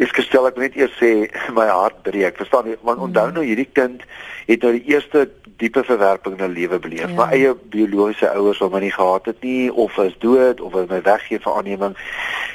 Ek 0.00 0.14
gestel 0.16 0.48
ek 0.48 0.56
net 0.56 0.76
eers 0.76 0.96
sê 0.96 1.28
my 1.58 1.68
hart 1.68 2.02
breek. 2.06 2.38
Verstaan 2.40 2.70
jy? 2.70 2.78
Want 2.86 3.04
onthou 3.04 3.28
mm. 3.28 3.36
nou 3.36 3.44
hierdie 3.44 3.68
kind 3.76 4.04
het 4.48 4.64
nou 4.64 4.72
die 4.78 4.86
eerste 4.94 5.28
diepe 5.60 5.84
verwerping 5.84 6.38
in 6.38 6.44
'n 6.44 6.56
lewe 6.56 6.78
beleef. 6.78 7.08
Ja. 7.08 7.16
My 7.18 7.28
eie 7.36 7.54
biologiese 7.54 8.30
ouers 8.32 8.58
wat 8.64 8.72
my 8.72 8.80
nie 8.80 8.92
gehad 8.92 9.26
het 9.26 9.42
nie 9.42 9.72
of 9.72 9.98
is 9.98 10.16
dood 10.18 10.60
of 10.60 10.72
my 10.88 11.02
weggee 11.02 11.38
vir 11.38 11.52
aanneming. 11.52 11.96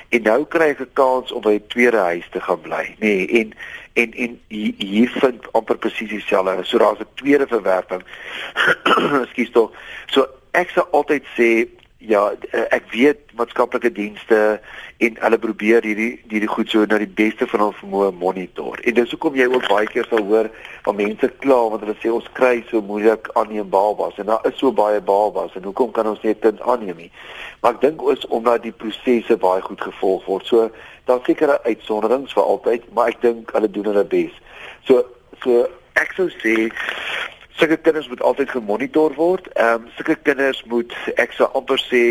En 0.10 0.21
nou 0.21 0.45
kry 0.45 0.69
ek 0.73 0.81
'n 0.81 0.93
kans 0.93 1.31
om 1.31 1.41
by 1.41 1.53
'n 1.53 1.67
tweede 1.67 1.97
huis 1.97 2.27
te 2.31 2.41
gaan 2.41 2.62
bly, 2.62 2.95
nê? 2.97 2.97
Nee, 2.99 3.27
en 3.27 3.53
en 3.93 4.12
en 4.13 4.39
hier 4.47 5.10
vind 5.10 5.51
amper 5.53 5.77
presies 5.77 6.10
dieselfde. 6.10 6.63
So 6.63 6.77
daar's 6.77 6.99
'n 6.99 7.08
tweede 7.13 7.47
verwerping. 7.47 8.03
Ekskuus 9.23 9.51
tog. 9.51 9.71
So 10.05 10.27
ek 10.51 10.69
sal 10.69 10.88
altyd 10.91 11.23
sê 11.38 11.67
ja, 11.97 12.34
eh, 12.51 12.65
ek 12.69 12.89
weet 12.91 13.31
maatskaplike 13.34 13.91
dienste 13.91 14.60
en 14.97 15.17
hulle 15.19 15.38
probeer 15.39 15.84
hierdie 15.84 16.19
hierdie 16.29 16.49
goed 16.49 16.69
so 16.69 16.86
na 16.88 16.99
die 17.01 17.10
beste 17.10 17.47
van 17.47 17.63
hul 17.65 17.73
vermoë 17.79 18.12
monitor. 18.19 18.79
En 18.84 18.97
dis 18.97 19.12
hoekom 19.12 19.36
jy 19.36 19.47
ook 19.51 19.67
baie 19.67 19.88
keer 19.91 20.08
sal 20.10 20.23
hoor 20.27 20.49
van 20.86 20.99
mense 20.99 21.29
kla 21.43 21.58
want 21.71 21.84
hulle 21.84 21.95
sê 22.01 22.12
ons 22.13 22.27
kry 22.38 22.60
so 22.69 22.81
moeilik 22.81 23.29
aanneem 23.39 23.69
babas 23.69 24.19
en 24.21 24.29
daar 24.31 24.45
is 24.49 24.58
so 24.60 24.71
baie 24.75 25.01
babas 25.01 25.55
en 25.55 25.67
hoekom 25.67 25.91
kan 25.95 26.08
ons 26.12 26.21
net 26.23 26.39
kind 26.43 26.62
aanneem 26.62 27.05
nie? 27.05 27.12
Maar 27.62 27.77
ek 27.77 27.81
dink 27.88 28.05
is 28.13 28.27
omdat 28.27 28.63
die 28.67 28.75
prosesse 28.75 29.39
baie 29.41 29.63
goed 29.65 29.81
gevolg 29.81 30.27
word. 30.29 30.45
So 30.45 30.69
daar 31.10 31.23
seker 31.25 31.58
uitsonderings 31.63 32.34
vir 32.34 32.43
altyd, 32.43 32.88
maar 32.93 33.13
ek 33.13 33.21
dink 33.23 33.51
hulle 33.55 33.71
doen 33.71 33.91
hulle 33.91 34.05
bes. 34.15 34.36
So 34.88 35.03
so 35.43 35.65
ek 35.99 36.15
sou 36.17 36.27
sê 36.41 36.69
sulke 37.56 37.78
kinders 37.78 38.08
moet 38.08 38.22
altyd 38.22 38.50
gemonitor 38.50 39.13
word. 39.15 39.48
Ehm 39.54 39.86
um, 39.86 39.89
sulke 39.96 40.15
kinders 40.28 40.63
moet 40.68 40.94
ek 41.15 41.32
sou 41.38 41.48
amper 41.56 41.80
sê 41.80 42.02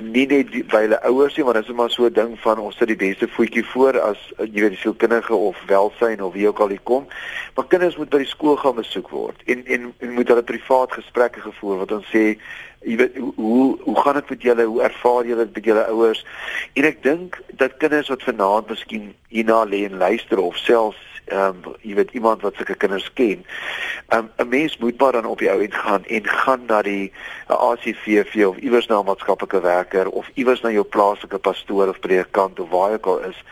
nie 0.00 0.26
net 0.30 0.52
by 0.70 0.84
hulle 0.84 1.00
ouers 1.10 1.36
nie, 1.36 1.44
want 1.46 1.58
dit 1.58 1.68
is 1.68 1.74
maar 1.74 1.90
so 1.90 2.06
'n 2.06 2.14
ding 2.14 2.36
van 2.40 2.58
ons 2.58 2.76
sit 2.78 2.88
die 2.88 2.96
beste 2.96 3.28
voetjie 3.28 3.64
voor 3.72 4.00
as 4.00 4.20
jy 4.38 4.60
weet 4.60 4.76
die 4.76 4.82
sielkundige 4.84 5.34
of 5.34 5.58
welsyn 5.66 6.22
of 6.22 6.32
wie 6.32 6.46
ook 6.48 6.60
al 6.60 6.68
hier 6.68 6.84
kom. 6.84 7.08
Maar 7.54 7.66
kinders 7.66 7.96
moet 7.96 8.10
by 8.10 8.18
die 8.18 8.34
skool 8.34 8.56
gaan 8.56 8.74
besoek 8.74 9.08
word 9.10 9.42
en 9.46 9.66
en, 9.66 9.94
en 9.98 10.12
moet 10.12 10.28
hulle 10.28 10.42
privaat 10.42 10.92
gesprekke 10.92 11.40
gevoer 11.40 11.78
wat 11.78 11.92
ons 11.92 12.06
sê 12.14 12.36
jy 12.84 12.96
weet 12.96 13.16
hoe 13.36 13.78
hoe 13.80 13.96
gaan 14.00 14.14
dit 14.14 14.30
met 14.30 14.42
julle 14.42 14.64
hoe 14.64 14.82
ervaar 14.82 15.26
julle 15.26 15.44
dit 15.44 15.54
met 15.54 15.64
julle 15.64 15.86
ouers 15.86 16.24
en 16.74 16.84
ek 16.84 17.02
dink 17.02 17.40
dat 17.60 17.76
kinders 17.82 18.08
wat 18.12 18.22
vanaand 18.22 18.68
miskien 18.68 19.14
hierna 19.28 19.64
lê 19.64 19.84
en 19.88 19.98
luister 19.98 20.38
of 20.38 20.56
selfs 20.56 21.13
ehm 21.24 21.60
um, 21.64 21.74
jy 21.80 21.94
weet 21.94 22.12
iemand 22.12 22.42
wat 22.42 22.54
sulke 22.54 22.74
kinders 22.74 23.12
ken. 23.12 23.44
Ehm 24.08 24.18
um, 24.18 24.30
'n 24.36 24.48
mens 24.48 24.76
moet 24.76 24.98
maar 24.98 25.12
dan 25.12 25.24
op 25.26 25.38
die 25.38 25.50
ou 25.50 25.62
end 25.62 25.74
gaan 25.74 26.04
en 26.04 26.26
gaan 26.26 26.62
na 26.66 26.82
die 26.82 27.12
ACVV 27.46 28.46
of 28.46 28.56
iewers 28.56 28.86
na 28.86 29.00
'n 29.00 29.04
maatskaplike 29.04 29.60
werker 29.60 30.08
of 30.08 30.30
iewers 30.34 30.60
na 30.60 30.70
jou 30.70 30.84
plaaslike 30.84 31.38
pastoor 31.38 31.88
of 31.88 32.00
predikant 32.00 32.60
of 32.60 32.68
waar 32.68 32.92
ook 32.92 33.06
al 33.06 33.18
is 33.18 33.44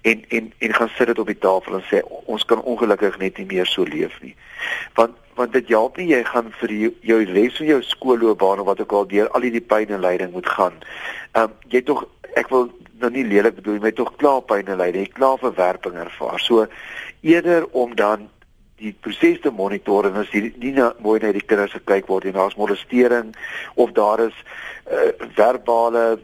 en 0.00 0.24
en 0.28 0.52
en 0.58 0.74
gaan 0.74 0.88
sit 0.88 1.06
dit 1.06 1.18
op 1.18 1.26
die 1.26 1.38
tafel 1.38 1.74
en 1.74 1.84
sê 1.92 2.02
ons 2.24 2.44
kan 2.44 2.62
ongelukkig 2.62 3.18
net 3.18 3.36
nie 3.36 3.46
meer 3.46 3.66
so 3.66 3.82
leef 3.82 4.20
nie. 4.22 4.36
Want 4.94 5.16
want 5.34 5.52
dit 5.52 5.68
help 5.68 5.96
nie 5.96 6.10
jy 6.10 6.24
gaan 6.24 6.52
vir 6.60 6.72
jou, 6.72 6.92
jou 7.00 7.24
res 7.32 7.56
van 7.56 7.66
jou 7.66 7.82
skoolloopbaan 7.82 8.60
of 8.60 8.66
wat 8.66 8.80
ook 8.80 8.92
al 8.92 9.06
deur 9.06 9.28
al 9.28 9.46
hierdie 9.46 9.66
pyn 9.72 9.88
en 9.88 10.00
lyding 10.00 10.32
moet 10.32 10.48
gaan. 10.48 10.74
Ehm 11.32 11.44
um, 11.44 11.52
jy 11.68 11.82
tog 11.82 12.04
ek 12.34 12.48
wil 12.48 12.70
nou 13.00 13.10
nie 13.10 13.24
lelik 13.24 13.56
bedoel 13.58 13.80
jy 13.80 13.92
tog 13.96 14.12
klaar 14.20 14.42
pyn 14.42 14.68
en 14.68 14.80
lyding, 14.80 15.06
jy 15.06 15.12
klaar 15.16 15.38
verwerping 15.40 15.96
ervaar. 15.96 16.40
So 16.40 16.66
eerder 17.20 17.66
om 17.70 17.94
dan 17.94 18.28
die 18.80 18.92
proses 19.00 19.40
te 19.40 19.50
monitor 19.52 20.08
en 20.08 20.16
as 20.22 20.30
die 20.32 20.50
nie 20.56 20.72
na, 20.76 20.92
mooi 21.04 21.18
na 21.20 21.32
die 21.36 21.44
kinders 21.44 21.74
gekyk 21.76 22.08
word 22.08 22.24
en 22.28 22.36
daar's 22.38 22.56
molestering 22.56 23.34
of 23.74 23.92
daar 23.96 24.24
is 24.24 24.36
uh, 24.88 25.10
verbale 25.36 26.20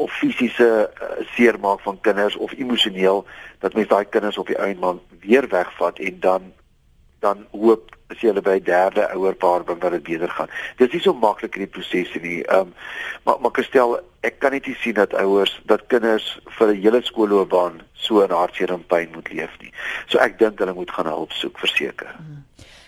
of 0.00 0.12
fisiese 0.18 0.68
uh, 0.88 1.10
seermaak 1.36 1.84
van 1.84 2.00
kinders 2.00 2.36
of 2.36 2.54
emosioneel 2.56 3.24
dat 3.60 3.76
mens 3.76 3.88
daai 3.88 4.04
kinders 4.04 4.38
op 4.40 4.48
die 4.50 4.58
einde 4.58 4.80
man 4.80 5.02
weer 5.20 5.48
wegvat 5.48 5.98
en 5.98 6.20
dan 6.20 6.52
dan 7.20 7.46
hoop 7.52 7.92
as 8.14 8.22
jy 8.22 8.30
hulle 8.30 8.44
by 8.44 8.58
derde 8.62 9.06
ouerpaar 9.12 9.64
bring 9.66 9.80
dat 9.82 9.96
dit 9.96 10.06
beter 10.06 10.30
gaan. 10.30 10.52
Dis 10.78 10.92
nie 10.94 11.02
so 11.02 11.14
maklik 11.14 11.58
in 11.58 11.66
die 11.66 11.72
proses 11.76 12.14
nie. 12.22 12.42
Ehm 12.44 12.70
um, 12.70 12.74
maar 13.24 13.40
maar 13.40 13.54
gestel 13.56 13.98
ek 14.24 14.38
kan 14.38 14.52
net 14.52 14.68
sien 14.80 14.96
dat 14.96 15.14
ouers 15.20 15.54
dat 15.66 15.86
kinders 15.92 16.38
vir 16.58 16.68
'n 16.72 16.80
hele 16.80 17.02
skoolloopbaan 17.02 17.82
so 17.92 18.22
in 18.22 18.30
hartseer 18.30 18.72
en 18.72 18.86
pyn 18.86 19.10
moet 19.12 19.28
leef 19.32 19.52
nie. 19.60 19.72
So 20.06 20.18
ek 20.18 20.38
dink 20.38 20.58
hulle 20.58 20.74
moet 20.74 20.90
gaan 20.90 21.06
hulp 21.06 21.32
soek 21.32 21.58
verseker. 21.58 22.14
Hmm. 22.16 22.44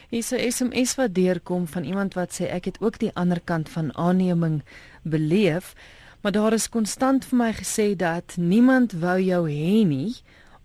Hier 0.09 0.19
is 0.19 0.33
'n 0.33 0.51
SMS 0.51 0.95
wat 0.95 1.15
deurkom 1.15 1.67
van 1.67 1.85
iemand 1.85 2.15
wat 2.15 2.31
sê 2.41 2.45
ek 2.51 2.65
het 2.65 2.81
ook 2.81 2.99
die 2.99 3.11
ander 3.15 3.41
kant 3.45 3.69
van 3.69 3.97
aanneming 3.97 4.63
beleef, 5.03 5.75
maar 6.23 6.33
daar 6.33 6.53
is 6.53 6.69
konstant 6.69 7.25
vir 7.25 7.39
my 7.39 7.53
gesê 7.53 7.97
dat 7.97 8.37
niemand 8.37 8.93
wou 8.93 9.21
jou 9.21 9.51
hê 9.51 9.87
nie. 9.87 10.15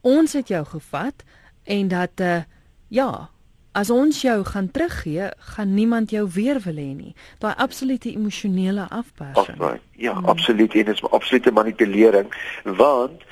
Ons 0.01 0.33
het 0.33 0.47
jou 0.47 0.65
gevat 0.65 1.23
en 1.63 1.87
dat 1.87 2.19
uh, 2.19 2.41
ja, 2.87 3.29
as 3.71 3.89
ons 3.89 4.21
jou 4.21 4.43
gaan 4.45 4.71
teruggee, 4.71 5.29
gaan 5.55 5.73
niemand 5.73 6.11
jou 6.11 6.25
weer 6.33 6.59
wil 6.63 6.75
hê 6.75 6.89
nie. 6.95 7.13
Daai 7.39 7.53
absolute 7.55 8.11
emosionele 8.11 8.87
afpersing. 8.89 9.55
Afbaar. 9.55 9.79
Ja, 9.95 10.13
hmm. 10.13 10.25
absoluut 10.25 10.73
en 10.73 10.85
dit 10.85 10.95
is 10.95 11.09
absolute 11.09 11.51
manipulering 11.51 12.33
want 12.63 13.23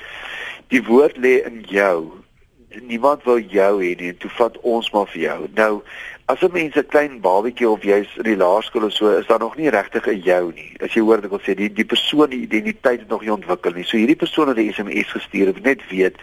die 0.72 0.82
woord 0.86 1.16
lê 1.16 1.40
in 1.44 1.60
jou. 1.68 2.08
Niemand 2.86 3.24
wil 3.26 3.40
jou 3.40 3.72
hê 3.82 3.94
nie, 3.98 4.14
toe 4.16 4.30
vat 4.38 4.56
ons 4.62 4.90
maar 4.94 5.10
vir 5.12 5.22
jou. 5.22 5.38
Nou 5.58 5.72
as 6.30 6.42
'n 6.42 6.52
mens 6.52 6.74
'n 6.76 6.86
klein 6.86 7.20
babatjie 7.20 7.68
of 7.68 7.82
jy's 7.82 8.10
in 8.16 8.22
die 8.22 8.36
laerskool 8.36 8.84
of 8.84 8.92
so, 8.92 9.18
is 9.18 9.26
daar 9.26 9.38
nog 9.38 9.56
nie 9.56 9.70
regtig 9.70 10.06
'n 10.06 10.20
jou 10.20 10.52
nie. 10.54 10.72
As 10.78 10.92
jy 10.94 11.00
hoor 11.02 11.16
wat 11.16 11.24
ek 11.24 11.30
wil 11.30 11.40
sê, 11.40 11.54
die 11.56 11.72
die 11.72 11.84
persoon 11.84 12.30
die 12.30 12.46
identiteit 12.46 13.00
het 13.00 13.08
nog 13.08 13.20
nie 13.20 13.32
ontwikkel 13.32 13.72
nie. 13.72 13.84
So 13.84 13.96
hierdie 13.96 14.16
persoon 14.16 14.48
het 14.48 14.56
'n 14.56 14.72
SMS 14.72 15.10
gestuur, 15.10 15.48
ek 15.48 15.62
net 15.62 15.80
weet 15.88 16.16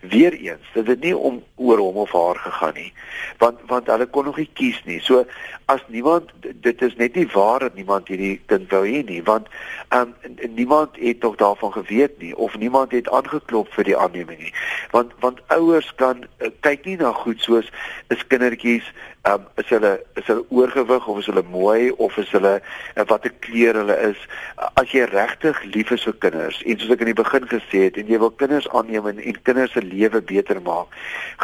weer 0.00 0.32
eens 0.32 0.66
dat 0.74 0.86
dit 0.86 1.00
nie 1.00 1.16
om 1.16 1.42
oor 1.56 1.78
hom 1.78 1.96
of 1.96 2.12
haar 2.12 2.36
gegaan 2.36 2.74
nie. 2.74 2.92
Want 3.38 3.58
want 3.66 3.86
hulle 3.86 4.06
kon 4.06 4.24
nog 4.24 4.36
nie 4.36 4.50
kies 4.52 4.82
nie. 4.84 5.00
So 5.00 5.26
as 5.66 5.80
niemand 5.86 6.30
dit 6.40 6.82
is 6.82 6.96
net 6.96 7.14
nie 7.14 7.28
waar 7.32 7.58
dat 7.58 7.74
niemand 7.74 8.08
hierdie 8.08 8.40
kind 8.46 8.70
wou 8.70 8.86
hê 8.86 9.04
nie, 9.04 9.22
want 9.22 9.46
um 9.90 10.14
niemand 10.54 10.90
het 10.96 11.20
tog 11.20 11.36
daarvan 11.36 11.72
geweet 11.72 12.18
nie 12.18 12.36
of 12.36 12.58
niemand 12.58 12.90
het 12.92 13.10
aangeklop 13.10 13.68
vir 13.72 13.84
die 13.84 13.96
aanneming 13.96 14.38
nie. 14.38 14.54
Want 14.90 15.12
want 15.20 15.40
ouers 15.46 15.94
kan 15.94 16.24
uh, 16.38 16.48
kyk 16.60 16.84
nie 16.84 16.96
na 16.96 17.12
goed 17.12 17.40
soos 17.40 17.70
is 18.08 18.26
kindertjies 18.26 18.92
um, 19.24 19.46
is 19.56 19.68
hulle 19.70 19.92
is 20.14 20.26
hulle 20.26 20.44
oorgewig 20.50 21.08
of 21.08 21.18
is 21.18 21.28
hulle 21.30 21.44
mooi 21.50 21.90
of 21.90 22.16
is 22.18 22.30
hulle 22.34 22.54
uh, 22.58 23.04
watter 23.10 23.32
kleur 23.46 23.78
hulle 23.80 23.96
is 24.10 24.22
as 24.80 24.94
jy 24.94 25.06
regtig 25.12 25.62
lief 25.74 25.92
is 25.96 26.06
vir 26.08 26.18
kinders 26.26 26.60
en 26.66 26.80
soos 26.80 26.94
ek 26.96 27.04
in 27.06 27.12
die 27.12 27.18
begin 27.22 27.48
gesê 27.54 27.84
het 27.86 28.00
en 28.00 28.10
jy 28.10 28.20
wil 28.22 28.34
kinders 28.42 28.68
aanneem 28.70 29.10
en, 29.12 29.22
en 29.22 29.42
kinders 29.48 29.74
se 29.76 29.84
lewe 29.86 30.22
beter 30.32 30.62
maak 30.66 30.96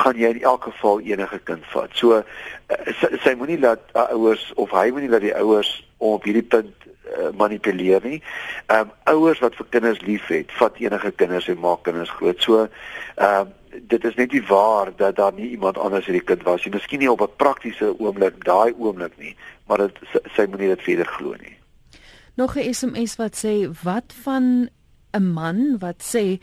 gaan 0.03 0.19
jy 0.19 0.33
in 0.37 0.43
elk 0.53 0.71
geval 0.71 1.05
enige 1.07 1.43
kind 1.51 1.67
vat 1.75 1.95
so 2.03 2.19
uh, 2.19 2.25
sy, 3.01 3.13
sy 3.25 3.37
moenie 3.39 3.61
laat 3.63 3.85
uh, 3.95 4.09
ouers 4.17 4.51
of 4.57 4.75
hy 4.77 4.89
moenie 4.95 5.13
laat 5.13 5.27
die 5.27 5.37
ouers 5.39 5.77
op 5.99 6.27
hierdie 6.27 6.47
punt 6.47 6.89
uh, 7.19 7.31
manipuleer 7.37 8.03
nie. 8.05 8.21
Ehm 8.67 8.87
um, 8.87 8.93
ouers 9.11 9.41
wat 9.43 9.57
vir 9.59 9.67
kinders 9.75 10.03
liefhet, 10.07 10.53
vat 10.61 10.77
enige 10.79 11.11
kinders 11.11 11.49
en 11.51 11.59
maak 11.63 11.83
kinders 11.89 12.13
groot. 12.21 12.43
So 12.43 12.67
ehm 12.67 13.49
um, 13.49 13.57
dit 13.83 14.05
is 14.05 14.15
net 14.15 14.33
nie 14.33 14.43
waar 14.43 14.93
dat 14.97 15.17
daar 15.17 15.33
nie 15.33 15.51
iemand 15.51 15.79
anders 15.79 16.07
hierdie 16.07 16.25
kind 16.25 16.43
was 16.43 16.65
nie. 16.65 16.73
Miskien 16.75 16.99
nie 16.99 17.11
op 17.11 17.21
'n 17.21 17.37
praktiese 17.37 17.95
oomblik, 17.99 18.45
daai 18.45 18.75
oomblik 18.79 19.19
nie, 19.19 19.37
maar 19.67 19.79
dit 19.79 19.99
sy 20.37 20.47
moenie 20.47 20.69
dit 20.69 20.83
verder 20.83 21.07
glo 21.07 21.35
nie. 21.41 21.57
Nog 22.35 22.57
'n 22.57 22.75
SMS 22.75 23.17
wat 23.17 23.45
sê 23.45 23.71
wat 23.83 24.15
van 24.23 24.69
'n 25.13 25.33
man 25.33 25.79
wat 25.79 26.03
sê 26.03 26.39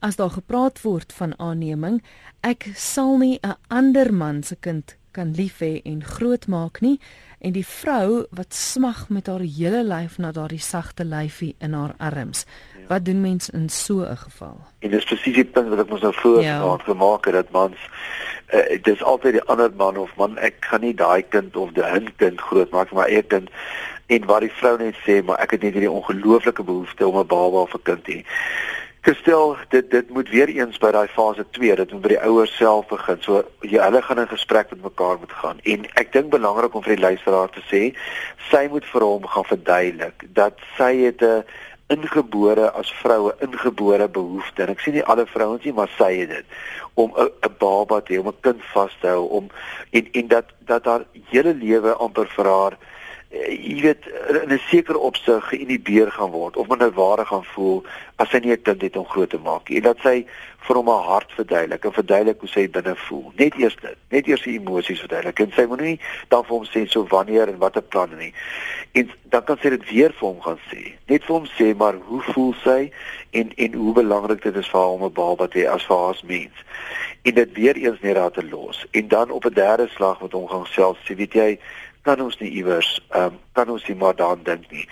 as 0.00 0.16
daar 0.16 0.30
gepraat 0.30 0.82
word 0.82 1.12
van 1.12 1.38
aanneming, 1.38 2.02
ek 2.40 2.70
sal 2.74 3.16
nie 3.18 3.38
'n 3.42 3.56
ander 3.68 4.14
man 4.14 4.42
se 4.42 4.56
kind 4.56 4.97
kan 5.18 5.34
lief 5.34 5.58
hê 5.64 5.80
en 5.84 6.04
grootmaak 6.04 6.80
nie 6.84 6.98
en 7.38 7.54
die 7.54 7.66
vrou 7.66 8.24
wat 8.34 8.54
smag 8.54 9.08
met 9.14 9.26
haar 9.30 9.42
hele 9.42 9.82
lyf 9.86 10.18
na 10.22 10.30
daardie 10.34 10.62
sagte 10.62 11.06
lyfie 11.06 11.54
in 11.62 11.74
haar 11.74 11.94
arms. 11.98 12.44
Wat 12.88 13.04
doen 13.04 13.20
mens 13.20 13.50
in 13.50 13.68
so 13.68 14.02
'n 14.02 14.16
geval? 14.16 14.58
En 14.78 14.90
dis 14.90 15.04
presies 15.04 15.34
die 15.34 15.44
punt 15.44 15.68
wat 15.68 15.78
ek 15.78 15.90
mos 15.90 16.00
nou 16.00 16.14
voor 16.14 16.42
ja. 16.42 16.78
gemaak 16.78 17.24
het 17.24 17.34
dat 17.34 17.50
mans 17.50 17.78
uh, 18.54 18.82
dis 18.82 19.02
altyd 19.02 19.32
die 19.32 19.42
ander 19.42 19.70
man 19.76 19.96
of 19.96 20.16
man 20.16 20.38
ek 20.38 20.54
gaan 20.60 20.80
nie 20.80 20.94
daai 20.94 21.22
kind 21.28 21.56
of 21.56 21.70
die 21.72 21.84
hun 21.84 22.08
kind 22.16 22.40
grootmaak 22.40 22.90
maar 22.90 23.06
eie 23.08 23.22
kind 23.22 23.50
en 24.06 24.24
wat 24.24 24.40
die 24.40 24.52
vrou 24.52 24.78
net 24.78 24.96
sê 25.06 25.22
maar 25.24 25.38
ek 25.38 25.50
het 25.50 25.62
net 25.62 25.72
hierdie 25.72 25.90
ongelooflike 25.90 26.62
behoefte 26.62 27.06
om 27.06 27.18
'n 27.18 27.26
baba 27.26 27.66
of 27.66 27.74
'n 27.74 27.82
kind 27.82 28.04
te 28.04 28.12
hê. 28.12 28.22
Gestel 29.00 29.56
dit 29.68 29.90
dit 29.90 30.10
moet 30.10 30.28
weer 30.28 30.48
eens 30.48 30.78
by 30.78 30.90
daai 30.90 31.08
fase 31.08 31.44
2 31.50 31.76
dat 31.76 31.92
moet 31.92 32.02
by 32.02 32.08
die 32.08 32.20
ouers 32.20 32.56
self 32.56 32.88
begin. 32.90 33.20
So 33.22 33.44
jy 33.60 33.78
hulle 33.82 34.02
gaan 34.02 34.18
in 34.24 34.28
gesprek 34.28 34.70
met 34.70 34.82
mekaar 34.82 35.18
moet 35.18 35.32
gaan. 35.32 35.62
En 35.62 35.86
ek 36.02 36.12
dink 36.12 36.30
belangrik 36.34 36.74
om 36.74 36.82
vir 36.82 36.96
die 36.96 37.04
luisteraar 37.06 37.52
te 37.54 37.62
sê, 37.70 37.82
sy 38.50 38.66
moet 38.72 38.84
vir 38.92 39.06
hom 39.06 39.26
gaan 39.26 39.48
verduidelik 39.54 40.26
dat 40.34 40.58
sy 40.76 40.92
het 41.04 41.22
'n 41.22 41.44
ingebore 41.88 42.70
as 42.70 42.90
vroue 43.00 43.32
ingebore 43.44 44.08
behoefte 44.08 44.62
en 44.62 44.74
ek 44.74 44.82
sien 44.84 44.94
nie 44.98 45.04
alle 45.04 45.24
vrouens 45.26 45.64
nie 45.64 45.72
maar 45.72 45.88
sy 45.96 46.10
het 46.20 46.28
dit 46.34 46.58
om 47.00 47.14
'n 47.16 47.54
baba 47.58 48.00
te 48.00 48.12
hê 48.14 48.18
om 48.20 48.28
'n 48.28 48.40
kind 48.40 48.60
vas 48.72 48.96
te 49.00 49.08
hou 49.08 49.24
om 49.38 49.48
en 49.90 50.08
en 50.12 50.28
dat 50.28 50.52
dat 50.60 50.84
haar 50.84 51.04
hele 51.32 51.54
lewe 51.54 51.94
amper 51.94 52.28
vir 52.36 52.44
haar 52.44 52.76
jy 53.30 53.80
weet 53.82 54.06
in 54.42 54.52
'n 54.52 54.60
sekere 54.70 54.98
opsig 54.98 55.48
geïnhibeer 55.48 56.10
gaan 56.10 56.30
word 56.30 56.56
of 56.56 56.66
nou 56.66 56.90
ware 56.90 57.24
gaan 57.24 57.44
voel 57.44 57.84
as 58.16 58.30
sy 58.30 58.38
nie 58.38 58.52
'n 58.52 58.62
kind 58.62 58.82
het 58.82 58.96
om 58.96 59.04
groot 59.04 59.30
te 59.30 59.38
maak 59.38 59.68
nie. 59.68 59.76
En 59.76 59.82
dat 59.82 59.98
sy 60.02 60.26
vir 60.58 60.76
hom 60.76 60.88
haar 60.88 61.04
hart 61.04 61.32
verduidelik 61.32 61.84
en 61.84 61.92
verduidelik 61.92 62.40
hoe 62.40 62.48
sy 62.48 62.70
binne 62.70 62.96
voel. 62.96 63.32
Net 63.36 63.54
eers 63.54 63.76
dit, 63.80 63.96
net 64.08 64.26
eers 64.26 64.42
die 64.42 64.58
emosies 64.58 65.00
verduidelik. 65.00 65.40
En 65.40 65.52
sy 65.52 65.64
moet 65.66 65.80
nie 65.80 66.00
dan 66.28 66.44
vir 66.44 66.56
hom 66.56 66.64
sê 66.64 66.86
so 66.88 67.06
wanneer 67.08 67.48
en 67.48 67.58
watter 67.58 67.82
planne 67.82 68.16
nie. 68.16 68.32
En 68.92 69.10
dan 69.22 69.44
kan 69.44 69.58
sy 69.62 69.70
dit 69.70 69.90
weer 69.90 70.12
vir 70.12 70.28
hom 70.28 70.40
gaan 70.40 70.60
sê. 70.72 70.92
Net 71.06 71.24
vir 71.24 71.34
hom 71.34 71.46
sê 71.46 71.76
maar 71.76 71.94
hoe 71.94 72.22
voel 72.32 72.54
sy 72.64 72.90
en 73.30 73.52
en 73.56 73.72
hoe 73.74 73.92
belangrik 73.92 74.42
dit 74.42 74.56
is 74.56 74.68
vir 74.68 74.80
haar 74.80 74.96
om 74.96 75.04
'n 75.04 75.12
baba 75.12 75.46
te 75.46 75.58
hê 75.58 75.68
as 75.68 75.86
vir 75.86 75.96
haar 75.96 76.14
as 76.14 76.22
mens. 76.22 76.64
En 77.22 77.34
dit 77.34 77.52
weer 77.52 77.76
eens 77.76 78.00
net 78.00 78.14
daar 78.14 78.30
te 78.30 78.44
los. 78.44 78.86
En 78.90 79.08
dan 79.08 79.30
op 79.30 79.44
'n 79.44 79.54
derde 79.54 79.88
slag 79.88 80.20
met 80.20 80.32
hom 80.32 80.48
gaan 80.48 80.66
self 80.66 80.98
sê, 81.04 81.14
weet 81.14 81.32
jy 81.32 81.58
kan 82.08 82.22
ons 82.24 82.38
nie 82.40 82.50
iewers 82.60 82.88
ehm 83.10 83.34
um, 83.34 83.38
kan 83.58 83.70
ons 83.74 83.84
nie 83.88 83.96
maar 83.98 84.14
daaraan 84.16 84.44
dink 84.46 84.70
nie. 84.70 84.84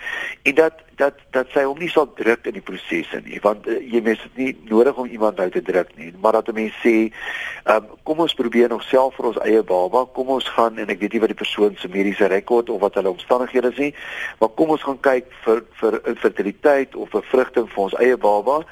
En 0.43 0.55
dat 0.55 0.81
dat 0.99 1.21
dat 1.31 1.53
sy 1.53 1.63
hom 1.63 1.77
nie 1.79 1.89
sal 1.89 2.09
druk 2.17 2.45
in 2.49 2.57
die 2.57 2.65
prosesse 2.69 3.21
nie, 3.25 3.39
want 3.41 3.67
uh, 3.69 3.77
jy 3.93 4.01
mens 4.03 4.21
dit 4.25 4.41
nie 4.41 4.69
nodig 4.69 4.97
om 4.99 5.07
iemand 5.07 5.39
nou 5.41 5.47
te 5.53 5.63
druk 5.69 5.93
nie, 5.95 6.11
maar 6.21 6.37
dat 6.37 6.51
'n 6.51 6.57
mens 6.59 6.75
sê 6.83 6.95
ehm 7.07 7.77
um, 7.77 7.87
kom 8.03 8.19
ons 8.25 8.37
probeer 8.41 8.69
nog 8.69 8.83
self 8.83 9.15
vir 9.15 9.29
ons 9.31 9.41
eie 9.47 9.63
baba, 9.63 10.05
kom 10.13 10.29
ons 10.37 10.49
gaan 10.57 10.77
en 10.77 10.93
ek 10.93 10.99
weet 10.99 11.13
nie 11.13 11.23
wat 11.23 11.33
die 11.33 11.43
persoon 11.43 11.75
se 11.77 11.87
mediese 11.87 12.27
rekord 12.27 12.69
of 12.69 12.81
wat 12.81 12.99
hulle 12.99 13.15
omstandighede 13.15 13.71
is 13.71 13.81
nie, 13.85 13.93
maar 14.39 14.49
kom 14.49 14.69
ons 14.69 14.83
gaan 14.83 14.99
kyk 14.99 15.33
vir 15.45 15.63
vir 15.81 16.01
infertiliteit 16.13 16.95
of 16.95 17.09
bevrugting 17.09 17.69
vir 17.73 17.83
ons 17.83 17.99
eie 18.03 18.17
baba. 18.17 18.65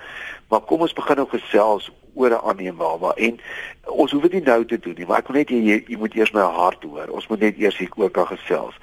Maar 0.49 0.61
kom 0.61 0.81
ons 0.81 0.93
begin 0.93 1.15
nou 1.15 1.27
gesels 1.29 1.91
oor 2.13 2.29
'n 2.29 2.45
aanneembare 2.49 3.13
en 3.15 3.39
ons 3.83 4.11
hoef 4.11 4.21
dit 4.21 4.33
nie 4.33 4.41
nou 4.41 4.65
te 4.65 4.79
doen 4.79 4.95
nie, 4.97 5.05
maar 5.05 5.19
ek 5.19 5.27
wil 5.27 5.37
net 5.37 5.49
jy 5.49 5.83
jy 5.87 5.97
moet 5.97 6.15
eers 6.15 6.31
my 6.31 6.41
hart 6.41 6.83
hoor. 6.83 7.09
Ons 7.09 7.27
moet 7.27 7.39
net 7.39 7.57
eers 7.57 7.77
hier 7.77 7.89
ook 7.95 8.13
kan 8.13 8.27
gesels. 8.27 8.75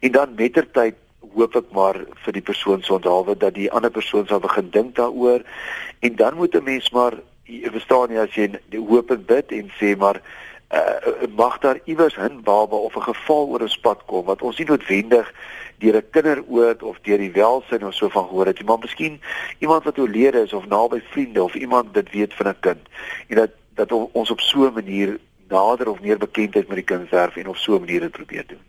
En 0.00 0.12
dan 0.12 0.34
mettertyd 0.36 0.94
hoop 1.34 1.56
ek 1.56 1.70
maar 1.74 1.98
vir 2.24 2.36
die 2.36 2.44
persoon 2.44 2.82
se 2.82 2.92
onthaalwe 2.94 3.36
dat 3.36 3.54
die 3.54 3.70
ander 3.72 3.90
persoon 3.90 4.26
sal 4.26 4.42
begin 4.42 4.70
dink 4.70 4.94
daaroor 4.96 5.42
en 6.00 6.16
dan 6.16 6.34
moet 6.34 6.54
'n 6.54 6.64
mens 6.64 6.90
maar 6.90 7.14
verstaan 7.46 8.10
jy 8.10 8.18
as 8.18 8.34
jy 8.34 8.50
hoop 8.88 9.10
en 9.10 9.24
bid 9.24 9.52
en 9.52 9.70
sê 9.80 9.96
maar 9.96 10.20
uh, 10.72 11.28
mag 11.36 11.58
daar 11.58 11.80
iewers 11.84 12.16
'n 12.16 12.42
baba 12.42 12.76
of 12.76 12.96
'n 12.96 13.08
geval 13.10 13.48
oor 13.48 13.62
ons 13.62 13.78
pad 13.78 14.00
kom 14.06 14.24
wat 14.24 14.42
ons 14.42 14.58
nie 14.58 14.66
noodwendig 14.66 15.32
deur 15.78 15.96
'n 15.96 16.10
kinderoort 16.10 16.82
of 16.82 16.98
deur 17.02 17.18
die 17.18 17.32
welsyn 17.32 17.86
of 17.86 17.94
so 17.94 18.08
van 18.08 18.28
gehoor 18.28 18.46
het, 18.46 18.64
maar 18.64 18.78
miskien 18.78 19.20
iemand 19.58 19.84
wat 19.84 19.98
oorlede 19.98 20.42
is 20.42 20.52
of 20.52 20.66
naby 20.66 21.00
vriende 21.10 21.42
of 21.42 21.54
iemand 21.54 21.94
dit 21.94 22.10
weet 22.10 22.34
van 22.34 22.48
'n 22.48 22.60
kind 22.60 22.82
en 23.28 23.36
dat 23.36 23.50
dat 23.74 23.92
ons 24.12 24.30
op 24.30 24.40
so 24.40 24.66
'n 24.66 24.72
manier 24.72 25.18
nader 25.48 25.88
of 25.88 26.00
meer 26.00 26.18
bekendheid 26.18 26.68
met 26.68 26.76
die 26.76 26.84
kind 26.84 27.10
werf 27.10 27.36
en 27.36 27.48
op 27.48 27.56
so 27.56 27.74
'n 27.76 27.80
manier 27.80 28.00
dit 28.00 28.10
probeer 28.10 28.46
doen. 28.46 28.62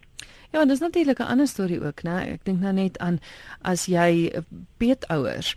Ja, 0.51 0.65
dis 0.65 0.79
natuurlik 0.79 1.19
'n 1.19 1.31
ander 1.31 1.47
storie 1.47 1.83
ook, 1.83 2.01
né? 2.03 2.31
Ek 2.31 2.43
dink 2.43 2.59
nou 2.59 2.73
net 2.73 2.97
aan 2.97 3.19
as 3.61 3.85
jy 3.85 4.33
peetouers 4.77 5.55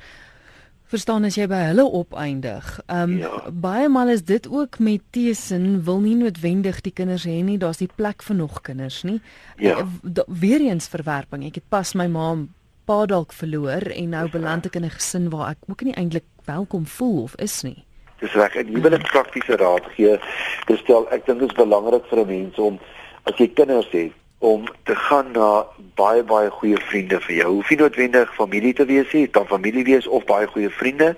verstaan 0.88 1.24
as 1.28 1.36
jy 1.36 1.46
by 1.50 1.60
hulle 1.70 1.84
opeindig. 1.84 2.68
Ehm 2.86 3.02
um, 3.02 3.16
ja. 3.22 3.40
baie 3.52 3.88
maal 3.88 4.08
is 4.08 4.24
dit 4.24 4.48
ook 4.48 4.78
met 4.78 5.02
teesin 5.12 5.82
wil 5.84 6.00
nie 6.00 6.16
noodwendig 6.16 6.80
die 6.84 6.92
kinders 6.92 7.26
hê 7.28 7.42
nie. 7.44 7.58
Daar's 7.58 7.82
die 7.82 7.90
plek 7.94 8.22
vir 8.22 8.36
nog 8.36 8.62
kinders 8.62 9.02
nie. 9.04 9.20
Ja. 9.56 9.78
Uh, 9.82 10.24
weer 10.26 10.60
eens 10.60 10.88
verwerping. 10.88 11.44
Ek 11.48 11.60
het 11.60 11.68
pas 11.68 11.94
my 11.94 12.08
ma 12.08 12.30
pa 12.88 13.04
dalk 13.06 13.34
verloor 13.36 13.90
en 13.92 14.14
nou 14.16 14.28
beland 14.32 14.66
ek 14.66 14.76
in 14.80 14.84
'n 14.84 14.96
gesin 14.96 15.28
waar 15.30 15.50
ek 15.50 15.68
ook 15.68 15.82
nie 15.82 15.94
eintlik 15.94 16.24
welkom 16.44 16.86
voel 16.86 17.22
of 17.22 17.34
is 17.36 17.62
nie. 17.62 17.84
Dis 18.20 18.32
reg. 18.32 18.54
Jy 18.54 18.80
wil 18.80 18.96
'n 18.96 19.02
praktiese 19.02 19.56
raad 19.56 19.84
gee. 19.96 20.18
Dis 20.66 20.80
stel 20.80 21.06
ek 21.10 21.26
dink 21.26 21.40
dit 21.40 21.50
is 21.50 21.56
belangrik 21.56 22.04
vir 22.10 22.18
'n 22.18 22.26
mens 22.26 22.58
om 22.58 22.78
as 23.24 23.36
jy 23.36 23.48
kinders 23.48 23.90
het 23.90 24.12
om 24.38 24.64
te 24.82 24.94
gaan 24.94 25.30
na 25.34 25.66
baie 25.98 26.22
baie 26.22 26.50
goeie 26.50 26.78
vriende 26.86 27.18
vir 27.24 27.34
jou. 27.40 27.48
Hoef 27.56 27.70
nie 27.72 27.78
noodwendig 27.80 28.30
familie 28.36 28.70
te 28.74 28.84
wees 28.86 29.10
nie, 29.12 29.26
kan 29.34 29.48
familie 29.50 29.82
wees 29.84 30.06
of 30.06 30.26
baie 30.28 30.46
goeie 30.46 30.70
vriende 30.70 31.14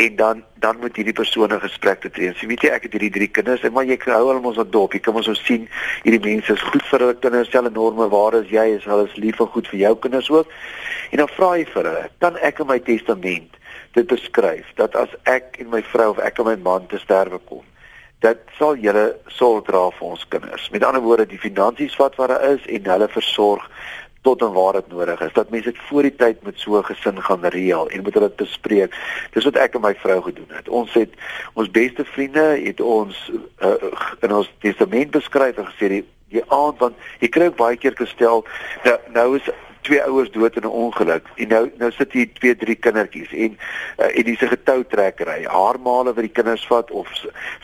en 0.00 0.16
dan 0.16 0.44
dan 0.64 0.78
moet 0.80 0.96
hierdie 0.96 1.12
persoon 1.12 1.52
'n 1.52 1.60
gesprek 1.60 2.00
te 2.00 2.10
tree. 2.10 2.32
So 2.34 2.46
weet 2.46 2.62
jy 2.62 2.70
ek 2.72 2.82
het 2.82 2.92
hierdie 2.92 3.12
drie 3.12 3.28
kinders 3.28 3.62
en 3.62 3.72
maar 3.72 3.84
jy 3.84 3.98
hou 4.04 4.28
hulle 4.28 4.40
mos 4.40 4.56
op 4.58 4.72
dop. 4.72 4.92
Jy 4.92 5.00
kan 5.00 5.14
mos 5.14 5.28
ons 5.28 5.44
sien 5.44 5.68
hierdie 6.02 6.32
mense 6.32 6.52
is 6.52 6.62
goed 6.62 6.82
vir 6.82 7.00
hulle 7.00 7.14
kinders, 7.14 7.52
hulle 7.52 7.68
enorme 7.68 8.08
waarde 8.08 8.44
is 8.44 8.50
jy 8.50 8.66
is 8.76 8.84
hulle 8.84 9.04
is 9.04 9.16
lief 9.16 9.40
en 9.40 9.46
goed 9.46 9.68
vir 9.68 9.78
jou 9.78 9.96
kinders 9.96 10.30
ook. 10.30 10.48
En 11.10 11.18
dan 11.18 11.28
vra 11.28 11.56
jy 11.56 11.66
vir 11.66 11.84
hulle, 11.84 12.08
kan 12.18 12.36
ek 12.36 12.60
in 12.60 12.66
my 12.66 12.78
testament 12.78 13.56
dit 13.92 14.06
beskryf 14.06 14.64
dat 14.76 14.96
as 14.96 15.08
ek 15.24 15.56
en 15.58 15.70
my 15.70 15.82
vrou 15.82 16.10
of 16.10 16.18
ek 16.18 16.38
en 16.38 16.44
my 16.44 16.56
man 16.56 16.86
te 16.86 16.98
sterwe 16.98 17.38
kom 17.44 17.64
dat 18.24 18.38
sal 18.58 18.76
julle 18.80 19.16
sorg 19.26 19.66
dra 19.66 19.90
vir 19.90 20.08
ons 20.08 20.28
kinders. 20.28 20.70
Met 20.70 20.84
ander 20.84 21.02
woorde, 21.02 21.26
die 21.26 21.38
finansies 21.38 21.96
wat 22.00 22.16
wat 22.16 22.32
daar 22.32 22.44
is 22.54 22.66
en 22.66 22.90
hulle 22.92 23.08
versorg 23.08 23.68
tot 24.26 24.42
en 24.42 24.52
waar 24.52 24.72
dit 24.72 24.88
nodig 24.90 25.20
is. 25.20 25.32
Dat 25.32 25.50
mense 25.50 25.70
dit 25.70 25.82
voor 25.88 26.02
die 26.02 26.16
tyd 26.16 26.42
met 26.42 26.58
so 26.58 26.78
'n 26.78 26.84
gesin 26.84 27.22
gaan 27.22 27.44
reël 27.44 27.88
en 27.88 28.02
moet 28.02 28.14
hulle 28.14 28.28
dit 28.28 28.36
bespreek. 28.36 28.94
Dis 29.32 29.44
wat 29.44 29.56
ek 29.56 29.74
en 29.74 29.80
my 29.80 29.94
vrou 29.94 30.22
gedoen 30.22 30.50
het. 30.50 30.68
Ons 30.68 30.92
het 30.94 31.12
ons 31.54 31.70
beste 31.70 32.04
vriende 32.04 32.46
het 32.64 32.80
ons 32.80 33.30
uh, 33.62 33.74
in 34.20 34.32
ons 34.32 34.52
testament 34.58 35.10
beskryf 35.10 35.56
en 35.56 35.70
gesê 35.72 35.88
die 35.88 36.04
die 36.28 36.42
aand 36.50 36.78
want 36.78 36.94
jy 37.22 37.28
kry 37.28 37.50
baie 37.50 37.76
keer 37.76 37.94
gestel 37.94 38.44
nou 38.84 38.98
nou 39.14 39.28
is 39.36 39.50
twee 39.86 40.02
ouers 40.02 40.30
dood 40.34 40.56
in 40.56 40.66
'n 40.66 40.78
ongeluk 40.84 41.28
en 41.34 41.48
nou 41.48 41.70
nou 41.78 41.90
sit 41.92 42.12
hier 42.12 42.32
twee 42.32 42.56
drie 42.56 42.74
kindertjies 42.74 43.32
en 43.32 43.58
uh, 43.98 44.18
en 44.18 44.24
dis 44.24 44.40
'n 44.42 44.54
getoutrekkery 44.54 45.44
haar 45.44 45.78
maale 45.80 46.14
wat 46.14 46.26
die 46.26 46.36
kinders 46.38 46.66
vat 46.66 46.90
of 46.90 47.08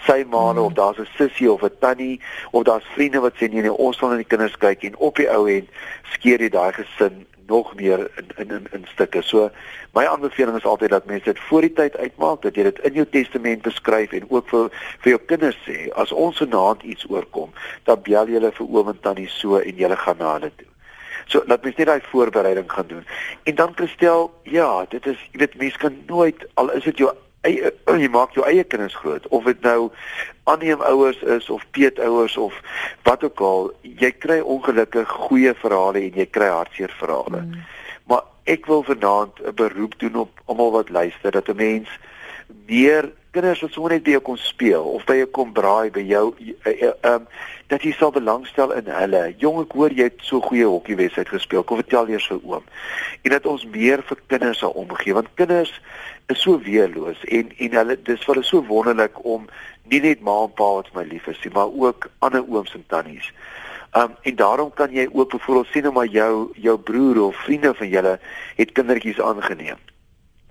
sy 0.06 0.24
maale 0.36 0.60
mm. 0.60 0.66
of 0.66 0.72
daar's 0.72 0.98
'n 0.98 1.08
sussie 1.16 1.50
of 1.52 1.62
'n 1.62 1.76
tannie 1.78 2.20
of 2.50 2.62
daar's 2.62 2.86
vriende 2.94 3.20
wat 3.20 3.34
sê 3.34 3.50
nee 3.50 3.62
nee 3.62 3.82
ons 3.86 4.00
wil 4.00 4.08
na 4.08 4.22
die 4.22 4.32
kinders 4.34 4.56
kyk 4.56 4.82
en 4.82 4.96
op 4.96 5.16
die 5.16 5.30
ou 5.30 5.46
end 5.50 5.68
skeer 6.14 6.40
jy 6.40 6.48
daai 6.48 6.72
gesin 6.72 7.26
nog 7.46 7.74
meer 7.74 8.10
in 8.16 8.28
in 8.36 8.50
in, 8.50 8.66
in 8.72 8.84
stukke. 8.92 9.22
So 9.22 9.50
my 9.92 10.06
aanbeveling 10.06 10.56
is 10.56 10.64
altyd 10.64 10.90
dat 10.90 11.04
mense 11.04 11.24
dit 11.24 11.40
voor 11.48 11.60
die 11.60 11.72
tyd 11.72 11.96
uitmaak 11.96 12.42
dat 12.42 12.56
jy 12.56 12.62
dit 12.62 12.78
in 12.88 12.98
jou 13.00 13.06
testament 13.10 13.62
beskryf 13.62 14.12
en 14.12 14.28
ook 14.28 14.48
vir 14.48 14.68
vir 15.04 15.14
jou 15.14 15.20
kinders 15.32 15.58
sê 15.68 15.78
as 16.04 16.12
ons 16.12 16.42
vanaand 16.44 16.82
iets 16.82 17.08
oorkom, 17.10 17.50
dan 17.84 18.02
bel 18.02 18.26
jy 18.26 18.40
hulle 18.40 18.52
vir 18.58 18.68
oom 18.68 18.92
en 18.94 19.00
tannie 19.00 19.28
so 19.28 19.60
en 19.60 19.82
jy 19.84 19.96
gaan 20.04 20.22
na 20.22 20.36
hulle 20.36 20.52
toe. 20.56 20.71
So 21.32 21.42
laat 21.48 21.64
mens 21.64 21.78
net 21.80 21.88
daai 21.88 22.04
voorbereiding 22.10 22.72
gaan 22.72 22.86
doen. 22.86 23.04
En 23.48 23.54
dan 23.54 23.72
Christel, 23.74 24.30
ja, 24.42 24.84
dit 24.88 25.06
is 25.06 25.20
jy 25.32 25.44
weet 25.44 25.54
mense 25.60 25.78
kan 25.80 25.96
nooit 26.06 26.46
al 26.60 26.72
is 26.76 26.84
dit 26.84 27.04
jou 27.04 27.12
eie 27.48 27.72
jy 28.04 28.10
maak 28.12 28.36
jou 28.36 28.44
eie 28.46 28.64
kinders 28.64 28.96
groot 29.00 29.28
of 29.34 29.48
dit 29.48 29.64
nou 29.64 29.90
aanneem 30.50 30.82
ouers 30.92 31.22
is 31.36 31.48
of 31.50 31.64
peet 31.74 31.98
ouers 32.02 32.36
of 32.36 32.58
wat 33.08 33.24
ook 33.24 33.40
al, 33.40 33.70
jy 33.82 34.12
kry 34.24 34.40
ongelukkig 34.40 35.08
goeie 35.26 35.54
verhale 35.62 36.02
en 36.02 36.20
jy 36.20 36.26
kry 36.30 36.50
hartseer 36.52 36.92
verhale. 37.00 37.42
Mm. 37.46 37.64
Maar 38.10 38.28
ek 38.50 38.66
wil 38.66 38.84
vanaand 38.86 39.40
'n 39.40 39.54
beroep 39.54 39.98
doen 39.98 40.16
op 40.26 40.40
almal 40.44 40.70
wat 40.76 40.90
luister 40.90 41.30
dat 41.30 41.48
'n 41.48 41.56
mens 41.56 41.88
meer 42.66 43.10
kinders 43.32 43.62
wat 43.64 43.72
sommer 43.72 43.94
net 43.94 44.04
by 44.04 44.12
jou 44.12 44.20
kom 44.26 44.36
speel 44.36 44.84
of 44.92 45.04
by 45.08 45.14
jou 45.16 45.28
kom 45.36 45.52
braai 45.56 45.88
by 45.94 46.02
jou 46.04 46.26
ehm 46.68 46.92
um, 47.08 47.26
dat 47.72 47.86
jy 47.86 47.94
sal 47.96 48.10
belangstel 48.12 48.74
in 48.76 48.90
hulle. 48.92 49.20
Jong, 49.40 49.62
ek 49.62 49.72
hoor 49.72 49.94
jy 49.96 50.10
het 50.10 50.18
so 50.20 50.44
goeie 50.44 50.66
hokkiewedstryd 50.68 51.30
gespeel. 51.32 51.62
Kom 51.64 51.78
vertel 51.80 52.10
eers 52.12 52.26
vir 52.28 52.42
oom. 52.44 52.66
En 53.24 53.32
dat 53.32 53.46
ons 53.48 53.62
meer 53.72 54.02
vir 54.04 54.18
kinders 54.28 54.60
sal 54.60 54.74
omgee 54.76 55.16
want 55.16 55.30
kinders 55.40 55.72
is 56.28 56.42
so 56.44 56.60
weerloos 56.66 57.22
en 57.38 57.54
en 57.56 57.78
hulle 57.78 57.96
dis 57.96 58.20
vir 58.26 58.34
hulle 58.34 58.44
so 58.44 58.60
wonderlik 58.68 59.16
om 59.24 59.46
nie 59.88 60.02
net 60.04 60.20
ma 60.20 60.34
en 60.44 60.52
pa 60.58 60.68
wat 60.82 60.90
my 60.92 61.06
lief 61.08 61.30
is 61.32 61.40
nie, 61.46 61.54
maar 61.56 61.72
ook 61.72 62.10
ander 62.20 62.44
ooms 62.44 62.76
en 62.76 62.84
tannies. 62.92 63.32
Um 63.96 64.12
en 64.28 64.36
daarom 64.36 64.74
kan 64.76 64.92
jy 64.92 65.08
ook 65.08 65.32
byvoorbeeld 65.32 65.72
sien 65.72 65.88
nou 65.88 65.94
maar 65.96 66.12
jou 66.12 66.52
jou 66.68 66.76
broer 66.90 67.22
of 67.30 67.40
vriende 67.46 67.72
van 67.80 67.88
julle 67.88 68.18
het 68.60 68.76
kindertjies 68.76 69.20
aangeneem 69.20 69.80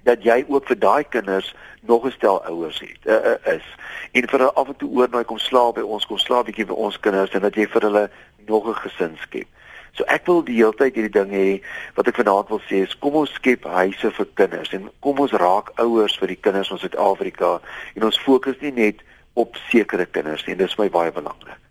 dat 0.03 0.23
jy 0.23 0.45
ook 0.47 0.67
vir 0.67 0.79
daai 0.79 1.03
kinders 1.03 1.55
nog 1.81 2.05
'n 2.05 2.11
stel 2.11 2.43
ouers 2.45 2.79
het 2.79 3.01
uh, 3.05 3.13
uh, 3.13 3.53
is 3.55 3.65
en 4.11 4.27
vir 4.29 4.39
hulle 4.39 4.53
af 4.53 4.67
en 4.67 4.75
toe 4.75 4.89
oornaai 4.89 5.23
kom 5.23 5.37
slaap 5.37 5.75
by 5.75 5.81
ons 5.81 6.05
kom 6.05 6.17
slaap 6.17 6.45
bietjie 6.45 6.65
by 6.65 6.73
ons 6.73 6.99
kinders 6.99 7.31
en 7.31 7.41
dat 7.41 7.55
jy 7.55 7.67
vir 7.67 7.81
hulle 7.81 8.09
nog 8.47 8.67
'n 8.67 8.81
gesin 8.83 9.17
skep. 9.21 9.47
So 9.91 10.03
ek 10.07 10.25
wil 10.25 10.43
die 10.43 10.55
hele 10.55 10.73
tyd 10.73 10.95
hierdie 10.95 11.19
ding 11.19 11.31
hê 11.31 11.61
wat 11.95 12.07
ek 12.07 12.15
vanaand 12.15 12.49
wil 12.49 12.61
sê 12.69 12.83
is 12.87 12.97
kom 12.99 13.15
ons 13.15 13.33
skep 13.33 13.63
huise 13.63 14.11
vir 14.11 14.27
kinders 14.33 14.73
en 14.73 14.89
kom 14.99 15.19
ons 15.19 15.31
raak 15.31 15.71
ouers 15.75 16.17
vir 16.17 16.27
die 16.27 16.41
kinders 16.41 16.71
van 16.71 16.79
Suid-Afrika 16.79 17.59
en 17.95 18.03
ons 18.03 18.19
fokus 18.19 18.55
nie 18.61 18.71
net 18.71 19.03
op 19.33 19.55
sekere 19.69 20.05
kinders 20.05 20.45
nie. 20.47 20.55
Dit 20.55 20.69
is 20.69 20.77
my 20.77 20.89
baie 20.89 21.11
belangrik. 21.11 21.70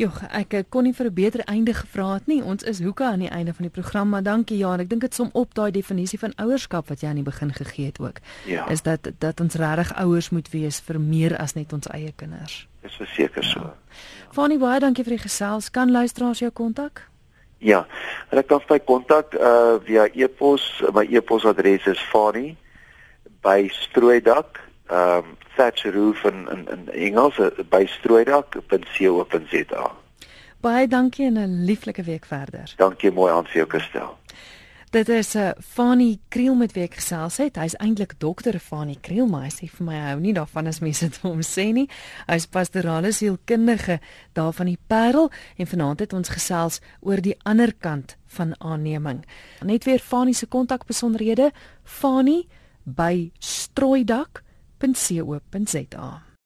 Joh, 0.00 0.14
ek 0.32 0.54
kon 0.72 0.86
nie 0.88 0.94
vir 0.96 1.06
'n 1.06 1.14
beter 1.14 1.40
einde 1.44 1.74
gevra 1.74 2.14
het 2.14 2.26
nie. 2.26 2.42
Ons 2.42 2.62
is 2.62 2.80
hoeka 2.80 3.10
aan 3.10 3.18
die 3.18 3.28
einde 3.28 3.54
van 3.54 3.62
die 3.62 3.70
program, 3.70 4.08
maar 4.08 4.22
dankie 4.22 4.56
Jan. 4.56 4.80
Ek 4.80 4.88
dink 4.88 5.00
dit 5.00 5.14
som 5.14 5.30
op 5.32 5.54
daai 5.54 5.70
definisie 5.70 6.18
van 6.18 6.32
ouerskap 6.36 6.88
wat 6.88 7.00
jy 7.00 7.08
aan 7.08 7.14
die 7.14 7.24
begin 7.24 7.52
gegee 7.52 7.86
het 7.86 8.00
ook. 8.00 8.16
Ja. 8.46 8.68
Is 8.68 8.82
dat 8.82 9.10
dat 9.18 9.40
ons 9.40 9.54
regtig 9.54 9.94
ouers 9.94 10.30
moet 10.30 10.50
wees 10.50 10.80
vir 10.80 11.00
meer 11.00 11.38
as 11.38 11.54
net 11.54 11.72
ons 11.72 11.86
eie 11.86 12.12
kinders. 12.16 12.68
Dis 12.82 12.94
verseker 12.94 13.44
so. 13.44 13.60
Ja. 13.60 13.74
Fanny, 14.30 14.58
baie 14.58 14.80
dankie 14.80 15.04
vir 15.04 15.16
die 15.16 15.22
gesels. 15.22 15.70
Kan 15.70 15.90
luisteraars 15.90 16.38
jou 16.38 16.50
kontak? 16.50 17.08
Ja. 17.58 17.86
Hulle 18.28 18.42
kan 18.42 18.60
my 18.70 18.78
kontak 18.78 19.34
uh 19.34 19.78
via 19.84 20.08
e-pos. 20.14 20.82
My 20.94 21.06
e-posadres 21.10 21.86
is 21.86 21.98
fanny@strooidak 22.10 24.71
ehm 24.92 25.16
um, 25.16 25.36
thatch 25.56 25.84
roof 25.84 26.24
in 26.24 26.48
in, 26.50 26.68
in 26.68 26.92
Engels 26.92 27.38
eh, 27.38 27.46
by 27.68 27.86
strooidak.co.za. 27.86 29.90
Baie 30.60 30.88
dankie 30.88 31.26
en 31.26 31.38
'n 31.38 31.64
lieflike 31.64 32.02
week 32.02 32.24
verder. 32.24 32.72
Dankie 32.76 33.12
mooi 33.12 33.32
aan 33.32 33.44
vir 33.44 33.52
jou 33.52 33.68
gestel. 33.68 34.18
Dit 34.90 35.08
is 35.08 35.34
'n 35.34 35.38
uh, 35.38 35.50
Fanie 35.60 36.20
Kriel 36.28 36.54
met 36.54 36.72
wie 36.72 36.82
ek 36.82 36.94
gesels 36.94 37.36
het. 37.36 37.56
Hy's 37.56 37.76
eintlik 37.76 38.14
dokter 38.18 38.58
Fanie 38.58 38.98
Kriel, 39.00 39.26
maar 39.26 39.42
hy 39.42 39.48
sê 39.48 39.70
vir 39.76 39.86
my 39.86 39.94
hy 39.94 40.10
hou 40.10 40.20
nie 40.20 40.32
daarvan 40.32 40.66
as 40.66 40.80
mense 40.80 41.04
dit 41.04 41.16
vir 41.16 41.30
hom 41.30 41.40
sê 41.40 41.72
nie. 41.72 41.88
Hy's 42.26 42.46
pastorale 42.46 43.12
sielkundige 43.12 44.00
daar 44.32 44.52
van 44.52 44.66
die 44.66 44.78
Parel 44.86 45.30
en 45.56 45.66
vanaand 45.66 46.00
het 46.00 46.12
ons 46.12 46.28
gesels 46.28 46.80
oor 47.00 47.20
die 47.20 47.36
ander 47.42 47.72
kant 47.78 48.16
van 48.26 48.60
aanneming. 48.60 49.24
Net 49.62 49.84
weer 49.84 49.98
Fanie 49.98 50.34
se 50.34 50.46
kontakbesonderhede, 50.46 51.50
Fanie 51.84 52.48
by 52.84 53.30
strooidak.co.za 53.38 54.51
www.rsg.co.za 54.82 56.31